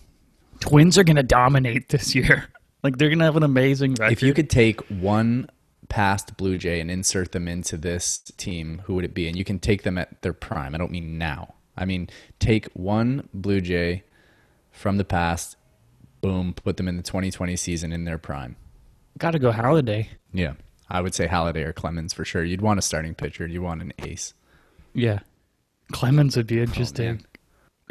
Twins 0.60 0.98
are 0.98 1.04
going 1.04 1.16
to 1.16 1.24
dominate 1.24 1.90
this 1.90 2.16
year. 2.16 2.48
Like 2.84 3.00
they're 3.00 3.10
going 3.10 3.18
to 3.18 3.26
have 3.26 3.36
an 3.36 3.42
amazing 3.42 3.96
record. 3.96 4.14
If 4.14 4.22
you 4.22 4.32
could 4.32 4.48
take 4.48 4.80
one 4.90 5.50
past 5.90 6.38
Blue 6.38 6.60
Jay 6.60 6.80
and 6.80 6.92
insert 6.92 7.32
them 7.32 7.48
into 7.48 7.78
this 7.78 8.20
team, 8.38 8.84
who 8.86 8.94
would 8.94 9.04
it 9.04 9.16
be? 9.16 9.28
And 9.28 9.36
you 9.36 9.44
can 9.44 9.58
take 9.58 9.82
them 9.82 9.98
at 9.98 10.22
their 10.22 10.34
prime. 10.34 10.76
I 10.76 10.78
don't 10.78 10.92
mean 10.92 11.18
now. 11.18 11.56
I 11.76 11.86
mean 11.86 12.10
take 12.38 12.68
one 12.74 13.28
Blue 13.34 13.60
Jay 13.60 14.04
from 14.72 14.98
the 14.98 15.04
past, 15.04 15.58
boom, 16.22 16.54
put 16.54 16.78
them 16.78 16.88
in 16.88 16.98
the 16.98 17.02
2020 17.02 17.56
season 17.56 17.92
in 17.92 18.06
their 18.06 18.20
prime. 18.20 18.56
got 19.18 19.32
to 19.32 19.40
go 19.40 19.52
Halladay. 19.52 20.08
Yeah, 20.32 20.54
I 20.88 21.02
would 21.02 21.16
say 21.16 21.28
Halladay 21.28 21.66
or 21.66 21.74
Clemens 21.74 22.14
for 22.14 22.24
sure. 22.24 22.44
You'd 22.44 22.62
want 22.62 22.78
a 22.78 22.84
starting 22.84 23.16
pitcher. 23.16 23.48
You'd 23.48 23.64
want 23.64 23.82
an 23.82 23.94
ace. 23.98 24.36
Yeah. 24.94 25.20
Clemens 25.92 26.38
would 26.38 26.48
be 26.48 26.60
oh, 26.60 26.64
interesting. 26.64 27.06
man. 27.06 27.26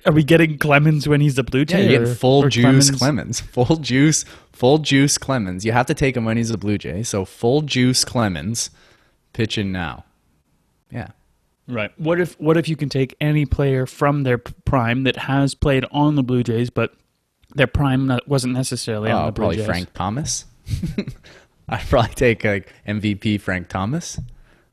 Are 0.06 0.12
we 0.12 0.22
getting 0.24 0.58
Clemens 0.58 1.08
when 1.08 1.20
he's 1.20 1.38
a 1.38 1.42
Blue 1.44 1.64
Jay? 1.64 1.84
Yeah, 1.84 1.90
you're 1.90 1.98
getting 2.00 2.14
full 2.14 2.48
juice 2.48 2.90
Clemens. 2.90 3.40
Full 3.52 3.76
juice, 3.76 4.24
full 4.52 4.78
juice 4.78 5.16
Clemens. 5.18 5.64
You 5.64 5.72
have 5.72 5.86
to 5.86 5.94
take 5.94 6.16
him 6.16 6.24
when 6.24 6.36
he's 6.36 6.50
a 6.50 6.58
Blue 6.58 6.76
Jay. 6.78 7.02
So 7.02 7.24
full 7.24 7.62
juice 7.62 8.04
Clemens, 8.04 8.70
pitching 9.32 9.70
now. 9.72 10.04
Yeah. 10.90 11.08
Right. 11.68 11.92
What 11.98 12.20
if 12.20 12.38
what 12.40 12.56
if 12.56 12.68
you 12.68 12.76
can 12.76 12.88
take 12.88 13.14
any 13.20 13.46
player 13.46 13.86
from 13.86 14.24
their 14.24 14.36
prime 14.38 15.04
that 15.04 15.16
has 15.16 15.54
played 15.54 15.86
on 15.90 16.16
the 16.16 16.22
Blue 16.22 16.42
Jays, 16.42 16.70
but 16.70 16.94
their 17.54 17.66
prime 17.68 18.10
wasn't 18.26 18.52
necessarily 18.54 19.10
on 19.10 19.22
Oh, 19.22 19.26
the 19.26 19.32
Blue 19.32 19.42
probably 19.42 19.56
Jays? 19.58 19.66
Frank 19.66 19.92
Thomas. 19.94 20.44
I'd 21.68 21.86
probably 21.88 22.14
take 22.14 22.44
like 22.44 22.70
MVP 22.86 23.40
Frank 23.40 23.68
Thomas. 23.68 24.20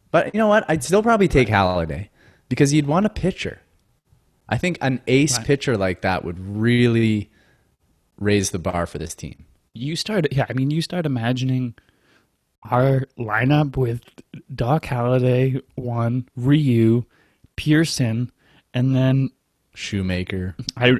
But 0.10 0.34
you 0.34 0.40
know 0.40 0.48
what? 0.48 0.66
I'd 0.68 0.84
still 0.84 1.02
probably 1.04 1.30
take 1.30 1.48
Halladay 1.48 2.10
because 2.50 2.74
you'd 2.74 2.88
want 2.88 3.06
a 3.06 3.10
pitcher. 3.10 3.62
I 4.50 4.58
think 4.58 4.78
an 4.82 5.02
ace 5.08 5.38
Right. 5.38 5.46
pitcher 5.48 5.78
like 5.78 6.02
that 6.02 6.26
would 6.26 6.40
really 6.40 7.30
raise 8.18 8.52
the 8.52 8.60
bar 8.60 8.86
for 8.86 8.98
this 8.98 9.16
team. 9.16 9.46
You 9.74 9.96
start, 9.96 10.28
yeah. 10.32 10.46
I 10.50 10.54
mean, 10.54 10.70
you 10.72 10.82
start 10.82 11.06
imagining 11.06 11.76
our 12.70 13.08
lineup 13.18 13.78
with 13.78 14.02
Doc 14.54 14.86
Halladay, 14.86 15.62
one 15.76 16.28
Ryu, 16.36 17.06
Pearson, 17.56 18.32
and 18.74 18.96
then 18.96 19.30
Shoemaker. 19.74 20.56
I, 20.76 20.98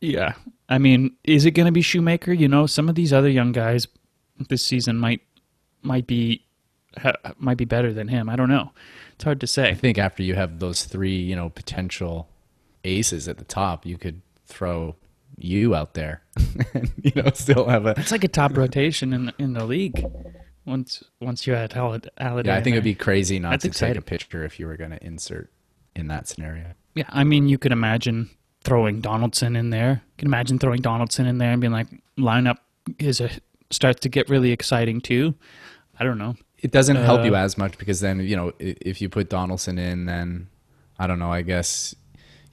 yeah. 0.00 0.32
I 0.68 0.78
mean, 0.78 1.14
is 1.24 1.44
it 1.44 1.50
going 1.50 1.66
to 1.66 1.72
be 1.72 1.82
Shoemaker? 1.82 2.32
You 2.32 2.48
know, 2.48 2.66
some 2.66 2.88
of 2.88 2.94
these 2.94 3.12
other 3.12 3.28
young 3.28 3.52
guys 3.52 3.86
this 4.48 4.64
season 4.64 4.96
might 4.96 5.20
might 5.82 6.06
be 6.06 6.46
might 7.36 7.58
be 7.58 7.66
better 7.66 7.92
than 7.92 8.08
him. 8.08 8.28
I 8.30 8.36
don't 8.36 8.48
know. 8.48 8.72
It's 9.14 9.24
hard 9.24 9.40
to 9.42 9.46
say. 9.46 9.68
I 9.68 9.74
think 9.74 9.98
after 9.98 10.22
you 10.22 10.34
have 10.36 10.58
those 10.58 10.84
three, 10.84 11.16
you 11.16 11.36
know, 11.36 11.50
potential 11.50 12.29
aces 12.84 13.28
at 13.28 13.38
the 13.38 13.44
top, 13.44 13.84
you 13.86 13.98
could 13.98 14.20
throw 14.46 14.96
you 15.38 15.74
out 15.74 15.94
there 15.94 16.22
and 16.74 16.90
you 17.02 17.12
know 17.16 17.30
still 17.32 17.66
have 17.66 17.86
a 17.86 17.94
It's 17.96 18.10
like 18.12 18.24
a 18.24 18.28
top 18.28 18.56
rotation 18.56 19.12
in 19.12 19.32
in 19.38 19.52
the 19.54 19.64
league. 19.64 20.04
Once 20.66 21.02
once 21.20 21.46
you 21.46 21.54
had 21.54 21.70
Halladay. 21.70 22.46
Yeah, 22.46 22.56
I 22.56 22.62
think 22.62 22.74
it'd 22.74 22.84
be 22.84 22.94
crazy 22.94 23.38
not 23.38 23.50
That's 23.50 23.62
to 23.62 23.68
take 23.70 23.74
a 23.82 23.84
exciting. 23.86 24.02
picture 24.02 24.44
if 24.44 24.60
you 24.60 24.66
were 24.66 24.76
going 24.76 24.90
to 24.90 25.04
insert 25.04 25.50
in 25.96 26.08
that 26.08 26.28
scenario. 26.28 26.74
Yeah, 26.94 27.04
I 27.08 27.24
mean, 27.24 27.48
you 27.48 27.56
could 27.58 27.72
imagine 27.72 28.28
throwing 28.62 29.00
Donaldson 29.00 29.56
in 29.56 29.70
there. 29.70 30.02
You 30.04 30.18
can 30.18 30.28
imagine 30.28 30.58
throwing 30.58 30.82
Donaldson 30.82 31.26
in 31.26 31.38
there 31.38 31.52
and 31.52 31.60
being 31.60 31.72
like, 31.72 31.86
lineup 32.18 32.58
is 32.98 33.20
a 33.20 33.30
starts 33.70 34.00
to 34.00 34.08
get 34.08 34.28
really 34.28 34.52
exciting 34.52 35.00
too. 35.00 35.34
I 35.98 36.04
don't 36.04 36.18
know. 36.18 36.34
It 36.58 36.72
doesn't 36.72 36.96
help 36.96 37.24
you 37.24 37.34
Uh, 37.34 37.38
as 37.38 37.56
much 37.56 37.78
because 37.78 38.00
then 38.00 38.20
you 38.20 38.36
know 38.36 38.52
if 38.58 39.00
you 39.00 39.08
put 39.08 39.30
Donaldson 39.30 39.78
in, 39.78 40.04
then 40.04 40.48
I 40.98 41.06
don't 41.06 41.18
know. 41.18 41.32
I 41.32 41.40
guess 41.42 41.94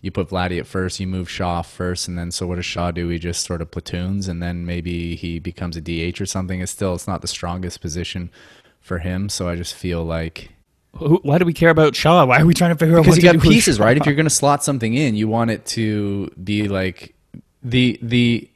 you 0.07 0.11
put 0.11 0.29
Vladdy 0.29 0.57
at 0.57 0.65
first, 0.65 0.99
you 0.99 1.05
move 1.05 1.29
Shaw 1.29 1.61
first, 1.61 2.07
and 2.07 2.17
then 2.17 2.31
so 2.31 2.47
what 2.47 2.55
does 2.55 2.65
Shaw 2.65 2.91
do? 2.91 3.09
He 3.09 3.19
just 3.19 3.45
sort 3.45 3.61
of 3.61 3.69
platoons, 3.69 4.27
and 4.27 4.41
then 4.41 4.65
maybe 4.65 5.15
he 5.15 5.37
becomes 5.37 5.75
a 5.77 5.81
DH 5.81 6.21
or 6.21 6.25
something. 6.25 6.61
It's 6.61 6.71
still 6.71 6.95
it's 6.95 7.07
not 7.07 7.21
the 7.21 7.27
strongest 7.27 7.81
position 7.81 8.31
for 8.79 8.99
him, 8.99 9.27
so 9.27 9.49
I 9.49 9.55
just 9.55 9.75
feel 9.75 10.03
like 10.03 10.51
why 10.93 11.37
do 11.37 11.45
we 11.45 11.53
care 11.53 11.69
about 11.69 11.95
Shaw? 11.95 12.25
Why 12.25 12.39
are 12.39 12.45
we 12.45 12.53
trying 12.53 12.71
to 12.71 12.77
figure 12.77 12.97
out 12.97 13.03
because 13.03 13.17
you 13.17 13.23
got 13.23 13.41
pieces, 13.41 13.79
right? 13.79 13.97
If 13.97 14.05
you're 14.05 14.15
going 14.15 14.25
to 14.25 14.29
slot 14.29 14.63
something 14.63 14.93
in, 14.93 15.15
you 15.15 15.27
want 15.27 15.51
it 15.51 15.65
to 15.67 16.31
be 16.41 16.67
like 16.67 17.13
the 17.61 17.99
the. 18.01 18.49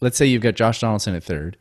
Let's 0.00 0.18
say 0.18 0.26
you've 0.26 0.42
got 0.42 0.54
Josh 0.54 0.80
Donaldson 0.80 1.14
at 1.14 1.24
third, 1.24 1.56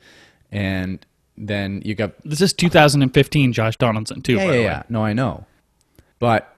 and 0.51 1.03
then 1.37 1.81
you 1.85 1.95
got 1.95 2.11
This 2.25 2.41
is 2.41 2.51
2015 2.51 3.53
Josh 3.53 3.77
Donaldson 3.77 4.21
too. 4.21 4.35
yeah, 4.35 4.51
yeah, 4.51 4.59
yeah. 4.59 4.83
No, 4.89 5.05
I 5.05 5.13
know, 5.13 5.45
but 6.19 6.52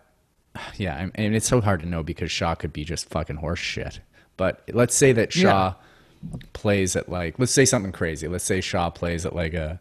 yeah, 0.78 0.96
I- 0.96 1.12
and 1.16 1.36
it's 1.36 1.48
so 1.48 1.62
hard 1.62 1.82
to 1.82 1.86
know 1.86 2.04
because 2.04 2.32
Shaw 2.32 2.56
could 2.56 2.74
be 2.74 2.84
just 2.84 3.10
fucking 3.10 3.38
horse 3.38 3.60
shit. 3.60 4.00
But 4.38 4.64
let's 4.74 4.96
say 4.96 5.12
that 5.14 5.32
Shaw 5.32 5.76
plays 6.54 6.96
at 6.96 7.08
like, 7.10 7.40
let's 7.40 7.52
say 7.54 7.66
something 7.66 7.92
crazy. 7.92 8.28
Let's 8.28 8.44
say 8.44 8.60
Shaw 8.62 8.90
plays 8.90 9.26
at 9.26 9.36
like 9.36 9.54
a 9.54 9.80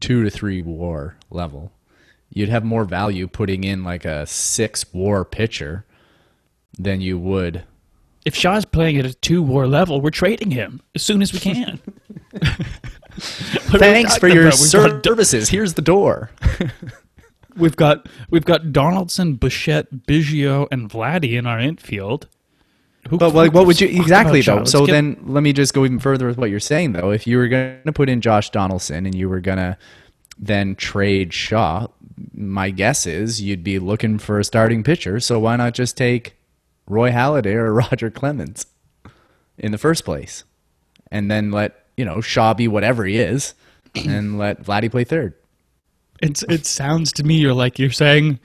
two 0.00 0.22
to 0.24 0.30
three 0.30 0.62
WAR 0.62 1.16
level. 1.30 1.70
You'd 2.30 2.48
have 2.48 2.64
more 2.64 2.84
value 2.84 3.26
putting 3.28 3.62
in 3.64 3.84
like 3.84 4.04
a 4.04 4.26
six 4.26 4.86
WAR 4.92 5.24
pitcher 5.24 5.84
than 6.78 7.00
you 7.00 7.18
would. 7.18 7.64
If 8.24 8.34
Shaw's 8.34 8.64
playing 8.64 8.96
at 8.98 9.04
a 9.04 9.12
two 9.12 9.42
war 9.42 9.66
level, 9.66 10.00
we're 10.00 10.10
trading 10.10 10.50
him 10.50 10.80
as 10.94 11.02
soon 11.02 11.20
as 11.20 11.32
we 11.32 11.38
can. 11.52 11.80
What 12.32 12.44
are 12.44 13.72
we 13.72 13.78
Thanks 13.78 14.16
for 14.16 14.28
your 14.28 14.46
about? 14.48 15.04
Services. 15.04 15.48
Here's 15.50 15.74
the 15.74 15.82
door. 15.82 16.30
we've 17.56 17.76
got 17.76 18.08
we've 18.30 18.44
got 18.44 18.72
Donaldson, 18.72 19.34
Bichette, 19.34 19.90
Biggio, 20.06 20.68
and 20.70 20.90
Vladdy 20.90 21.32
in 21.38 21.46
our 21.46 21.58
infield. 21.58 22.28
Who 23.08 23.18
But 23.18 23.34
like, 23.34 23.52
what 23.52 23.66
would 23.66 23.80
you 23.80 23.88
gives 23.88 23.98
a 23.98 23.98
fuck 23.98 24.06
exactly 24.06 24.40
though? 24.40 24.64
So 24.64 24.86
get- 24.86 24.92
then, 24.92 25.18
let 25.26 25.42
me 25.42 25.52
just 25.52 25.74
go 25.74 25.84
even 25.84 25.98
further 25.98 26.26
with 26.26 26.38
what 26.38 26.50
you're 26.50 26.60
saying 26.60 26.92
though. 26.92 27.10
If 27.10 27.26
you 27.26 27.36
were 27.36 27.48
going 27.48 27.80
to 27.84 27.92
put 27.92 28.08
in 28.08 28.20
Josh 28.20 28.50
Donaldson 28.50 29.04
and 29.04 29.14
you 29.14 29.28
were 29.28 29.40
going 29.40 29.58
to 29.58 29.76
then 30.38 30.74
trade 30.74 31.32
Shaw, 31.32 31.88
my 32.32 32.70
guess 32.70 33.06
is 33.06 33.42
you'd 33.42 33.64
be 33.64 33.78
looking 33.78 34.18
for 34.18 34.38
a 34.38 34.44
starting 34.44 34.82
pitcher. 34.82 35.20
So 35.20 35.38
why 35.38 35.56
not 35.56 35.74
just 35.74 35.96
take 35.96 36.36
Roy 36.88 37.10
Halladay 37.10 37.54
or 37.54 37.72
Roger 37.74 38.10
Clemens 38.10 38.66
in 39.58 39.70
the 39.70 39.78
first 39.78 40.04
place, 40.04 40.44
and 41.10 41.30
then 41.30 41.50
let 41.50 41.86
you 41.96 42.04
know 42.04 42.20
Shaw 42.20 42.54
be 42.54 42.68
whatever 42.68 43.04
he 43.04 43.18
is, 43.18 43.54
and 43.94 44.38
let 44.38 44.62
Vladdy 44.62 44.90
play 44.90 45.04
third. 45.04 45.34
It's 46.24 46.42
it 46.44 46.66
sounds 46.66 47.12
to 47.14 47.24
me 47.24 47.36
you're 47.36 47.54
like 47.54 47.78
you're 47.78 47.90
saying, 47.90 48.40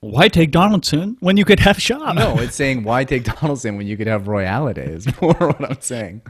why 0.00 0.28
take 0.28 0.50
Donaldson 0.50 1.16
when 1.20 1.36
you 1.36 1.44
could 1.44 1.60
have 1.60 1.80
Shaw? 1.80 2.12
No, 2.12 2.38
it's 2.38 2.54
saying 2.54 2.84
why 2.84 3.04
take 3.04 3.24
Donaldson 3.24 3.76
when 3.76 3.86
you 3.86 3.96
could 3.96 4.06
have 4.06 4.28
Roy 4.28 4.44
Halladay 4.44 4.88
is 4.88 5.06
more 5.20 5.34
what 5.34 5.64
I'm 5.70 5.80
saying. 5.80 6.22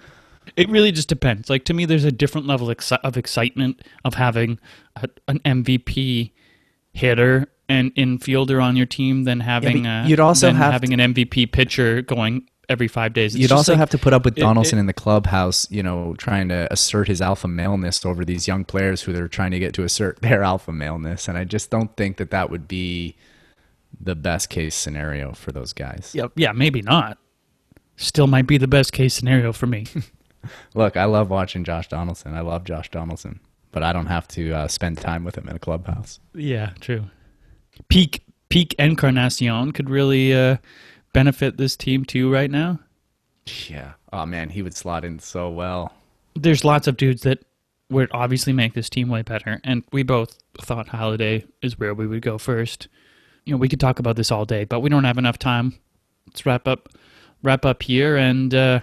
It 0.56 0.68
really 0.68 0.92
just 0.92 1.08
depends. 1.08 1.50
Like 1.50 1.64
to 1.64 1.74
me, 1.74 1.84
there's 1.84 2.04
a 2.04 2.12
different 2.12 2.46
level 2.46 2.70
of 2.70 3.16
excitement 3.16 3.82
of 4.04 4.14
having 4.14 4.58
a, 4.96 5.08
an 5.26 5.40
MVP 5.40 6.32
hitter 6.92 7.48
and 7.68 7.94
infielder 7.94 8.62
on 8.62 8.76
your 8.76 8.86
team 8.86 9.24
than 9.24 9.40
having 9.40 9.84
but 9.84 9.88
uh, 9.88 10.04
you'd 10.06 10.20
also 10.20 10.52
have 10.52 10.72
having 10.72 10.98
an 10.98 11.14
MVP 11.14 11.50
pitcher 11.50 12.02
going 12.02 12.48
every 12.68 12.88
five 12.88 13.12
days. 13.12 13.34
It's 13.34 13.42
You'd 13.42 13.52
also 13.52 13.72
like- 13.72 13.78
have 13.78 13.90
to 13.90 13.98
put 13.98 14.12
up 14.12 14.24
with 14.24 14.36
it- 14.36 14.40
Donaldson 14.40 14.78
it- 14.78 14.80
in 14.80 14.86
the 14.86 14.92
clubhouse, 14.92 15.70
you 15.70 15.82
know, 15.82 16.14
trying 16.18 16.48
to 16.48 16.70
assert 16.72 17.08
his 17.08 17.20
alpha 17.20 17.48
maleness 17.48 18.04
over 18.04 18.24
these 18.24 18.46
young 18.48 18.64
players 18.64 19.02
who 19.02 19.12
they're 19.12 19.28
trying 19.28 19.50
to 19.52 19.58
get 19.58 19.74
to 19.74 19.84
assert 19.84 20.20
their 20.22 20.42
alpha 20.42 20.72
maleness. 20.72 21.28
And 21.28 21.36
I 21.38 21.44
just 21.44 21.70
don't 21.70 21.94
think 21.96 22.16
that 22.18 22.30
that 22.30 22.50
would 22.50 22.66
be 22.68 23.16
the 24.00 24.14
best 24.14 24.48
case 24.50 24.74
scenario 24.74 25.32
for 25.32 25.52
those 25.52 25.72
guys. 25.72 26.10
Yeah, 26.14 26.26
yeah, 26.36 26.52
maybe 26.52 26.82
not. 26.82 27.18
Still 27.96 28.26
might 28.26 28.46
be 28.46 28.58
the 28.58 28.66
best 28.68 28.92
case 28.92 29.14
scenario 29.14 29.52
for 29.52 29.66
me. 29.66 29.86
Look, 30.74 30.96
I 30.96 31.04
love 31.04 31.30
watching 31.30 31.64
Josh 31.64 31.88
Donaldson. 31.88 32.34
I 32.34 32.40
love 32.40 32.64
Josh 32.64 32.90
Donaldson, 32.90 33.40
but 33.72 33.82
I 33.82 33.92
don't 33.92 34.06
have 34.06 34.26
to 34.28 34.52
uh, 34.52 34.68
spend 34.68 34.98
time 34.98 35.22
with 35.24 35.38
him 35.38 35.48
in 35.48 35.56
a 35.56 35.58
clubhouse. 35.60 36.18
yeah, 36.34 36.70
true. 36.80 37.04
Peak 37.88 38.22
peak 38.48 38.74
Encarnacion 38.78 39.72
could 39.72 39.88
really 39.90 40.34
uh, 40.34 40.56
benefit 41.14 41.56
this 41.56 41.76
team 41.76 42.04
too 42.04 42.30
right 42.30 42.50
now. 42.50 42.80
Yeah. 43.68 43.94
Oh, 44.12 44.26
man, 44.26 44.50
he 44.50 44.60
would 44.60 44.74
slot 44.74 45.04
in 45.04 45.18
so 45.18 45.48
well. 45.48 45.92
there's 46.34 46.64
lots 46.64 46.86
of 46.86 46.96
dudes 46.98 47.22
that 47.22 47.38
would 47.90 48.10
obviously 48.12 48.52
make 48.52 48.74
this 48.74 48.90
team 48.90 49.08
way 49.08 49.22
better, 49.22 49.60
and 49.64 49.84
we 49.92 50.02
both 50.02 50.38
thought 50.60 50.88
Halladay 50.88 51.46
is 51.62 51.78
where 51.78 51.94
we 51.94 52.06
would 52.06 52.22
go 52.22 52.38
first. 52.38 52.88
You 53.44 53.52
know, 53.52 53.58
we 53.58 53.68
could 53.68 53.80
talk 53.80 53.98
about 53.98 54.16
this 54.16 54.30
all 54.32 54.44
day, 54.44 54.64
but 54.64 54.80
we 54.80 54.88
don't 54.90 55.04
have 55.04 55.18
enough 55.18 55.38
time. 55.38 55.74
Let's 56.26 56.44
wrap 56.46 56.66
up, 56.66 56.88
wrap 57.42 57.64
up 57.64 57.82
here. 57.82 58.16
And 58.16 58.54
uh, 58.54 58.80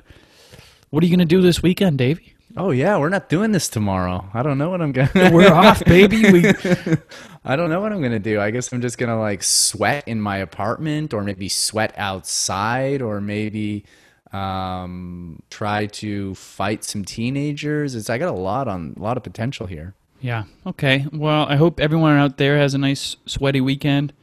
what 0.92 1.04
are 1.04 1.08
you 1.08 1.12
gonna 1.12 1.26
do 1.26 1.42
this 1.42 1.64
weekend, 1.64 1.98
Davey? 1.98 2.31
Oh, 2.58 2.72
yeah, 2.72 2.98
we're 2.98 3.10
not 3.10 3.30
doing 3.30 3.52
this 3.52 3.70
tomorrow. 3.70 4.30
I 4.34 4.44
don't 4.44 4.58
know 4.58 4.70
what 4.70 4.82
I'm 4.82 4.92
going 4.92 5.08
to 5.14 5.30
We're 5.32 5.54
off, 5.54 5.84
baby. 5.86 6.32
We 6.32 6.46
I 7.46 7.56
don't 7.56 7.70
know 7.70 7.80
what 7.82 7.92
I'm 7.92 8.02
gonna 8.02 8.20
do. 8.20 8.40
I 8.40 8.52
guess 8.52 8.72
I'm 8.72 8.82
just 8.82 8.98
gonna 8.98 9.20
like 9.20 9.42
sweat 9.44 10.08
in 10.08 10.22
my 10.22 10.38
apartment, 10.38 11.14
or 11.14 11.24
maybe 11.24 11.50
sweat 11.50 11.94
outside, 11.98 13.02
or 13.02 13.20
maybe 13.22 13.84
um, 14.32 15.42
try 15.50 15.88
to 15.88 16.36
fight 16.36 16.84
some 16.84 17.04
teenagers. 17.04 17.96
It's 17.96 18.10
I 18.10 18.18
got 18.18 18.30
a 18.30 18.38
lot 18.38 18.68
on 18.68 18.94
a 18.98 19.02
lot 19.02 19.18
of 19.18 19.24
potential 19.24 19.66
here. 19.68 19.94
yeah. 20.20 20.44
Okay. 20.66 21.06
Well, 21.12 21.46
I 21.50 21.56
hope 21.56 21.80
everyone 21.80 22.16
out 22.18 22.38
there 22.38 22.58
has 22.58 22.74
a 22.74 22.78
nice 22.78 23.16
sweaty 23.26 23.62
weekend. 23.62 24.14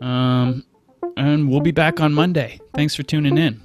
Um, 0.00 0.64
and 1.16 1.48
we'll 1.48 1.60
be 1.60 1.70
back 1.70 2.00
on 2.00 2.12
Monday. 2.12 2.60
Thanks 2.74 2.94
for 2.94 3.02
tuning 3.04 3.38
in. 3.38 3.62